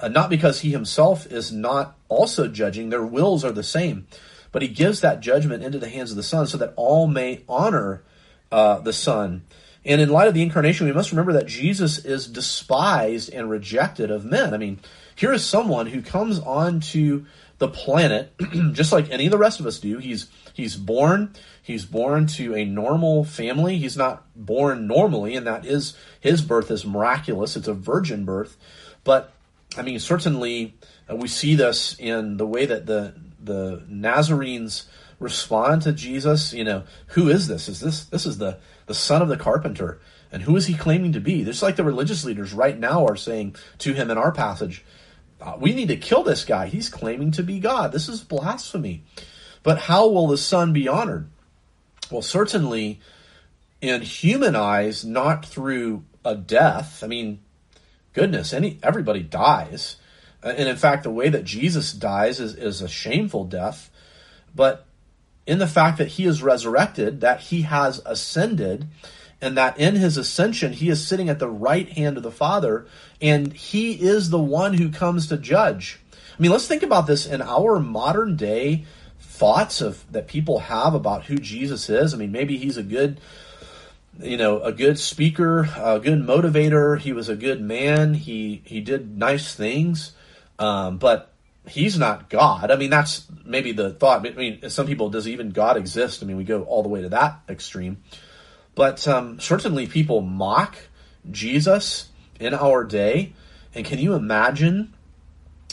uh, 0.00 0.08
not 0.08 0.30
because 0.30 0.60
he 0.60 0.70
himself 0.70 1.26
is 1.26 1.52
not 1.52 1.96
also 2.08 2.48
judging, 2.48 2.90
their 2.90 3.04
wills 3.04 3.44
are 3.44 3.52
the 3.52 3.62
same, 3.62 4.06
but 4.52 4.62
he 4.62 4.68
gives 4.68 5.00
that 5.00 5.20
judgment 5.20 5.62
into 5.62 5.78
the 5.78 5.88
hands 5.88 6.10
of 6.10 6.16
the 6.16 6.22
Son 6.22 6.46
so 6.46 6.58
that 6.58 6.72
all 6.76 7.06
may 7.06 7.42
honor 7.48 8.02
uh, 8.50 8.78
the 8.80 8.92
Son. 8.92 9.42
And 9.84 10.00
in 10.00 10.08
light 10.08 10.28
of 10.28 10.34
the 10.34 10.42
incarnation, 10.42 10.86
we 10.86 10.92
must 10.92 11.12
remember 11.12 11.32
that 11.34 11.46
Jesus 11.46 12.04
is 12.04 12.26
despised 12.26 13.32
and 13.32 13.48
rejected 13.48 14.10
of 14.10 14.24
men. 14.24 14.52
I 14.52 14.56
mean, 14.56 14.80
here 15.14 15.32
is 15.32 15.44
someone 15.44 15.86
who 15.86 16.02
comes 16.02 16.40
onto 16.40 17.26
the 17.58 17.68
planet, 17.68 18.34
just 18.72 18.92
like 18.92 19.10
any 19.10 19.26
of 19.26 19.30
the 19.30 19.38
rest 19.38 19.60
of 19.60 19.66
us 19.66 19.78
do. 19.78 19.98
He's 19.98 20.28
he's 20.52 20.76
born. 20.76 21.32
He's 21.62 21.84
born 21.84 22.26
to 22.28 22.54
a 22.54 22.64
normal 22.64 23.24
family. 23.24 23.78
He's 23.78 23.96
not 23.96 24.24
born 24.34 24.86
normally, 24.86 25.36
and 25.36 25.46
that 25.46 25.64
is 25.64 25.96
his 26.20 26.42
birth 26.42 26.70
is 26.70 26.84
miraculous. 26.84 27.56
It's 27.56 27.68
a 27.68 27.74
virgin 27.74 28.24
birth, 28.24 28.56
but 29.04 29.32
I 29.76 29.82
mean, 29.82 29.98
certainly 29.98 30.74
uh, 31.10 31.16
we 31.16 31.28
see 31.28 31.54
this 31.54 31.96
in 31.98 32.36
the 32.36 32.46
way 32.46 32.66
that 32.66 32.86
the 32.86 33.14
the 33.42 33.84
Nazarenes 33.88 34.86
respond 35.18 35.82
to 35.82 35.92
Jesus. 35.92 36.52
You 36.52 36.64
know, 36.64 36.84
who 37.08 37.28
is 37.28 37.48
this? 37.48 37.68
Is 37.68 37.80
this 37.80 38.04
this 38.04 38.26
is 38.26 38.38
the 38.38 38.58
the 38.86 38.94
son 38.94 39.22
of 39.22 39.28
the 39.28 39.36
carpenter? 39.36 40.00
And 40.32 40.42
who 40.42 40.56
is 40.56 40.66
he 40.66 40.74
claiming 40.74 41.12
to 41.12 41.20
be? 41.20 41.44
Just 41.44 41.62
like 41.62 41.76
the 41.76 41.84
religious 41.84 42.24
leaders 42.24 42.52
right 42.52 42.78
now 42.78 43.06
are 43.06 43.16
saying 43.16 43.56
to 43.78 43.92
him 43.92 44.10
in 44.10 44.18
our 44.18 44.32
passage, 44.32 44.84
uh, 45.40 45.56
we 45.58 45.72
need 45.72 45.88
to 45.88 45.96
kill 45.96 46.24
this 46.24 46.44
guy. 46.44 46.66
He's 46.66 46.88
claiming 46.88 47.30
to 47.32 47.42
be 47.42 47.60
God. 47.60 47.92
This 47.92 48.08
is 48.08 48.22
blasphemy. 48.22 49.04
But 49.62 49.78
how 49.78 50.08
will 50.08 50.26
the 50.26 50.38
Son 50.38 50.72
be 50.72 50.88
honored? 50.88 51.28
Well, 52.10 52.22
certainly 52.22 53.00
in 53.80 54.02
human 54.02 54.56
eyes, 54.56 55.04
not 55.04 55.44
through 55.44 56.04
a 56.24 56.34
death. 56.34 57.02
I 57.04 57.06
mean, 57.06 57.40
goodness, 58.16 58.54
any 58.54 58.78
everybody 58.82 59.22
dies. 59.22 59.96
Uh, 60.42 60.54
and 60.56 60.68
in 60.68 60.76
fact, 60.76 61.02
the 61.02 61.10
way 61.10 61.28
that 61.28 61.44
Jesus 61.44 61.92
dies 61.92 62.40
is, 62.40 62.54
is 62.54 62.80
a 62.80 62.88
shameful 62.88 63.44
death. 63.44 63.90
But 64.54 64.86
in 65.46 65.58
the 65.58 65.66
fact 65.66 65.98
that 65.98 66.08
he 66.08 66.24
is 66.24 66.42
resurrected, 66.42 67.20
that 67.20 67.40
he 67.40 67.62
has 67.62 68.00
ascended, 68.06 68.88
and 69.40 69.56
that 69.58 69.78
in 69.78 69.96
his 69.96 70.16
ascension 70.16 70.72
he 70.72 70.88
is 70.88 71.06
sitting 71.06 71.28
at 71.28 71.38
the 71.38 71.48
right 71.48 71.90
hand 71.90 72.16
of 72.16 72.22
the 72.22 72.30
Father, 72.30 72.86
and 73.20 73.52
he 73.52 73.92
is 73.92 74.30
the 74.30 74.40
one 74.40 74.74
who 74.74 74.88
comes 74.88 75.26
to 75.26 75.36
judge. 75.36 76.00
I 76.12 76.42
mean, 76.42 76.50
let's 76.50 76.66
think 76.66 76.82
about 76.82 77.06
this 77.06 77.26
in 77.26 77.42
our 77.42 77.78
modern 77.78 78.36
day 78.36 78.86
thoughts 79.20 79.82
of 79.82 80.10
that 80.10 80.26
people 80.26 80.60
have 80.60 80.94
about 80.94 81.26
who 81.26 81.36
Jesus 81.36 81.90
is. 81.90 82.14
I 82.14 82.16
mean, 82.16 82.32
maybe 82.32 82.56
he's 82.56 82.78
a 82.78 82.82
good 82.82 83.20
you 84.20 84.36
know, 84.36 84.60
a 84.60 84.72
good 84.72 84.98
speaker, 84.98 85.68
a 85.76 85.98
good 85.98 86.20
motivator. 86.20 86.98
He 86.98 87.12
was 87.12 87.28
a 87.28 87.36
good 87.36 87.60
man. 87.60 88.14
He 88.14 88.62
he 88.64 88.80
did 88.80 89.16
nice 89.16 89.54
things, 89.54 90.12
um, 90.58 90.98
but 90.98 91.32
he's 91.68 91.98
not 91.98 92.30
God. 92.30 92.70
I 92.70 92.76
mean, 92.76 92.90
that's 92.90 93.26
maybe 93.44 93.72
the 93.72 93.90
thought. 93.90 94.26
I 94.26 94.30
mean, 94.30 94.70
some 94.70 94.86
people 94.86 95.10
does 95.10 95.28
even 95.28 95.50
God 95.50 95.76
exist? 95.76 96.22
I 96.22 96.26
mean, 96.26 96.36
we 96.36 96.44
go 96.44 96.62
all 96.64 96.82
the 96.82 96.88
way 96.88 97.02
to 97.02 97.08
that 97.10 97.40
extreme. 97.48 98.02
But 98.74 99.06
um, 99.08 99.40
certainly 99.40 99.86
people 99.86 100.20
mock 100.20 100.76
Jesus 101.30 102.08
in 102.38 102.54
our 102.54 102.84
day. 102.84 103.32
And 103.74 103.84
can 103.84 103.98
you 103.98 104.14
imagine 104.14 104.94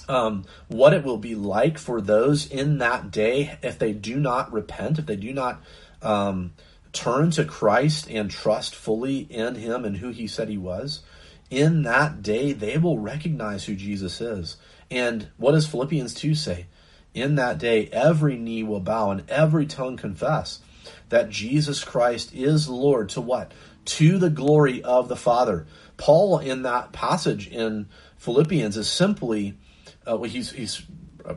um, 0.08 0.46
what 0.68 0.94
it 0.94 1.04
will 1.04 1.18
be 1.18 1.36
like 1.36 1.78
for 1.78 2.02
those 2.02 2.50
in 2.50 2.80
that 2.80 3.12
day 3.12 3.58
if 3.62 3.78
they 3.80 3.94
do 3.94 4.20
not 4.20 4.52
repent, 4.52 5.00
if 5.00 5.06
they 5.06 5.16
do 5.16 5.34
not 5.34 5.62
um, 6.02 6.54
turn 6.94 7.32
to 7.32 7.44
Christ 7.44 8.10
and 8.10 8.32
trust 8.32 8.76
fully 8.76 9.20
in 9.20 9.56
Him 9.56 9.84
and 9.84 9.98
who 9.98 10.10
He 10.10 10.28
said 10.28 10.48
He 10.48 10.58
was? 10.58 11.02
In 11.50 11.84
that 11.84 12.24
day, 12.24 12.54
they 12.54 12.78
will 12.78 13.00
recognize 13.00 13.66
who 13.66 13.76
Jesus 13.76 14.22
is. 14.22 14.58
And 14.90 15.28
what 15.38 15.52
does 15.52 15.68
Philippians 15.68 16.14
2 16.14 16.36
say? 16.36 16.68
In 17.14 17.36
that 17.36 17.58
day, 17.58 17.90
every 17.92 18.38
knee 18.38 18.64
will 18.64 18.80
bow 18.80 19.12
and 19.12 19.30
every 19.30 19.66
tongue 19.66 19.98
confess 19.98 20.60
that 21.10 21.30
Jesus 21.30 21.84
Christ 21.84 22.34
is 22.34 22.70
Lord 22.70 23.10
to 23.10 23.22
what? 23.22 23.52
To 23.86 24.18
the 24.18 24.30
glory 24.30 24.82
of 24.84 25.10
the 25.10 25.16
Father. 25.16 25.68
Paul, 25.98 26.40
in 26.40 26.64
that 26.64 26.92
passage 26.92 27.48
in 27.48 27.88
Philippians, 28.18 28.78
is 28.78 28.90
simply, 28.90 29.58
uh, 30.10 30.18
well, 30.18 30.30
he's, 30.30 30.52
he's 30.52 30.82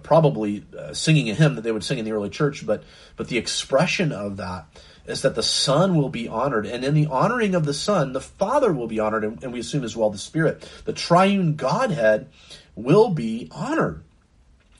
probably 0.02 0.64
uh, 0.78 0.94
singing 0.94 1.28
a 1.30 1.34
hymn 1.34 1.56
that 1.56 1.62
they 1.62 1.72
would 1.72 1.84
sing 1.84 1.98
in 1.98 2.04
the 2.04 2.12
early 2.12 2.30
church, 2.30 2.66
but, 2.66 2.82
but 3.16 3.28
the 3.28 3.38
expression 3.38 4.12
of 4.12 4.38
that 4.38 4.66
is 5.06 5.22
that 5.22 5.34
the 5.34 5.42
Son 5.42 5.96
will 5.96 6.08
be 6.08 6.28
honored. 6.28 6.66
And 6.66 6.84
in 6.84 6.94
the 6.94 7.06
honoring 7.06 7.54
of 7.54 7.64
the 7.64 7.74
Son, 7.74 8.12
the 8.12 8.20
Father 8.20 8.72
will 8.72 8.88
be 8.88 9.00
honored, 9.00 9.24
and, 9.24 9.52
we 9.52 9.60
assume 9.60 9.84
as 9.84 9.96
well 9.96 10.10
the 10.10 10.18
Spirit. 10.18 10.68
The 10.84 10.92
triune 10.92 11.56
Godhead 11.56 12.28
will 12.74 13.10
be 13.10 13.48
honored. 13.52 14.02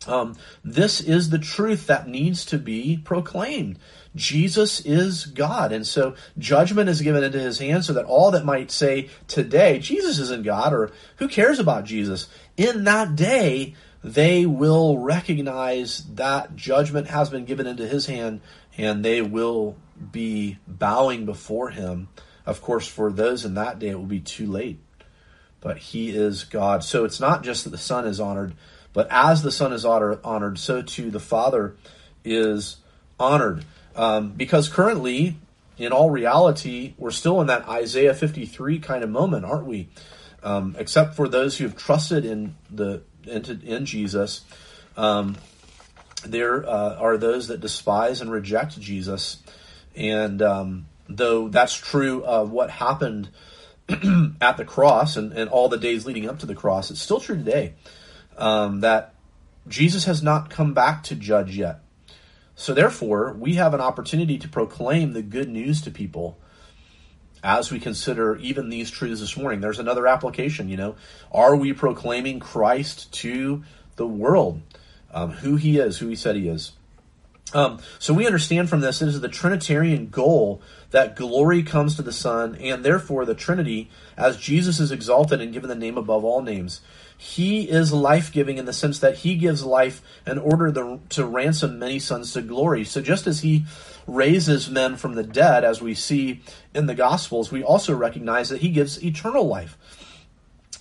Um, 0.07 0.37
this 0.65 1.01
is 1.01 1.31
the 1.31 1.39
truth 1.39 1.87
that 1.89 2.09
needs 2.09 2.45
to 2.47 2.59
be 2.59 2.97
proclaimed. 2.97 3.79
Jesus 4.15 4.81
is 4.81 5.27
God. 5.27 5.73
And 5.73 5.87
so 5.87 6.15
judgment 6.39 6.89
is 6.89 7.03
given 7.03 7.25
into 7.25 7.41
his 7.41 7.59
hands 7.59 7.87
so 7.87 7.93
that 7.93 8.05
all 8.05 8.31
that 8.31 8.45
might 8.45 8.71
say 8.71 9.11
today, 9.29 9.79
Jesus 9.79 10.19
isn't 10.19 10.45
God, 10.45 10.73
or 10.73 10.93
who 11.17 11.29
cares 11.29 11.59
about 11.59 11.85
Jesus, 11.85 12.29
in 12.57 12.85
that 12.85 13.17
day, 13.17 13.75
they 14.03 14.47
will 14.47 14.99
recognize 14.99 16.05
that 16.15 16.55
judgment 16.55 17.09
has 17.09 17.29
been 17.29 17.45
given 17.45 17.67
into 17.67 17.87
his 17.87 18.07
hand 18.07 18.41
and 18.79 19.05
they 19.05 19.21
will 19.21 19.77
be 20.13 20.59
bowing 20.67 21.27
before 21.27 21.71
him. 21.71 22.09
Of 22.45 22.63
course, 22.63 22.87
for 22.87 23.13
those 23.13 23.45
in 23.45 23.55
that 23.55 23.79
day, 23.79 23.89
it 23.89 23.99
will 23.99 24.05
be 24.05 24.21
too 24.21 24.47
late. 24.47 24.79
But 25.61 25.79
he 25.79 26.11
is 26.11 26.45
God. 26.45 26.85
So 26.85 27.05
it's 27.05 27.21
not 27.21 27.43
just 27.43 27.65
that 27.65 27.71
the 27.71 27.79
Son 27.79 28.07
is 28.07 28.21
honored, 28.21 28.55
but 28.93 29.09
as 29.11 29.43
the 29.43 29.51
Son 29.51 29.73
is 29.73 29.85
honored, 29.85 30.59
so 30.59 30.83
too 30.83 31.11
the 31.11 31.21
Father 31.21 31.77
is 32.25 32.77
honored. 33.19 33.65
Um, 33.95 34.33
because 34.33 34.69
currently, 34.69 35.37
in 35.79 35.93
all 35.93 36.11
reality, 36.11 36.95
we're 36.99 37.11
still 37.11 37.41
in 37.41 37.47
that 37.49 37.69
Isaiah 37.69 38.15
53 38.15 38.79
kind 38.79 39.03
of 39.03 39.11
moment, 39.11 39.45
aren't 39.45 39.67
we? 39.67 39.89
Um, 40.43 40.77
except 40.79 41.15
for 41.15 41.29
those 41.29 41.59
who 41.59 41.65
have 41.65 41.77
trusted 41.77 42.25
in 42.25 42.55
the 42.71 43.03
into 43.27 43.59
in 43.65 43.87
Jesus. 43.87 44.43
Um, 44.97 45.37
there 46.25 46.67
uh, 46.67 46.95
are 46.97 47.17
those 47.17 47.49
that 47.49 47.61
despise 47.61 48.21
and 48.21 48.31
reject 48.31 48.81
Jesus, 48.81 49.43
and 49.97 50.43
um, 50.43 50.87
though 51.09 51.49
that's 51.49 51.75
true 51.75 52.25
of 52.25 52.51
what 52.51 52.71
happened 52.71 53.31
at 54.41 54.57
the 54.57 54.65
cross 54.65 55.17
and, 55.17 55.33
and 55.33 55.49
all 55.49 55.69
the 55.69 55.79
days 55.79 56.07
leading 56.07 56.29
up 56.29 56.39
to 56.41 56.47
the 56.47 56.55
cross, 56.55 56.91
it's 56.91 57.01
still 57.01 57.21
true 57.21 57.37
today 57.37 57.75
um, 58.37 58.81
that 58.81 59.15
Jesus 59.69 60.05
has 60.05 60.23
not 60.23 60.51
come 60.51 60.75
back 60.75 61.03
to 61.05 61.15
judge 61.15 61.57
yet. 61.57 61.81
So 62.55 62.73
therefore, 62.73 63.35
we 63.39 63.55
have 63.55 63.75
an 63.75 63.81
opportunity 63.81 64.39
to 64.39 64.49
proclaim 64.49 65.13
the 65.13 65.23
good 65.23 65.49
news 65.49 65.83
to 65.83 65.91
people 65.91 66.39
as 67.45 67.71
we 67.71 67.79
consider 67.79 68.37
even 68.37 68.71
these 68.71 68.91
truths 68.91 69.21
this 69.21 69.37
morning. 69.37 69.61
There's 69.61 69.79
another 69.79 70.07
application, 70.07 70.69
you 70.69 70.77
know. 70.77 70.97
Are 71.31 71.55
we 71.55 71.73
proclaiming 71.73 72.41
Christ 72.41 73.13
to 73.15 73.63
the 73.97 74.07
world? 74.07 74.63
Um, 75.13 75.31
who 75.31 75.57
he 75.57 75.79
is, 75.79 75.99
who 75.99 76.09
he 76.09 76.17
said 76.17 76.37
he 76.37 76.49
is. 76.49 76.73
Um, 77.55 77.79
so 77.99 78.13
we 78.13 78.27
understand 78.27 78.69
from 78.69 78.81
this 78.81 79.01
it 79.01 79.09
is 79.09 79.21
the 79.21 79.29
Trinitarian 79.29 80.09
goal 80.09 80.61
that 80.91 81.17
glory 81.17 81.63
comes 81.63 81.97
to 81.97 82.03
the 82.03 82.13
Son, 82.13 82.57
and 82.57 82.85
therefore 82.85 83.25
the 83.25 83.35
Trinity, 83.35 83.91
as 84.17 84.37
Jesus 84.37 84.81
is 84.81 84.91
exalted 84.91 85.41
and 85.41 85.53
given 85.53 85.69
the 85.69 85.77
name 85.77 85.97
above 85.97 86.25
all 86.25 86.43
names, 86.43 86.81
he 87.19 87.69
is 87.69 87.93
life 87.93 88.33
giving 88.33 88.59
in 88.59 88.67
the 88.67 88.73
sense 88.73 88.99
that 88.99 89.19
he 89.19 89.37
gives 89.37 89.65
life 89.65 90.03
in 90.27 90.39
order 90.39 90.71
the, 90.71 90.99
to 91.11 91.25
ransom 91.25 91.79
many 91.79 91.99
sons 91.99 92.33
to 92.33 92.43
glory. 92.43 92.85
So 92.85 93.01
just 93.01 93.27
as 93.27 93.41
he 93.41 93.65
raises 94.07 94.69
men 94.69 94.97
from 94.97 95.15
the 95.15 95.23
dead, 95.23 95.65
as 95.65 95.81
we 95.81 95.95
see 95.95 96.43
in 96.75 96.87
the 96.87 96.95
Gospels, 96.95 97.51
we 97.51 97.63
also 97.63 97.95
recognize 97.95 98.51
that 98.51 98.61
he 98.61 98.69
gives 98.69 99.03
eternal 99.03 99.47
life. 99.47 99.79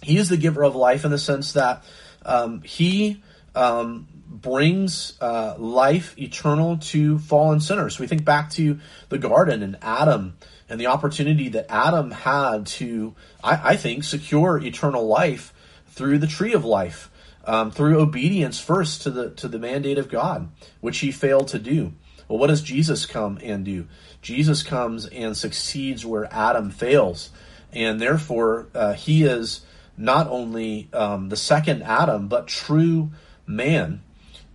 He 0.02 0.18
is 0.18 0.30
the 0.30 0.38
giver 0.38 0.64
of 0.64 0.76
life 0.76 1.06
in 1.06 1.12
the 1.12 1.18
sense 1.18 1.54
that 1.54 1.84
um, 2.26 2.62
he 2.64 3.24
um, 3.56 4.08
brings 4.42 5.18
uh, 5.22 5.56
life 5.58 6.18
eternal 6.18 6.78
to 6.78 7.20
fallen 7.20 7.60
sinners. 7.60 8.00
We 8.00 8.08
think 8.08 8.26
back 8.26 8.50
to 8.52 8.80
the 9.10 9.18
garden 9.18 9.64
and 9.64 9.78
Adam 9.82 10.38
and 10.70 10.80
the 10.80 10.88
opportunity 10.88 11.50
that 11.50 11.72
Adam 11.72 12.12
had 12.12 12.66
to, 12.66 13.16
I, 13.44 13.72
I 13.72 13.76
think, 13.78 14.04
secure 14.04 14.58
eternal 14.58 15.06
life 15.08 15.54
through 15.88 16.18
the 16.18 16.28
tree 16.28 16.54
of 16.54 16.66
life, 16.66 17.10
um, 17.46 17.72
through 17.72 18.00
obedience 18.00 18.60
first 18.60 19.04
to 19.04 19.12
the 19.12 19.30
to 19.32 19.48
the 19.48 19.60
mandate 19.60 19.98
of 19.98 20.10
God, 20.10 20.50
which 20.82 21.00
he 21.00 21.12
failed 21.12 21.48
to 21.50 21.60
do. 21.60 21.94
Well, 22.28 22.40
what 22.40 22.48
does 22.48 22.64
Jesus 22.64 23.06
come 23.06 23.38
and 23.44 23.64
do? 23.64 23.88
Jesus 24.22 24.64
comes 24.64 25.06
and 25.06 25.38
succeeds 25.38 26.06
where 26.06 26.28
Adam 26.34 26.72
fails, 26.72 27.30
and 27.72 28.02
therefore 28.02 28.68
uh, 28.74 28.94
he 28.94 29.24
is 29.24 29.62
not 29.96 30.28
only 30.28 30.90
um, 30.92 31.30
the 31.30 31.38
second 31.38 31.84
Adam, 31.84 32.28
but 32.28 32.48
true 32.48 33.12
man 33.46 34.02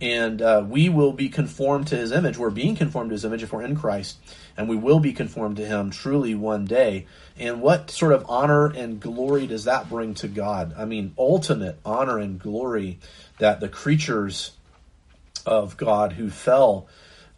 and 0.01 0.41
uh, 0.41 0.65
we 0.67 0.89
will 0.89 1.13
be 1.13 1.29
conformed 1.29 1.87
to 1.87 1.95
his 1.95 2.11
image. 2.11 2.37
We're 2.37 2.49
being 2.49 2.75
conformed 2.75 3.11
to 3.11 3.13
his 3.13 3.23
image 3.23 3.43
if 3.43 3.53
we're 3.53 3.61
in 3.61 3.75
Christ, 3.75 4.17
and 4.57 4.67
we 4.67 4.75
will 4.75 4.99
be 4.99 5.13
conformed 5.13 5.57
to 5.57 5.65
him 5.65 5.91
truly 5.91 6.33
one 6.33 6.65
day. 6.65 7.05
And 7.37 7.61
what 7.61 7.91
sort 7.91 8.11
of 8.11 8.25
honor 8.27 8.65
and 8.65 8.99
glory 8.99 9.45
does 9.45 9.65
that 9.65 9.89
bring 9.89 10.15
to 10.15 10.27
God? 10.27 10.73
I 10.75 10.85
mean, 10.85 11.13
ultimate 11.17 11.79
honor 11.85 12.17
and 12.17 12.39
glory 12.39 12.99
that 13.37 13.59
the 13.59 13.69
creatures 13.69 14.51
of 15.45 15.77
God 15.77 16.13
who 16.13 16.31
fell 16.31 16.87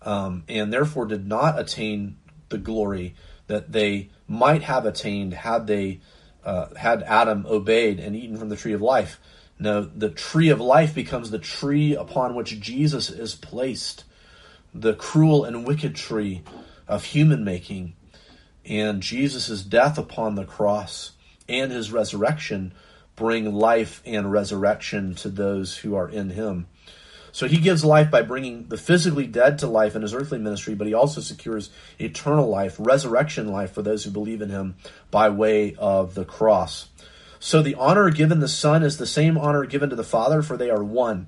um, 0.02 0.44
and 0.48 0.72
therefore 0.72 1.06
did 1.06 1.28
not 1.28 1.60
attain 1.60 2.18
the 2.48 2.58
glory 2.58 3.14
that 3.48 3.74
they 3.74 4.10
might 4.28 4.64
have 4.64 4.86
attained 4.86 5.34
had 5.34 5.68
they 5.68 6.00
uh, 6.46 6.74
had 6.76 7.04
Adam 7.04 7.46
obeyed 7.48 8.00
and 8.00 8.16
eaten 8.16 8.38
from 8.38 8.50
the 8.50 8.56
tree 8.56 8.74
of 8.74 8.82
life. 8.82 9.20
The 9.64 10.14
tree 10.16 10.50
of 10.50 10.60
life 10.60 10.94
becomes 10.94 11.32
the 11.32 11.40
tree 11.40 11.96
upon 11.96 12.36
which 12.36 12.60
Jesus 12.60 13.10
is 13.10 13.36
placed, 13.36 14.04
the 14.74 14.94
cruel 14.94 15.46
and 15.46 15.66
wicked 15.66 15.96
tree 15.96 16.44
of 16.88 17.06
human 17.06 17.44
making. 17.44 17.96
And 18.66 19.02
Jesus' 19.02 19.62
death 19.62 19.98
upon 19.98 20.36
the 20.36 20.46
cross 20.46 21.12
and 21.50 21.72
his 21.72 21.92
resurrection 21.92 22.74
bring 23.16 23.54
life 23.54 24.02
and 24.06 24.32
resurrection 24.32 25.16
to 25.16 25.30
those 25.30 25.78
who 25.78 25.96
are 25.96 26.10
in 26.10 26.30
him. 26.32 26.68
So 27.32 27.48
he 27.48 27.58
gives 27.58 27.84
life 27.84 28.12
by 28.12 28.22
bringing 28.22 28.68
the 28.68 28.78
physically 28.78 29.28
dead 29.28 29.58
to 29.60 29.68
life 29.68 29.96
in 29.96 30.04
his 30.04 30.14
earthly 30.14 30.38
ministry, 30.38 30.76
but 30.76 30.88
he 30.88 30.94
also 30.94 31.20
secures 31.20 31.72
eternal 32.00 32.48
life, 32.48 32.76
resurrection 32.80 33.48
life 33.48 33.72
for 33.72 33.82
those 33.82 34.04
who 34.04 34.12
believe 34.12 34.42
in 34.42 34.50
him 34.50 34.76
by 35.10 35.30
way 35.30 35.76
of 35.76 36.16
the 36.16 36.26
cross. 36.26 36.90
So 37.44 37.62
the 37.62 37.76
honor 37.76 38.10
given 38.10 38.40
the 38.40 38.48
Son 38.48 38.84
is 38.84 38.98
the 38.98 39.06
same 39.06 39.38
honor 39.38 39.66
given 39.66 39.90
to 39.90 39.98
the 39.98 40.04
Father, 40.06 40.42
for 40.42 40.56
they 40.56 40.70
are 40.70 40.82
one. 40.82 41.28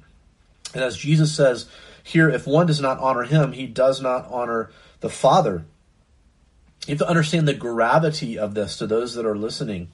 And 0.73 0.81
as 0.81 0.95
Jesus 0.95 1.35
says 1.35 1.65
here, 2.01 2.29
if 2.29 2.47
one 2.47 2.67
does 2.67 2.79
not 2.79 2.99
honor 2.99 3.23
him, 3.23 3.51
he 3.51 3.67
does 3.67 3.99
not 4.01 4.25
honor 4.31 4.71
the 5.01 5.09
Father. 5.09 5.65
You 6.87 6.93
have 6.93 6.99
to 6.99 7.09
understand 7.09 7.49
the 7.49 7.53
gravity 7.53 8.39
of 8.39 8.53
this 8.53 8.77
to 8.77 8.87
those 8.87 9.15
that 9.15 9.25
are 9.25 9.37
listening. 9.37 9.89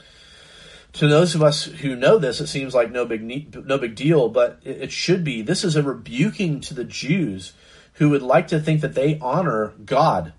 To 0.94 1.08
those 1.08 1.34
of 1.34 1.42
us 1.42 1.64
who 1.64 1.96
know 1.96 2.20
this, 2.20 2.40
it 2.40 2.48
seems 2.48 2.76
like 2.76 2.92
no 2.92 3.04
big 3.04 3.24
no 3.66 3.80
big 3.80 3.96
deal, 3.96 4.30
but 4.30 4.60
it 4.64 4.92
should 4.92 5.24
be. 5.24 5.42
This 5.42 5.64
is 5.64 5.76
a 5.76 5.82
rebuking 5.82 6.62
to 6.62 6.76
the 6.76 6.86
Jews 6.86 7.54
who 7.94 8.12
would 8.12 8.22
like 8.22 8.48
to 8.50 8.60
think 8.60 8.82
that 8.82 8.94
they 8.94 9.18
honor 9.20 9.74
God, 9.86 10.34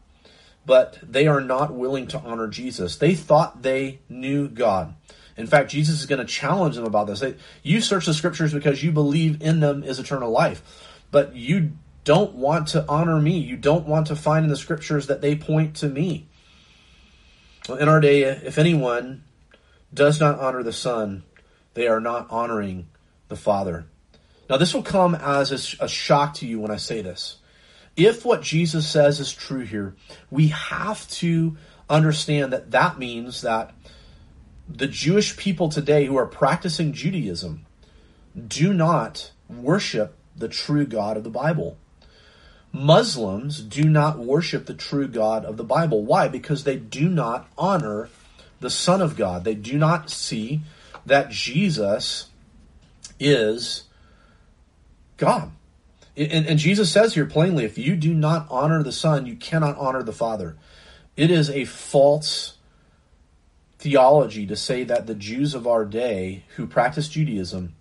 but 0.65 1.01
they 1.03 1.27
are 1.27 1.41
not 1.41 1.75
willing 1.75 2.07
to 2.07 2.21
honor 2.21 2.47
Jesus. 2.47 2.95
They 2.95 3.17
thought 3.17 3.63
they 3.63 3.99
knew 4.09 4.47
God. 4.47 4.95
In 5.37 5.47
fact, 5.47 5.71
Jesus 5.71 6.01
is 6.01 6.07
going 6.07 6.19
to 6.19 6.25
challenge 6.25 6.77
them 6.77 6.85
about 6.85 7.07
this. 7.07 7.23
you 7.63 7.81
search 7.81 8.07
the 8.07 8.15
scriptures 8.15 8.53
because 8.53 8.83
you 8.83 8.93
believe 8.93 9.41
in 9.43 9.61
them 9.61 9.83
is 9.83 9.99
eternal 9.99 10.31
life, 10.31 10.63
but 11.11 11.35
you 11.35 11.73
don't 12.05 12.35
want 12.35 12.69
to 12.69 12.85
honor 12.89 13.21
me. 13.21 13.39
You 13.39 13.57
don't 13.57 13.87
want 13.87 14.09
to 14.09 14.17
find 14.17 14.45
in 14.45 14.51
the 14.51 14.57
scriptures 14.57 15.07
that 15.07 15.21
they 15.21 15.37
point 15.37 15.77
to 15.77 15.89
me. 15.89 16.29
Well, 17.69 17.79
in 17.79 17.89
our 17.89 18.01
day, 18.01 18.23
if 18.23 18.59
anyone 18.59 19.25
does 19.95 20.19
not 20.19 20.41
honor 20.41 20.63
the 20.63 20.73
Son, 20.73 21.23
they 21.75 21.87
are 21.87 22.01
not 22.01 22.27
honoring 22.31 22.89
the 23.29 23.37
Father. 23.37 23.87
Now, 24.51 24.57
this 24.57 24.75
will 24.75 24.83
come 24.83 25.15
as 25.15 25.77
a, 25.81 25.85
a 25.85 25.89
shock 25.89 26.35
to 26.35 26.47
you 26.47 26.61
when 26.61 26.71
I 26.71 26.77
say 26.77 27.03
this. 27.03 27.37
If 27.97 28.25
what 28.25 28.43
Jesus 28.43 28.89
says 28.89 29.21
is 29.21 29.33
true 29.33 29.65
here, 29.65 29.95
we 30.31 30.49
have 30.49 31.09
to 31.11 31.57
understand 31.89 32.53
that 32.53 32.71
that 32.73 32.99
means 32.99 33.43
that 33.43 33.73
the 34.69 34.87
Jewish 34.87 35.37
people 35.37 35.69
today 35.69 36.07
who 36.07 36.17
are 36.17 36.27
practicing 36.27 36.93
Judaism 36.93 37.67
do 38.49 38.73
not 38.73 39.33
worship 39.49 40.17
the 40.37 40.49
true 40.49 40.87
God 40.87 41.17
of 41.17 41.25
the 41.25 41.31
Bible. 41.31 41.77
Muslims 42.73 43.61
do 43.61 43.85
not 43.85 44.19
worship 44.19 44.65
the 44.67 44.75
true 44.75 45.07
God 45.07 45.45
of 45.45 45.59
the 45.59 45.65
Bible. 45.65 46.05
Why? 46.05 46.29
Because 46.29 46.65
they 46.65 46.77
do 46.77 47.09
not 47.09 47.49
honor 47.59 48.09
the 48.61 48.71
Son 48.71 49.03
of 49.03 49.17
God. 49.17 49.45
They 49.45 49.55
do 49.55 49.77
not 49.77 50.09
see 50.11 50.63
that 51.05 51.31
Jesus 51.31 52.31
is 53.21 53.85
God. 55.19 55.51
And, 56.17 56.47
and, 56.47 56.59
Jesus 56.59 56.93
says 56.93 57.15
here 57.15 57.27
plainly 57.27 57.65
if 57.65 57.79
you 57.79 57.97
do 57.97 58.13
not 58.13 58.47
honor 58.51 58.83
the 58.83 58.93
Son, 58.93 59.27
you 59.27 59.37
cannot 59.37 59.77
honor 59.79 60.03
the 60.03 60.13
Father. 60.13 60.57
It 61.17 61.31
is 61.31 61.49
a 61.51 61.65
false 61.65 62.59
theology 63.83 64.47
to 64.47 64.55
say 64.55 64.85
that 64.85 65.09
the 65.09 65.15
Jews 65.15 65.55
of 65.57 65.67
our 65.67 65.85
day 65.85 66.45
who 66.55 66.69
practice 66.69 67.09
Judaism 67.09 67.75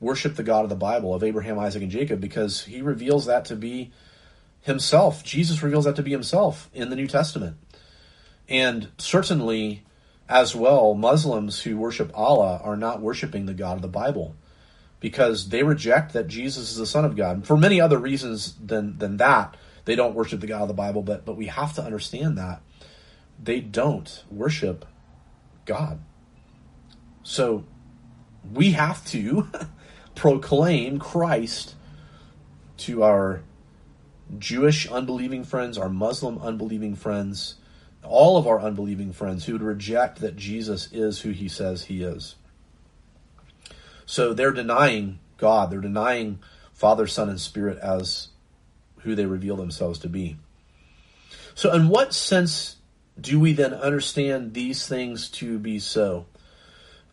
worship 0.00 0.34
the 0.34 0.42
God 0.42 0.64
of 0.64 0.68
the 0.68 0.74
Bible, 0.74 1.14
of 1.14 1.22
Abraham, 1.22 1.60
Isaac, 1.60 1.80
and 1.80 1.92
Jacob, 1.92 2.20
because 2.20 2.64
he 2.64 2.82
reveals 2.82 3.26
that 3.26 3.44
to 3.44 3.54
be 3.54 3.92
himself. 4.62 5.22
Jesus 5.22 5.62
reveals 5.62 5.84
that 5.84 5.94
to 5.94 6.02
be 6.02 6.10
himself 6.10 6.68
in 6.74 6.90
the 6.90 6.96
New 6.96 7.06
Testament. 7.06 7.56
And 8.48 8.88
certainly, 8.98 9.84
as 10.28 10.56
well, 10.56 10.94
Muslims 10.94 11.62
who 11.62 11.78
worship 11.78 12.10
Allah 12.14 12.60
are 12.64 12.76
not 12.76 13.00
worshiping 13.00 13.46
the 13.46 13.54
God 13.54 13.76
of 13.76 13.82
the 13.82 13.88
Bible 13.88 14.34
because 14.98 15.50
they 15.50 15.62
reject 15.62 16.14
that 16.14 16.26
Jesus 16.26 16.72
is 16.72 16.78
the 16.78 16.86
Son 16.86 17.04
of 17.04 17.16
God. 17.16 17.46
For 17.46 17.56
many 17.56 17.80
other 17.80 17.98
reasons 17.98 18.56
than, 18.56 18.98
than 18.98 19.18
that, 19.18 19.56
they 19.84 19.94
don't 19.94 20.16
worship 20.16 20.40
the 20.40 20.48
God 20.48 20.62
of 20.62 20.68
the 20.68 20.74
Bible, 20.74 21.02
but, 21.02 21.24
but 21.24 21.36
we 21.36 21.46
have 21.46 21.74
to 21.74 21.82
understand 21.82 22.36
that 22.38 22.60
they 23.40 23.60
don't 23.60 24.24
worship 24.32 24.84
God. 25.68 26.00
So 27.22 27.64
we 28.52 28.72
have 28.72 29.04
to 29.08 29.48
proclaim 30.14 30.98
Christ 30.98 31.74
to 32.78 33.02
our 33.04 33.42
Jewish 34.38 34.88
unbelieving 34.88 35.44
friends, 35.44 35.76
our 35.76 35.90
Muslim 35.90 36.38
unbelieving 36.38 36.96
friends, 36.96 37.56
all 38.02 38.38
of 38.38 38.46
our 38.46 38.60
unbelieving 38.60 39.12
friends 39.12 39.44
who 39.44 39.52
would 39.52 39.62
reject 39.62 40.20
that 40.20 40.36
Jesus 40.36 40.88
is 40.90 41.20
who 41.20 41.30
he 41.30 41.48
says 41.48 41.84
he 41.84 42.02
is. 42.02 42.34
So 44.06 44.32
they're 44.32 44.52
denying 44.52 45.18
God, 45.36 45.70
they're 45.70 45.80
denying 45.80 46.38
Father, 46.72 47.06
Son, 47.06 47.28
and 47.28 47.40
Spirit 47.40 47.78
as 47.78 48.28
who 49.00 49.14
they 49.14 49.26
reveal 49.26 49.56
themselves 49.56 49.98
to 50.00 50.08
be. 50.08 50.38
So, 51.54 51.72
in 51.74 51.88
what 51.88 52.14
sense 52.14 52.77
do 53.20 53.40
we 53.40 53.52
then 53.52 53.74
understand 53.74 54.54
these 54.54 54.86
things 54.86 55.28
to 55.30 55.58
be 55.58 55.78
so? 55.78 56.26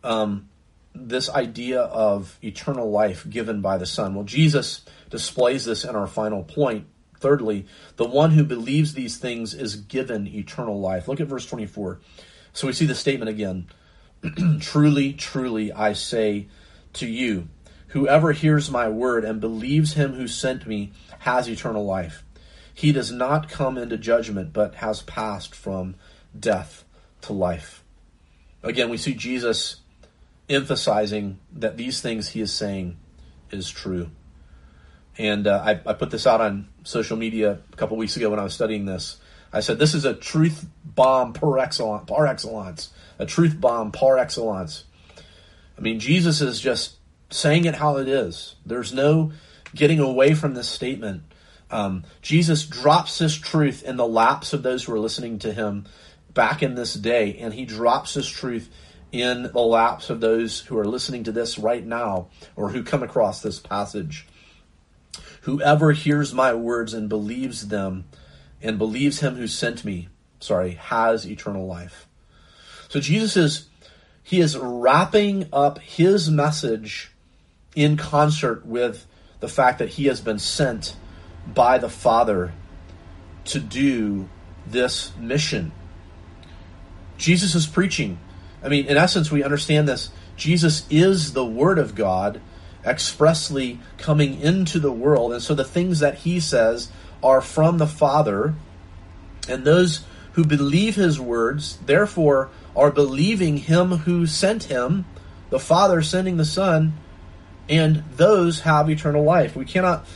Um, 0.04 0.48
this 0.94 1.28
idea 1.28 1.80
of 1.80 2.38
eternal 2.42 2.90
life 2.90 3.28
given 3.28 3.60
by 3.60 3.78
the 3.78 3.86
Son? 3.86 4.14
Well, 4.14 4.24
Jesus 4.24 4.82
displays 5.10 5.64
this 5.64 5.84
in 5.84 5.94
our 5.94 6.06
final 6.06 6.42
point. 6.42 6.86
Thirdly, 7.18 7.66
the 7.96 8.06
one 8.06 8.30
who 8.32 8.44
believes 8.44 8.94
these 8.94 9.16
things 9.16 9.54
is 9.54 9.76
given 9.76 10.26
eternal 10.26 10.80
life. 10.80 11.08
Look 11.08 11.20
at 11.20 11.26
verse 11.26 11.46
24. 11.46 12.00
So 12.52 12.66
we 12.66 12.72
see 12.72 12.86
the 12.86 12.94
statement 12.94 13.28
again 13.28 13.68
Truly, 14.60 15.12
truly, 15.12 15.72
I 15.72 15.92
say 15.92 16.48
to 16.94 17.06
you, 17.06 17.48
whoever 17.88 18.32
hears 18.32 18.70
my 18.70 18.88
word 18.88 19.24
and 19.24 19.40
believes 19.40 19.92
him 19.92 20.14
who 20.14 20.26
sent 20.26 20.66
me 20.66 20.92
has 21.20 21.48
eternal 21.48 21.84
life. 21.84 22.24
He 22.76 22.92
does 22.92 23.10
not 23.10 23.48
come 23.48 23.78
into 23.78 23.96
judgment, 23.96 24.52
but 24.52 24.74
has 24.74 25.00
passed 25.00 25.54
from 25.54 25.94
death 26.38 26.84
to 27.22 27.32
life. 27.32 27.82
Again, 28.62 28.90
we 28.90 28.98
see 28.98 29.14
Jesus 29.14 29.76
emphasizing 30.50 31.38
that 31.54 31.78
these 31.78 32.02
things 32.02 32.28
he 32.28 32.42
is 32.42 32.52
saying 32.52 32.98
is 33.50 33.70
true. 33.70 34.10
And 35.16 35.46
uh, 35.46 35.62
I, 35.64 35.70
I, 35.86 35.94
put 35.94 36.10
this 36.10 36.26
out 36.26 36.42
on 36.42 36.68
social 36.84 37.16
media 37.16 37.60
a 37.72 37.76
couple 37.76 37.96
weeks 37.96 38.18
ago 38.18 38.28
when 38.28 38.38
I 38.38 38.44
was 38.44 38.52
studying 38.52 38.84
this. 38.84 39.16
I 39.54 39.60
said, 39.60 39.78
This 39.78 39.94
is 39.94 40.04
a 40.04 40.12
truth 40.12 40.66
bomb 40.84 41.32
par 41.32 41.58
excellence, 41.58 42.04
par 42.06 42.26
excellence. 42.26 42.90
A 43.18 43.24
truth 43.24 43.58
bomb 43.58 43.90
par 43.90 44.18
excellence. 44.18 44.84
I 45.78 45.80
mean, 45.80 45.98
Jesus 45.98 46.42
is 46.42 46.60
just 46.60 46.96
saying 47.30 47.64
it 47.64 47.76
how 47.76 47.96
it 47.96 48.06
is. 48.06 48.56
There's 48.66 48.92
no 48.92 49.32
getting 49.74 49.98
away 49.98 50.34
from 50.34 50.52
this 50.52 50.68
statement. 50.68 51.22
Um, 51.70 52.04
Jesus 52.22 52.64
drops 52.64 53.18
this 53.18 53.34
truth 53.34 53.82
in 53.82 53.96
the 53.96 54.06
laps 54.06 54.52
of 54.52 54.62
those 54.62 54.84
who 54.84 54.94
are 54.94 55.00
listening 55.00 55.40
to 55.40 55.52
him 55.52 55.86
back 56.32 56.62
in 56.62 56.74
this 56.74 56.94
day, 56.94 57.38
and 57.38 57.52
he 57.52 57.64
drops 57.64 58.14
this 58.14 58.28
truth 58.28 58.70
in 59.12 59.44
the 59.44 59.60
laps 59.60 60.10
of 60.10 60.20
those 60.20 60.60
who 60.60 60.78
are 60.78 60.84
listening 60.84 61.24
to 61.24 61.32
this 61.32 61.58
right 61.58 61.84
now 61.84 62.28
or 62.54 62.70
who 62.70 62.82
come 62.82 63.02
across 63.02 63.40
this 63.40 63.58
passage. 63.58 64.26
Whoever 65.42 65.92
hears 65.92 66.34
my 66.34 66.54
words 66.54 66.92
and 66.92 67.08
believes 67.08 67.68
them 67.68 68.06
and 68.60 68.78
believes 68.78 69.20
him 69.20 69.36
who 69.36 69.46
sent 69.46 69.84
me, 69.84 70.08
sorry, 70.40 70.72
has 70.72 71.26
eternal 71.26 71.66
life. 71.66 72.06
So 72.88 73.00
Jesus 73.00 73.36
is 73.36 73.68
he 74.22 74.40
is 74.40 74.58
wrapping 74.58 75.48
up 75.52 75.78
his 75.78 76.28
message 76.28 77.12
in 77.76 77.96
concert 77.96 78.66
with 78.66 79.06
the 79.38 79.46
fact 79.46 79.78
that 79.78 79.90
he 79.90 80.06
has 80.06 80.20
been 80.20 80.40
sent 80.40 80.96
by 81.46 81.78
the 81.78 81.88
Father 81.88 82.52
to 83.46 83.60
do 83.60 84.28
this 84.66 85.16
mission. 85.16 85.72
Jesus 87.16 87.54
is 87.54 87.66
preaching. 87.66 88.18
I 88.62 88.68
mean, 88.68 88.86
in 88.86 88.96
essence, 88.96 89.30
we 89.30 89.44
understand 89.44 89.88
this. 89.88 90.10
Jesus 90.36 90.86
is 90.90 91.32
the 91.32 91.46
Word 91.46 91.78
of 91.78 91.94
God 91.94 92.40
expressly 92.84 93.80
coming 93.98 94.40
into 94.40 94.78
the 94.78 94.92
world. 94.92 95.32
And 95.32 95.42
so 95.42 95.54
the 95.54 95.64
things 95.64 96.00
that 96.00 96.18
he 96.18 96.38
says 96.40 96.90
are 97.22 97.40
from 97.40 97.78
the 97.78 97.86
Father. 97.86 98.54
And 99.48 99.64
those 99.64 100.04
who 100.32 100.44
believe 100.44 100.96
his 100.96 101.18
words, 101.18 101.78
therefore, 101.86 102.50
are 102.74 102.90
believing 102.90 103.56
him 103.56 103.90
who 103.90 104.26
sent 104.26 104.64
him, 104.64 105.06
the 105.50 105.58
Father 105.58 106.02
sending 106.02 106.36
the 106.36 106.44
Son, 106.44 106.92
and 107.68 108.04
those 108.16 108.60
have 108.60 108.90
eternal 108.90 109.24
life. 109.24 109.56
We 109.56 109.64
cannot 109.64 110.06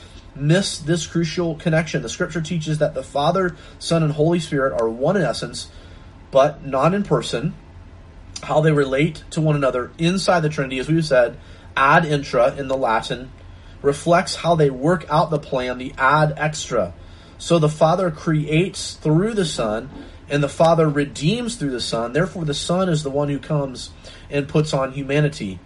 miss 0.41 0.79
this 0.79 1.07
crucial 1.07 1.55
connection. 1.57 2.03
The 2.03 2.09
scripture 2.09 2.41
teaches 2.41 2.79
that 2.79 2.95
the 2.95 3.03
Father, 3.03 3.57
Son, 3.79 4.03
and 4.03 4.13
Holy 4.13 4.41
Spirit 4.41 4.81
are 4.81 4.89
one 4.89 5.17
in 5.17 5.23
essence, 5.23 5.69
but 6.31 6.65
not 6.65 6.95
in 6.95 7.03
person. 7.03 7.55
How 8.43 8.61
they 8.61 8.73
relate 8.73 9.23
to 9.31 9.41
one 9.41 9.57
another 9.57 9.91
inside 9.99 10.41
the 10.41 10.49
Trinity, 10.49 10.79
as 10.79 10.89
we've 10.89 11.05
said, 11.05 11.39
ad 11.77 12.05
intra 12.05 12.55
in 12.57 12.69
the 12.69 12.77
Latin, 12.77 13.31
reflects 13.83 14.37
how 14.37 14.55
they 14.55 14.71
work 14.71 15.05
out 15.11 15.31
the 15.31 15.39
plan, 15.39 15.79
the 15.79 15.93
ad 15.99 16.35
extra. 16.37 16.95
So 17.39 17.59
the 17.59 17.69
Father 17.69 18.11
creates 18.11 18.95
through 18.95 19.35
the 19.35 19.45
Son, 19.45 19.91
and 20.29 20.43
the 20.43 20.49
Father 20.49 20.89
redeems 20.89 21.57
through 21.57 21.71
the 21.71 21.81
Son. 21.81 22.13
Therefore, 22.13 22.45
the 22.45 22.55
Son 22.55 22.89
is 22.89 23.03
the 23.03 23.11
one 23.11 23.29
who 23.29 23.39
comes 23.39 23.91
and 24.31 24.49
puts 24.49 24.73
on 24.73 24.93
humanity. 24.93 25.59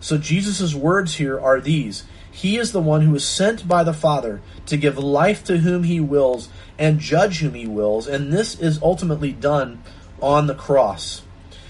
So 0.00 0.18
Jesus' 0.18 0.74
words 0.74 1.14
here 1.14 1.40
are 1.40 1.60
these 1.60 2.04
he 2.32 2.56
is 2.56 2.72
the 2.72 2.80
one 2.80 3.02
who 3.02 3.14
is 3.14 3.24
sent 3.24 3.68
by 3.68 3.84
the 3.84 3.92
Father 3.92 4.40
to 4.66 4.76
give 4.78 4.96
life 4.96 5.44
to 5.44 5.58
whom 5.58 5.84
he 5.84 6.00
wills 6.00 6.48
and 6.78 6.98
judge 6.98 7.38
whom 7.38 7.54
he 7.54 7.66
wills, 7.66 8.08
and 8.08 8.32
this 8.32 8.58
is 8.58 8.82
ultimately 8.82 9.32
done 9.32 9.82
on 10.20 10.46
the 10.46 10.54
cross. 10.54 11.22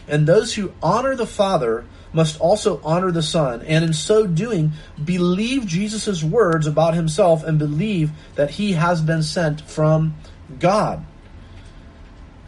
And 0.07 0.27
those 0.27 0.55
who 0.55 0.73
honor 0.83 1.17
the 1.17 1.27
Father 1.27 1.85
must 2.13 2.41
also 2.41 2.81
honor 2.85 3.11
the 3.11 3.23
Son, 3.23 3.63
and 3.63 3.85
in 3.85 3.93
so 3.93 4.27
doing, 4.27 4.73
believe 5.03 5.67
Jesus' 5.67 6.23
words 6.23 6.67
about 6.67 6.95
himself 6.95 7.43
and 7.43 7.59
believe 7.59 8.13
that 8.37 8.51
he 8.53 8.73
has 8.73 9.01
been 9.01 9.23
sent 9.23 9.63
from 9.63 10.15
God. 10.61 11.05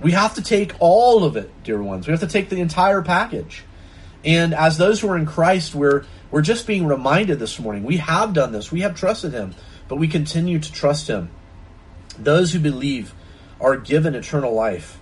We 0.00 0.12
have 0.12 0.34
to 0.34 0.42
take 0.42 0.74
all 0.78 1.24
of 1.24 1.36
it, 1.36 1.50
dear 1.64 1.82
ones. 1.82 2.06
We 2.06 2.12
have 2.12 2.20
to 2.20 2.26
take 2.26 2.48
the 2.48 2.60
entire 2.60 3.02
package. 3.02 3.64
And 4.24 4.54
as 4.54 4.78
those 4.78 5.00
who 5.00 5.08
are 5.08 5.16
in 5.16 5.26
Christ, 5.26 5.74
we're 5.74 6.04
we're 6.34 6.42
just 6.42 6.66
being 6.66 6.84
reminded 6.84 7.38
this 7.38 7.60
morning. 7.60 7.84
We 7.84 7.98
have 7.98 8.32
done 8.32 8.50
this. 8.50 8.72
We 8.72 8.80
have 8.80 8.96
trusted 8.96 9.32
him, 9.32 9.54
but 9.86 9.98
we 9.98 10.08
continue 10.08 10.58
to 10.58 10.72
trust 10.72 11.06
him. 11.06 11.30
Those 12.18 12.52
who 12.52 12.58
believe 12.58 13.14
are 13.60 13.76
given 13.76 14.16
eternal 14.16 14.52
life, 14.52 14.98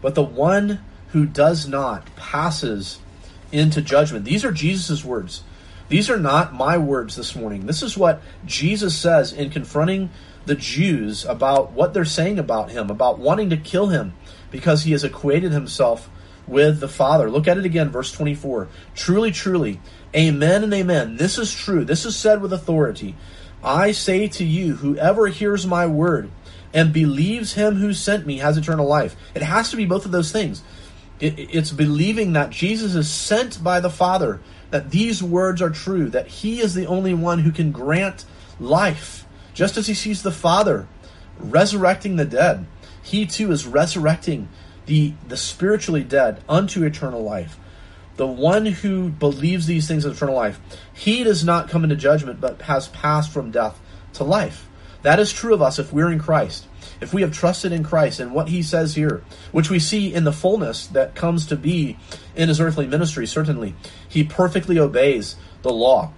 but 0.00 0.14
the 0.14 0.22
one 0.22 0.80
who 1.08 1.26
does 1.26 1.66
not 1.66 2.14
passes 2.14 3.00
into 3.50 3.82
judgment. 3.82 4.24
These 4.24 4.44
are 4.44 4.52
Jesus' 4.52 5.04
words. 5.04 5.42
These 5.88 6.08
are 6.08 6.20
not 6.20 6.54
my 6.54 6.78
words 6.78 7.16
this 7.16 7.34
morning. 7.34 7.66
This 7.66 7.82
is 7.82 7.98
what 7.98 8.22
Jesus 8.44 8.96
says 8.96 9.32
in 9.32 9.50
confronting 9.50 10.10
the 10.44 10.54
Jews 10.54 11.24
about 11.24 11.72
what 11.72 11.94
they're 11.94 12.04
saying 12.04 12.38
about 12.38 12.70
him, 12.70 12.90
about 12.90 13.18
wanting 13.18 13.50
to 13.50 13.56
kill 13.56 13.88
him 13.88 14.14
because 14.52 14.84
he 14.84 14.92
has 14.92 15.02
equated 15.02 15.50
himself 15.50 16.08
with 16.46 16.78
the 16.78 16.88
Father. 16.88 17.28
Look 17.28 17.48
at 17.48 17.58
it 17.58 17.64
again, 17.64 17.90
verse 17.90 18.12
24. 18.12 18.68
Truly, 18.94 19.32
truly, 19.32 19.80
amen 20.16 20.64
and 20.64 20.72
amen. 20.72 21.16
This 21.16 21.38
is 21.38 21.52
true. 21.54 21.84
This 21.84 22.04
is 22.04 22.16
said 22.16 22.40
with 22.40 22.52
authority. 22.52 23.14
I 23.62 23.92
say 23.92 24.28
to 24.28 24.44
you, 24.44 24.76
whoever 24.76 25.26
hears 25.26 25.66
my 25.66 25.86
word 25.86 26.30
and 26.72 26.92
believes 26.92 27.54
him 27.54 27.76
who 27.76 27.92
sent 27.92 28.26
me 28.26 28.38
has 28.38 28.56
eternal 28.56 28.86
life. 28.86 29.16
It 29.34 29.42
has 29.42 29.70
to 29.70 29.76
be 29.76 29.86
both 29.86 30.04
of 30.04 30.12
those 30.12 30.32
things. 30.32 30.62
it's 31.18 31.70
believing 31.70 32.34
that 32.34 32.50
Jesus 32.50 32.94
is 32.94 33.10
sent 33.10 33.64
by 33.64 33.80
the 33.80 33.88
Father, 33.88 34.40
that 34.70 34.90
these 34.90 35.22
words 35.22 35.62
are 35.62 35.70
true, 35.70 36.10
that 36.10 36.26
he 36.26 36.60
is 36.60 36.74
the 36.74 36.86
only 36.86 37.14
one 37.14 37.38
who 37.38 37.50
can 37.50 37.72
grant 37.72 38.26
life. 38.60 39.24
Just 39.54 39.78
as 39.78 39.86
he 39.86 39.94
sees 39.94 40.22
the 40.22 40.30
Father 40.30 40.86
resurrecting 41.38 42.16
the 42.16 42.26
dead, 42.26 42.66
he 43.02 43.24
too 43.24 43.50
is 43.50 43.66
resurrecting 43.66 44.48
the, 44.84 45.14
the 45.26 45.36
spiritually 45.36 46.04
dead 46.04 46.42
unto 46.48 46.84
eternal 46.84 47.22
life. 47.22 47.58
The 48.16 48.26
one 48.26 48.66
who 48.66 49.10
believes 49.10 49.66
these 49.66 49.86
things 49.86 50.04
of 50.04 50.16
eternal 50.16 50.34
life, 50.34 50.58
he 50.94 51.22
does 51.22 51.44
not 51.44 51.68
come 51.68 51.84
into 51.84 51.96
judgment, 51.96 52.40
but 52.40 52.62
has 52.62 52.88
passed 52.88 53.30
from 53.30 53.50
death 53.50 53.78
to 54.14 54.24
life. 54.24 54.68
That 55.02 55.20
is 55.20 55.32
true 55.32 55.54
of 55.54 55.62
us 55.62 55.78
if 55.78 55.92
we're 55.92 56.10
in 56.10 56.18
Christ. 56.18 56.66
If 57.00 57.12
we 57.12 57.22
have 57.22 57.32
trusted 57.32 57.72
in 57.72 57.84
Christ 57.84 58.20
and 58.20 58.32
what 58.32 58.48
he 58.48 58.62
says 58.62 58.94
here, 58.94 59.22
which 59.52 59.70
we 59.70 59.78
see 59.78 60.12
in 60.12 60.24
the 60.24 60.32
fullness 60.32 60.86
that 60.88 61.14
comes 61.14 61.46
to 61.46 61.56
be 61.56 61.98
in 62.34 62.48
his 62.48 62.60
earthly 62.60 62.86
ministry, 62.86 63.26
certainly, 63.26 63.74
he 64.08 64.24
perfectly 64.24 64.78
obeys 64.78 65.36
the 65.62 65.72
law. 65.72 66.12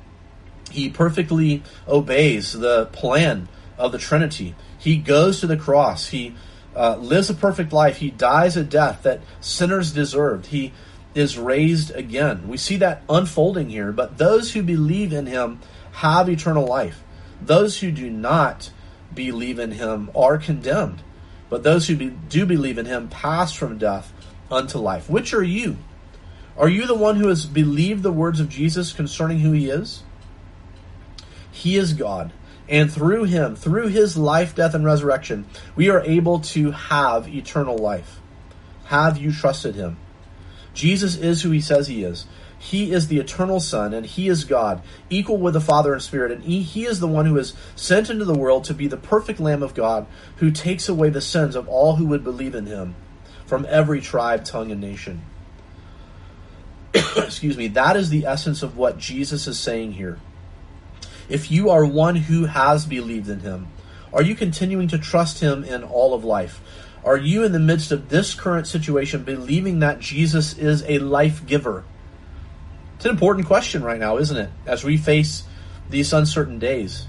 He 0.71 0.89
perfectly 0.89 1.63
obeys 1.87 2.53
the 2.53 2.87
plan 2.87 3.49
of 3.77 3.93
the 3.93 3.99
Trinity. 3.99 4.55
He 4.79 4.97
goes 4.97 5.41
to 5.41 5.47
the 5.47 5.57
cross. 5.57 6.09
He 6.09 6.35
uh, 6.77 6.97
lives 6.97 7.29
a 7.29 7.35
perfect 7.35 7.73
life. 7.73 7.97
He 7.97 8.11
dies 8.11 8.57
a 8.57 8.63
death 8.63 9.03
that 9.03 9.21
sinners 9.41 9.93
deserved. 9.93 10.47
He 10.47 10.73
is 11.15 11.39
raised 11.39 11.91
again. 11.95 12.49
We 12.49 12.57
see 12.57 12.77
that 12.79 13.03
unfolding 13.09 13.71
here. 13.71 13.93
But 13.93 14.19
those 14.19 14.53
who 14.53 14.63
believe 14.63 15.13
in 15.13 15.27
him 15.27 15.61
have 15.93 16.29
eternal 16.29 16.67
life. 16.67 17.03
Those 17.41 17.81
who 17.81 17.91
do 17.91 18.11
not 18.11 18.71
believe 19.15 19.59
in 19.59 19.73
him 19.73 20.11
are 20.15 20.39
condemned. 20.39 21.03
But 21.49 21.63
those 21.63 21.89
who 21.89 21.97
be, 21.97 22.11
do 22.11 22.45
believe 22.45 22.79
in 22.79 22.87
him 22.87 23.09
pass 23.09 23.53
from 23.53 23.79
death 23.79 24.13
unto 24.51 24.79
life. 24.79 25.09
Which 25.09 25.33
are 25.33 25.43
you? 25.43 25.79
Are 26.57 26.69
you 26.69 26.87
the 26.87 26.95
one 26.95 27.17
who 27.17 27.29
has 27.29 27.47
believed 27.47 28.03
the 28.03 28.13
words 28.13 28.41
of 28.41 28.49
Jesus 28.49 28.93
concerning 28.93 29.41
who 29.41 29.53
he 29.53 29.71
is? 29.71 30.03
He 31.51 31.77
is 31.77 31.93
God. 31.93 32.33
And 32.69 32.93
through 32.93 33.25
him, 33.25 33.57
through 33.57 33.89
his 33.89 34.17
life, 34.17 34.55
death, 34.55 34.75
and 34.75 34.85
resurrection, 34.85 35.47
we 35.75 35.89
are 35.89 36.03
able 36.03 36.41
to 36.41 36.73
have 36.73 37.27
eternal 37.29 37.79
life. 37.79 38.21
Have 38.87 39.17
you 39.17 39.33
trusted 39.33 39.75
him? 39.75 39.97
Jesus 40.79 41.17
is 41.17 41.43
who 41.43 41.51
he 41.51 41.61
says 41.61 41.89
he 41.89 42.05
is. 42.05 42.25
He 42.57 42.93
is 42.93 43.09
the 43.09 43.19
eternal 43.19 43.59
Son, 43.59 43.93
and 43.93 44.07
he 44.07 44.29
is 44.29 44.45
God, 44.45 44.81
equal 45.11 45.37
with 45.37 45.55
the 45.55 45.61
Father 45.61 45.93
and 45.93 46.01
Spirit, 46.01 46.31
and 46.31 46.45
he, 46.45 46.63
he 46.63 46.87
is 46.87 47.01
the 47.01 47.09
one 47.09 47.27
who 47.27 47.37
is 47.37 47.53
sent 47.75 48.11
into 48.11 48.25
the 48.25 48.39
world 48.39 48.63
to 48.65 48.75
be 48.75 48.87
the 48.87 48.97
perfect 48.97 49.41
Lamb 49.41 49.65
of 49.65 49.75
God 49.75 50.07
who 50.37 50.53
takes 50.53 50.89
away 50.89 51.11
the 51.11 51.21
sins 51.21 51.57
of 51.57 51.67
all 51.67 51.97
who 51.97 52.07
would 52.07 52.23
believe 52.23 52.55
in 52.55 52.67
him 52.67 52.95
from 53.45 53.67
every 53.69 54.01
tribe, 54.01 54.45
tongue, 54.45 54.71
and 54.71 54.81
nation. 54.81 55.23
excuse 57.17 57.57
me, 57.57 57.67
that 57.67 57.97
is 57.97 58.09
the 58.09 58.25
essence 58.25 58.63
of 58.63 58.77
what 58.77 58.99
Jesus 58.99 59.49
is 59.49 59.59
saying 59.59 59.95
here. 59.95 60.21
If 61.29 61.51
you 61.51 61.71
are 61.71 61.85
one 61.85 62.15
who 62.15 62.45
has 62.45 62.87
believed 62.87 63.29
in 63.29 63.41
him, 63.41 63.67
are 64.13 64.23
you 64.23 64.37
continuing 64.37 64.87
to 64.89 64.99
trust 64.99 65.41
him 65.41 65.65
in 65.65 65.83
all 65.83 66.15
of 66.15 66.23
life? 66.23 66.61
Are 67.05 67.17
you 67.17 67.45
in 67.45 67.53
the 67.53 67.59
midst 67.59 67.93
of 67.93 68.09
this 68.09 68.35
current 68.35 68.67
situation 68.67 69.25
believing 69.25 69.81
that 69.81 70.01
Jesus 70.01 70.57
is 70.59 70.83
a 70.87 70.99
life 70.99 71.47
giver? 71.47 71.85
It's 72.97 73.05
an 73.05 73.13
important 73.13 73.47
question 73.47 73.83
right 73.83 74.01
now, 74.01 74.19
isn't 74.19 74.37
it? 74.37 74.51
As 74.67 74.83
we 74.83 74.97
face 74.97 75.45
these 75.89 76.13
uncertain 76.13 76.59
days. 76.59 77.07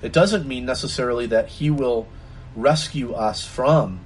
It 0.00 0.12
doesn't 0.12 0.48
mean 0.48 0.64
necessarily 0.64 1.26
that 1.26 1.48
he 1.48 1.70
will 1.70 2.08
rescue 2.56 3.12
us 3.12 3.46
from 3.46 4.00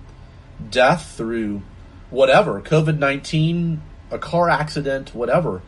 death 0.70 1.14
through 1.16 1.62
whatever, 2.10 2.60
COVID 2.60 2.98
19, 2.98 3.80
a 4.10 4.18
car 4.18 4.48
accident, 4.48 5.14
whatever. 5.14 5.62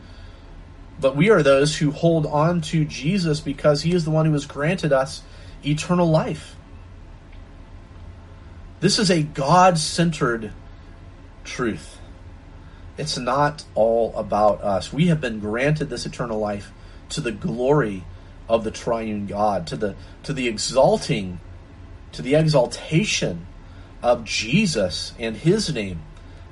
But 0.99 1.15
we 1.15 1.29
are 1.29 1.41
those 1.41 1.77
who 1.77 1.91
hold 1.91 2.25
on 2.25 2.61
to 2.61 2.85
Jesus 2.85 3.39
because 3.39 3.81
he 3.81 3.93
is 3.93 4.05
the 4.05 4.11
one 4.11 4.25
who 4.25 4.33
has 4.33 4.45
granted 4.45 4.91
us 4.91 5.23
eternal 5.65 6.09
life. 6.09 6.55
This 8.79 8.97
is 8.97 9.11
a 9.11 9.23
God 9.23 9.77
centered 9.77 10.53
truth. 11.43 11.99
It's 12.97 13.17
not 13.17 13.63
all 13.75 14.15
about 14.15 14.61
us. 14.61 14.93
We 14.93 15.07
have 15.07 15.19
been 15.19 15.39
granted 15.39 15.89
this 15.89 16.05
eternal 16.05 16.39
life 16.39 16.71
to 17.09 17.21
the 17.21 17.31
glory 17.31 18.03
of 18.47 18.63
the 18.63 18.71
triune 18.71 19.25
God, 19.25 19.67
to 19.67 19.77
the 19.77 19.95
to 20.23 20.33
the 20.33 20.47
exalting, 20.47 21.39
to 22.13 22.21
the 22.21 22.35
exaltation 22.35 23.47
of 24.01 24.23
Jesus 24.23 25.13
and 25.19 25.35
his 25.35 25.73
name 25.73 26.01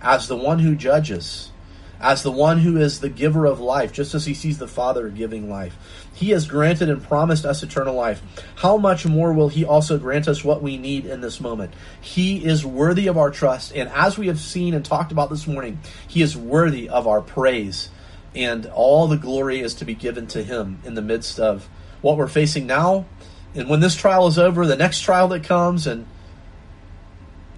as 0.02 0.28
the 0.28 0.36
one 0.36 0.60
who 0.60 0.76
judges, 0.76 1.52
as 2.00 2.24
the 2.24 2.32
one 2.32 2.60
who 2.60 2.78
is 2.78 3.00
the 3.00 3.10
giver 3.10 3.46
of 3.46 3.60
life, 3.60 3.92
just 3.92 4.14
as 4.14 4.26
he 4.26 4.34
sees 4.34 4.58
the 4.58 4.68
Father 4.68 5.10
giving 5.10 5.50
life. 5.50 5.78
He 6.18 6.32
has 6.32 6.48
granted 6.48 6.90
and 6.90 7.04
promised 7.04 7.46
us 7.46 7.62
eternal 7.62 7.94
life. 7.94 8.24
How 8.56 8.78
much 8.78 9.06
more 9.06 9.34
will 9.34 9.50
he 9.50 9.64
also 9.64 10.00
grant 10.00 10.28
us 10.28 10.44
what 10.44 10.64
we 10.64 10.78
need 10.78 11.06
in 11.06 11.22
this 11.22 11.40
moment? 11.40 11.76
He 12.02 12.44
is 12.44 12.66
worthy 12.66 13.06
of 13.06 13.20
our 13.20 13.30
trust, 13.30 13.72
and 13.76 13.88
as 13.90 14.18
we 14.18 14.26
have 14.26 14.40
seen 14.40 14.74
and 14.74 14.84
talked 14.84 15.12
about 15.12 15.30
this 15.30 15.46
morning, 15.46 15.80
he 16.08 16.24
is 16.24 16.36
worthy 16.36 16.90
of 16.90 17.08
our 17.08 17.22
praise. 17.22 17.90
And 18.34 18.66
all 18.66 19.08
the 19.08 19.18
glory 19.18 19.60
is 19.60 19.76
to 19.76 19.86
be 19.86 19.94
given 19.94 20.26
to 20.28 20.44
him 20.44 20.80
in 20.84 20.96
the 20.96 21.04
midst 21.04 21.40
of 21.40 21.70
what 22.02 22.18
we're 22.18 22.28
facing 22.28 22.66
now. 22.66 23.06
And 23.54 23.70
when 23.70 23.80
this 23.80 23.96
trial 23.96 24.26
is 24.26 24.40
over, 24.40 24.66
the 24.66 24.76
next 24.76 25.02
trial 25.02 25.28
that 25.28 25.44
comes, 25.44 25.86
and 25.86 26.08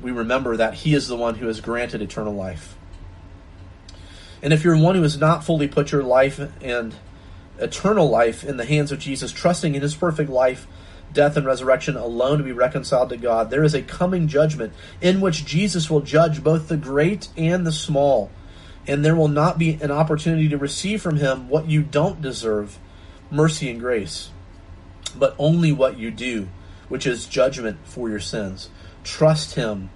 we 0.02 0.12
remember 0.12 0.58
that 0.58 0.74
He 0.74 0.94
is 0.94 1.08
the 1.08 1.16
one 1.16 1.36
who 1.36 1.48
has 1.48 1.62
granted 1.62 2.02
eternal 2.02 2.34
life. 2.34 2.76
And 4.42 4.54
if 4.54 4.64
you're 4.64 4.78
one 4.78 4.96
who 4.96 5.02
has 5.02 5.18
not 5.18 5.44
fully 5.44 5.68
put 5.68 5.92
your 5.92 6.04
life 6.04 6.40
and 6.62 6.96
eternal 7.60 8.10
life 8.10 8.44
in 8.44 8.58
the 8.58 8.66
hands 8.66 8.92
of 8.92 9.00
Jesus, 9.00 9.32
trusting 9.32 9.76
in 9.76 9.82
His 9.82 9.96
perfect 9.96 10.30
life, 10.30 10.68
death, 11.14 11.38
and 11.38 11.46
resurrection 11.46 11.96
alone 11.96 12.38
to 12.38 12.44
be 12.44 12.52
reconciled 12.52 13.10
to 13.10 13.18
God, 13.18 13.50
there 13.50 13.64
is 13.64 13.74
a 13.74 13.82
coming 13.82 14.28
judgment 14.28 14.74
in 15.02 15.22
which 15.22 15.46
Jesus 15.46 15.90
will 15.90 16.02
judge 16.02 16.44
both 16.44 16.68
the 16.68 16.78
great 16.78 17.30
and 17.36 17.66
the 17.66 17.72
small. 17.72 18.32
And 18.88 19.04
there 19.04 19.16
will 19.16 19.28
not 19.28 19.58
be 19.58 19.74
an 19.82 19.92
opportunity 19.92 20.50
to 20.50 20.58
receive 20.58 21.02
from 21.02 21.18
Him 21.18 21.50
what 21.50 21.70
you 21.70 21.84
don't 21.84 22.22
deserve 22.22 22.80
mercy 23.30 23.70
and 23.70 23.80
grace, 23.80 24.32
but 25.16 25.36
only 25.38 25.72
what 25.72 25.98
you 25.98 26.12
do, 26.12 26.48
which 26.88 27.06
is 27.06 27.26
judgment 27.26 27.78
for 27.84 28.10
your 28.10 28.20
sins. 28.20 28.70
Trust 29.04 29.56
Him 29.56 29.90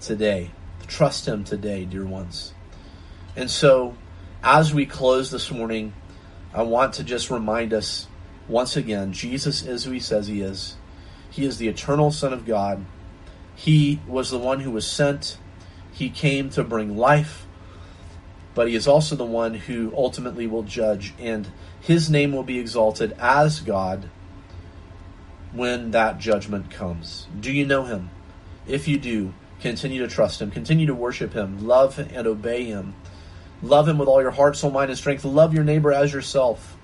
today. 0.00 0.50
Trust 0.86 1.26
Him 1.26 1.44
today, 1.44 1.84
dear 1.84 2.04
ones. 2.04 2.52
And 3.34 3.50
so, 3.50 3.96
as 4.42 4.72
we 4.72 4.86
close 4.86 5.30
this 5.30 5.50
morning, 5.50 5.92
I 6.56 6.62
want 6.62 6.94
to 6.94 7.04
just 7.04 7.30
remind 7.30 7.74
us 7.74 8.08
once 8.48 8.78
again 8.78 9.12
Jesus 9.12 9.62
is 9.62 9.84
who 9.84 9.90
He 9.90 10.00
says 10.00 10.26
He 10.26 10.40
is. 10.40 10.76
He 11.28 11.44
is 11.44 11.58
the 11.58 11.68
eternal 11.68 12.10
Son 12.10 12.32
of 12.32 12.46
God. 12.46 12.82
He 13.54 14.00
was 14.08 14.30
the 14.30 14.38
one 14.38 14.60
who 14.60 14.70
was 14.70 14.86
sent. 14.86 15.36
He 15.92 16.08
came 16.08 16.48
to 16.50 16.64
bring 16.64 16.96
life, 16.96 17.46
but 18.54 18.68
He 18.68 18.74
is 18.74 18.88
also 18.88 19.16
the 19.16 19.24
one 19.26 19.52
who 19.52 19.92
ultimately 19.94 20.46
will 20.46 20.62
judge, 20.62 21.12
and 21.18 21.46
His 21.78 22.08
name 22.08 22.32
will 22.32 22.42
be 22.42 22.58
exalted 22.58 23.14
as 23.18 23.60
God 23.60 24.08
when 25.52 25.90
that 25.90 26.18
judgment 26.18 26.70
comes. 26.70 27.26
Do 27.38 27.52
you 27.52 27.66
know 27.66 27.84
Him? 27.84 28.08
If 28.66 28.88
you 28.88 28.98
do, 28.98 29.34
continue 29.60 30.00
to 30.00 30.08
trust 30.08 30.40
Him, 30.40 30.50
continue 30.50 30.86
to 30.86 30.94
worship 30.94 31.34
Him, 31.34 31.66
love 31.66 31.98
and 31.98 32.26
obey 32.26 32.64
Him. 32.64 32.94
Love 33.62 33.88
Him 33.88 33.98
with 33.98 34.08
all 34.08 34.20
your 34.20 34.30
heart, 34.30 34.56
soul, 34.56 34.70
mind, 34.70 34.90
and 34.90 34.98
strength. 34.98 35.24
Love 35.24 35.54
your 35.54 35.64
neighbor 35.64 35.92
as 35.92 36.12
yourself. 36.12 36.76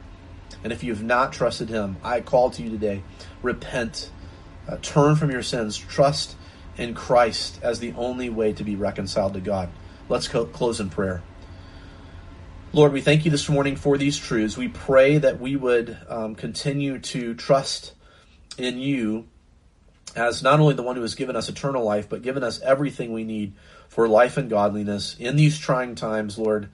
And 0.65 0.73
if 0.73 0.83
you 0.83 0.93
have 0.93 1.03
not 1.03 1.33
trusted 1.33 1.69
Him, 1.69 1.97
I 2.03 2.21
call 2.21 2.51
to 2.51 2.63
you 2.63 2.71
today 2.71 3.03
repent, 3.43 4.11
uh, 4.69 4.77
turn 4.81 5.17
from 5.17 5.31
your 5.31 5.43
sins, 5.43 5.77
trust 5.77 6.37
in 6.77 6.95
Christ 6.95 7.59
as 7.63 7.81
the 7.81 7.93
only 7.93 8.31
way 8.31 8.53
to 8.53 8.65
be 8.65 8.77
reconciled 8.77 9.35
to 9.35 9.41
God. 9.41 9.69
Let's 10.09 10.29
co- 10.29 10.47
close 10.47 10.81
in 10.81 10.91
prayer. 10.91 11.23
Lord, 12.73 12.93
we 12.93 13.03
thank 13.03 13.25
you 13.27 13.31
this 13.31 13.49
morning 13.49 13.77
for 13.77 13.99
these 13.99 14.17
truths. 14.17 14.57
We 14.57 14.69
pray 14.69 15.19
that 15.19 15.39
we 15.39 15.57
would 15.57 15.99
um, 16.09 16.35
continue 16.35 16.99
to 17.01 17.35
trust 17.35 17.93
in 18.57 18.79
you 18.79 19.27
as 20.17 20.43
not 20.43 20.61
only 20.61 20.75
the 20.75 20.83
one 20.83 20.97
who 20.97 21.03
has 21.03 21.15
given 21.15 21.37
us 21.37 21.49
eternal 21.49 21.85
life, 21.85 22.09
but 22.09 22.23
given 22.23 22.43
us 22.43 22.61
everything 22.63 23.13
we 23.13 23.25
need 23.25 23.53
for 23.93 24.09
life 24.09 24.39
and 24.39 24.49
godliness 24.49 25.17
in 25.19 25.37
these 25.37 25.59
trying 25.59 25.95
times, 25.95 26.39
Lord. 26.39 26.71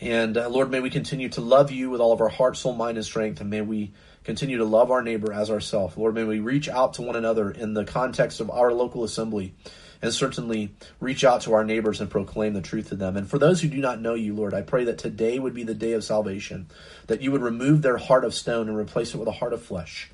And 0.00 0.38
uh, 0.38 0.48
Lord, 0.48 0.70
may 0.70 0.78
we 0.78 0.88
continue 0.88 1.28
to 1.30 1.40
love 1.40 1.72
you 1.72 1.90
with 1.90 2.00
all 2.00 2.12
of 2.12 2.20
our 2.20 2.28
heart, 2.28 2.56
soul, 2.56 2.72
mind, 2.72 2.96
and 2.96 3.04
strength, 3.04 3.40
and 3.40 3.50
may 3.50 3.62
we 3.62 3.90
continue 4.22 4.58
to 4.58 4.64
love 4.64 4.92
our 4.92 5.02
neighbor 5.02 5.32
as 5.32 5.50
ourselves. 5.50 5.96
Lord, 5.96 6.14
may 6.14 6.22
we 6.22 6.38
reach 6.38 6.68
out 6.68 6.94
to 6.94 7.02
one 7.02 7.16
another 7.16 7.50
in 7.50 7.74
the 7.74 7.84
context 7.84 8.38
of 8.38 8.48
our 8.48 8.72
local 8.72 9.02
assembly, 9.02 9.54
and 10.02 10.14
certainly 10.14 10.72
reach 11.00 11.24
out 11.24 11.40
to 11.42 11.54
our 11.54 11.64
neighbors 11.64 12.00
and 12.00 12.08
proclaim 12.08 12.54
the 12.54 12.62
truth 12.62 12.90
to 12.90 12.94
them. 12.94 13.16
And 13.16 13.28
for 13.28 13.40
those 13.40 13.60
who 13.60 13.68
do 13.68 13.78
not 13.78 14.00
know 14.00 14.14
you, 14.14 14.36
Lord, 14.36 14.54
I 14.54 14.62
pray 14.62 14.84
that 14.84 14.98
today 14.98 15.40
would 15.40 15.54
be 15.54 15.64
the 15.64 15.74
day 15.74 15.94
of 15.94 16.04
salvation, 16.04 16.68
that 17.08 17.22
you 17.22 17.32
would 17.32 17.42
remove 17.42 17.82
their 17.82 17.96
heart 17.96 18.24
of 18.24 18.34
stone 18.34 18.68
and 18.68 18.78
replace 18.78 19.14
it 19.14 19.18
with 19.18 19.26
a 19.26 19.32
heart 19.32 19.52
of 19.52 19.62
flesh. 19.62 20.12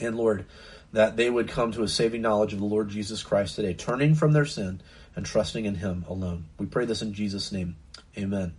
And 0.00 0.16
Lord, 0.16 0.44
that 0.92 1.16
they 1.16 1.28
would 1.28 1.48
come 1.48 1.72
to 1.72 1.82
a 1.82 1.88
saving 1.88 2.22
knowledge 2.22 2.52
of 2.52 2.58
the 2.58 2.64
Lord 2.64 2.88
Jesus 2.88 3.22
Christ 3.22 3.56
today, 3.56 3.74
turning 3.74 4.14
from 4.14 4.32
their 4.32 4.46
sin 4.46 4.80
and 5.14 5.26
trusting 5.26 5.64
in 5.64 5.76
Him 5.76 6.04
alone. 6.08 6.46
We 6.58 6.66
pray 6.66 6.84
this 6.84 7.02
in 7.02 7.12
Jesus' 7.12 7.52
name. 7.52 7.76
Amen. 8.16 8.54